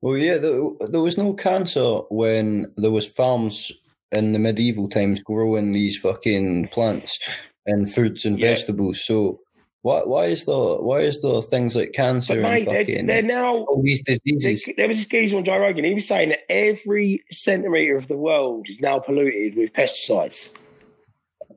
Well, 0.00 0.16
yeah, 0.16 0.38
there, 0.38 0.60
there 0.88 1.00
was 1.00 1.18
no 1.18 1.34
cancer 1.34 1.98
when 2.10 2.72
there 2.76 2.90
was 2.90 3.06
farms 3.06 3.72
in 4.12 4.32
the 4.32 4.38
medieval 4.38 4.88
times 4.88 5.20
growing 5.22 5.72
these 5.72 5.96
fucking 5.98 6.68
plants 6.68 7.18
and 7.66 7.92
fruits 7.92 8.24
and 8.24 8.38
Yeah. 8.38 8.50
vegetables. 8.54 9.04
So 9.04 9.40
why 9.86 10.00
why 10.00 10.24
is 10.26 10.44
the 10.46 10.58
why 10.88 10.98
is 11.00 11.22
there 11.22 11.40
things 11.42 11.76
like 11.76 11.92
cancer 11.92 12.34
But 12.40 12.44
and 12.44 12.66
mate, 12.66 12.86
they're, 12.86 13.02
they're 13.04 13.22
now. 13.22 13.54
all 13.70 13.82
these 13.84 14.02
There, 14.02 14.18
diseases? 14.24 14.68
there 14.76 14.88
was 14.88 14.98
this 14.98 15.06
geezer 15.06 15.36
on 15.36 15.44
Joe 15.44 15.58
Rogan. 15.58 15.84
He 15.84 15.94
was 15.94 16.08
saying 16.08 16.30
that 16.30 16.40
every 16.50 17.22
centimetre 17.30 17.96
of 17.96 18.08
the 18.08 18.16
world 18.16 18.66
is 18.68 18.80
now 18.80 18.98
polluted 18.98 19.54
with 19.56 19.72
pesticides. 19.72 20.48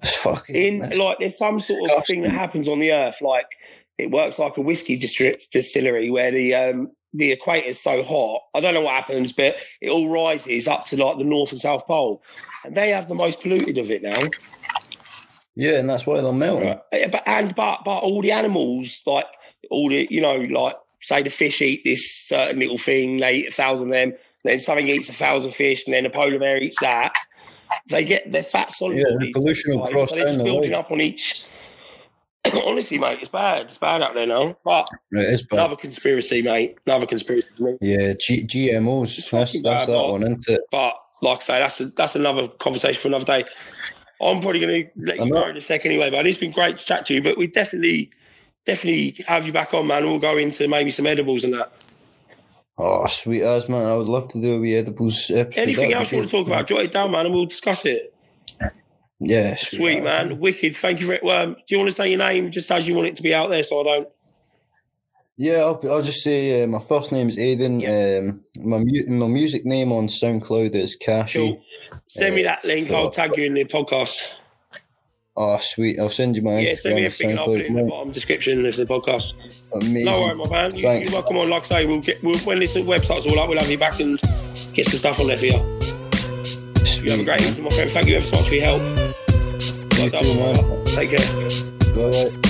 It's 0.03 0.15
fucking 0.17 0.55
in 0.55 0.77
that's- 0.77 0.99
like 0.99 1.17
there's 1.19 1.37
some 1.37 1.59
sort 1.59 1.89
of 1.89 2.05
thing 2.05 2.21
that 2.21 2.31
happens 2.31 2.67
on 2.67 2.79
the 2.79 2.91
earth 2.91 3.19
like 3.21 3.47
it 3.97 4.11
works 4.11 4.37
like 4.39 4.55
a 4.57 4.61
whiskey 4.61 4.95
distillery 4.97 6.09
where 6.11 6.31
the 6.31 6.53
um 6.55 6.91
the 7.13 7.31
equator 7.31 7.67
is 7.67 7.79
so 7.81 8.03
hot 8.03 8.39
i 8.53 8.59
don't 8.59 8.75
know 8.75 8.81
what 8.81 8.93
happens 8.93 9.33
but 9.33 9.55
it 9.81 9.89
all 9.89 10.07
rises 10.09 10.67
up 10.67 10.85
to 10.85 10.95
like 11.03 11.17
the 11.17 11.23
north 11.23 11.51
and 11.51 11.59
south 11.59 11.83
pole 11.87 12.21
and 12.63 12.77
they 12.77 12.91
have 12.91 13.07
the 13.09 13.15
most 13.15 13.41
polluted 13.41 13.77
of 13.79 13.89
it 13.89 14.03
now 14.03 14.21
yeah, 15.59 15.79
and 15.79 15.89
that's 15.89 16.05
why 16.05 16.21
they're 16.21 16.31
melting. 16.31 16.69
Uh, 16.69 17.07
but 17.11 17.23
and 17.25 17.53
but 17.53 17.81
but 17.83 17.97
all 17.99 18.21
the 18.21 18.31
animals 18.31 19.01
like 19.05 19.25
all 19.69 19.89
the 19.89 20.07
you 20.09 20.21
know 20.21 20.35
like 20.37 20.75
say 21.01 21.21
the 21.21 21.29
fish 21.29 21.61
eat 21.61 21.81
this 21.83 22.09
certain 22.27 22.59
little 22.59 22.77
thing 22.77 23.17
they 23.17 23.35
eat 23.35 23.49
a 23.49 23.51
thousand 23.51 23.87
of 23.87 23.93
them 23.93 24.13
then 24.45 24.59
something 24.61 24.87
eats 24.87 25.09
a 25.09 25.13
thousand 25.13 25.51
fish 25.53 25.85
and 25.85 25.93
then 25.93 26.05
a 26.05 26.09
polar 26.09 26.39
bear 26.39 26.57
eats 26.57 26.79
that 26.79 27.11
they 27.89 28.05
get 28.05 28.31
their 28.31 28.43
fat 28.43 28.71
solids 28.71 29.01
Yeah, 29.01 29.17
the 29.19 29.33
pollution 29.33 29.77
will 29.77 29.87
cross 29.87 30.09
so 30.09 30.15
down 30.15 30.25
just 30.27 30.37
the 30.39 30.43
building 30.45 30.73
up 30.73 30.91
on 30.91 31.01
each 31.01 31.45
honestly 32.65 32.97
mate 32.97 33.19
it's 33.21 33.29
bad 33.29 33.67
it's 33.67 33.77
bad 33.77 34.01
out 34.01 34.13
there 34.13 34.27
now 34.27 34.55
but 34.63 34.89
Right, 35.11 35.25
it's 35.25 35.43
bad. 35.43 35.59
another 35.59 35.75
conspiracy 35.75 36.41
mate 36.41 36.77
another 36.85 37.05
conspiracy 37.05 37.47
me 37.59 37.77
Yeah, 37.81 38.13
G- 38.13 38.45
GMOs. 38.45 39.29
That's 39.29 39.51
that's 39.51 39.63
bad, 39.63 39.87
that 39.87 39.93
Mark. 39.93 40.11
one, 40.11 40.23
isn't 40.23 40.47
it? 40.47 40.61
but 40.71 40.95
like 41.21 41.39
I 41.41 41.43
say 41.43 41.59
that's 41.59 41.81
a, 41.81 41.85
that's 41.87 42.15
another 42.15 42.47
conversation 42.47 43.01
for 43.01 43.09
another 43.09 43.25
day 43.25 43.43
I'm 44.21 44.41
probably 44.41 44.59
going 44.59 44.83
to 44.85 44.89
let 45.05 45.15
you 45.17 45.23
I'm 45.23 45.29
go 45.29 45.35
not- 45.35 45.49
in 45.51 45.57
a 45.57 45.61
second 45.61 45.91
anyway 45.91 46.09
but 46.09 46.25
it's 46.27 46.37
been 46.37 46.51
great 46.51 46.77
to 46.77 46.85
chat 46.85 47.05
to 47.07 47.13
you 47.13 47.21
but 47.21 47.37
we 47.37 47.47
definitely 47.47 48.11
definitely 48.65 49.23
have 49.27 49.45
you 49.45 49.53
back 49.53 49.73
on 49.73 49.87
man. 49.87 50.05
We'll 50.05 50.19
go 50.19 50.37
into 50.37 50.67
maybe 50.67 50.91
some 50.91 51.07
edibles 51.07 51.43
and 51.43 51.53
that. 51.53 51.71
Oh, 52.77 53.05
sweet 53.07 53.41
as 53.41 53.67
man! 53.67 53.85
I 53.85 53.95
would 53.95 54.07
love 54.07 54.29
to 54.29 54.41
do 54.41 54.55
a 54.55 54.59
wee 54.59 54.75
edibles 54.75 55.29
episode. 55.31 55.61
anything 55.61 55.93
else 55.93 56.11
you 56.11 56.19
want 56.19 56.29
to 56.29 56.37
talk 56.37 56.47
about? 56.47 56.67
Jot 56.67 56.81
it 56.81 56.93
down 56.93 57.11
man 57.11 57.25
and 57.25 57.35
we'll 57.35 57.45
discuss 57.45 57.85
it. 57.85 58.13
Yeah, 59.19 59.55
sweet 59.55 60.01
man. 60.01 60.39
Wicked. 60.39 60.77
Thank 60.77 61.01
you 61.01 61.07
for 61.07 61.13
it 61.13 61.23
well, 61.23 61.43
um, 61.47 61.53
do 61.55 61.61
you 61.67 61.77
want 61.77 61.89
to 61.89 61.95
say 61.95 62.07
your 62.09 62.19
name 62.19 62.51
just 62.51 62.71
as 62.71 62.87
you 62.87 62.93
want 62.95 63.07
it 63.07 63.17
to 63.17 63.23
be 63.23 63.33
out 63.33 63.49
there 63.49 63.63
so 63.63 63.81
I 63.81 63.83
don't 63.83 64.09
Yeah, 65.41 65.59
I'll, 65.59 65.79
I'll 65.89 66.01
just 66.01 66.21
say 66.21 66.63
uh, 66.63 66.67
my 66.67 66.79
first 66.79 67.13
name 67.13 67.29
is 67.29 67.37
Aidan. 67.39 67.75
Um, 67.87 68.43
my 68.61 68.77
mu- 68.77 69.05
my 69.07 69.27
music 69.27 69.65
name 69.65 69.93
on 69.93 70.07
SoundCloud 70.07 70.75
is 70.75 70.97
Kashi. 70.97 71.39
Cool. 71.39 71.63
Send 72.09 72.35
me 72.35 72.43
that 72.43 72.65
link. 72.65 72.89
so- 72.89 72.95
I'll 72.95 73.09
tag 73.09 73.37
you 73.37 73.45
in 73.45 73.53
the 73.53 73.63
podcast. 73.63 74.19
Oh, 75.37 75.57
sweet! 75.59 75.97
I'll 75.97 76.09
send 76.09 76.35
you 76.35 76.41
my 76.41 76.59
Yeah, 76.59 76.75
send 76.75 76.95
me 76.95 77.03
Instagram 77.03 77.07
a 77.07 77.11
thing 77.11 77.39
I'll 77.39 77.45
put 77.45 77.61
it 77.61 77.67
in 77.67 77.75
the 77.75 77.83
bottom 77.83 78.11
description 78.11 78.65
of 78.65 78.75
the 78.75 78.85
podcast. 78.85 79.31
Amazing. 79.73 80.03
No 80.03 80.21
worries, 80.23 80.37
my 80.37 80.49
man. 80.51 80.75
You, 80.75 80.81
Thanks. 80.81 81.09
you're 81.09 81.21
welcome 81.21 81.37
on. 81.37 81.49
Like 81.49 81.63
I 81.63 81.67
say, 81.67 81.85
we'll 81.85 82.01
get 82.01 82.21
we'll, 82.21 82.37
when 82.39 82.59
this 82.59 82.75
website's 82.75 83.25
all 83.25 83.39
up, 83.39 83.47
we'll 83.47 83.59
have 83.59 83.71
you 83.71 83.77
back 83.77 84.01
and 84.01 84.19
get 84.73 84.87
some 84.89 84.99
stuff 84.99 85.21
on 85.21 85.27
there 85.27 85.37
for 85.37 85.45
you. 85.45 85.79
Sweet, 86.85 87.05
You 87.05 87.11
have 87.11 87.19
a 87.21 87.23
great 87.23 87.41
evening, 87.43 87.63
my 87.63 87.69
friend. 87.69 87.89
Thank 87.91 88.07
you 88.07 88.17
ever 88.17 88.25
so 88.25 88.35
much 88.35 88.49
for 88.49 88.55
your 88.55 88.63
help. 88.65 88.81
You 88.81 90.11
Well 90.11 90.21
too, 90.21 90.33
done, 90.33 90.75
man. 90.75 90.83
Take 90.83 91.11
care. 91.15 91.55
Bye-bye. 91.95 92.48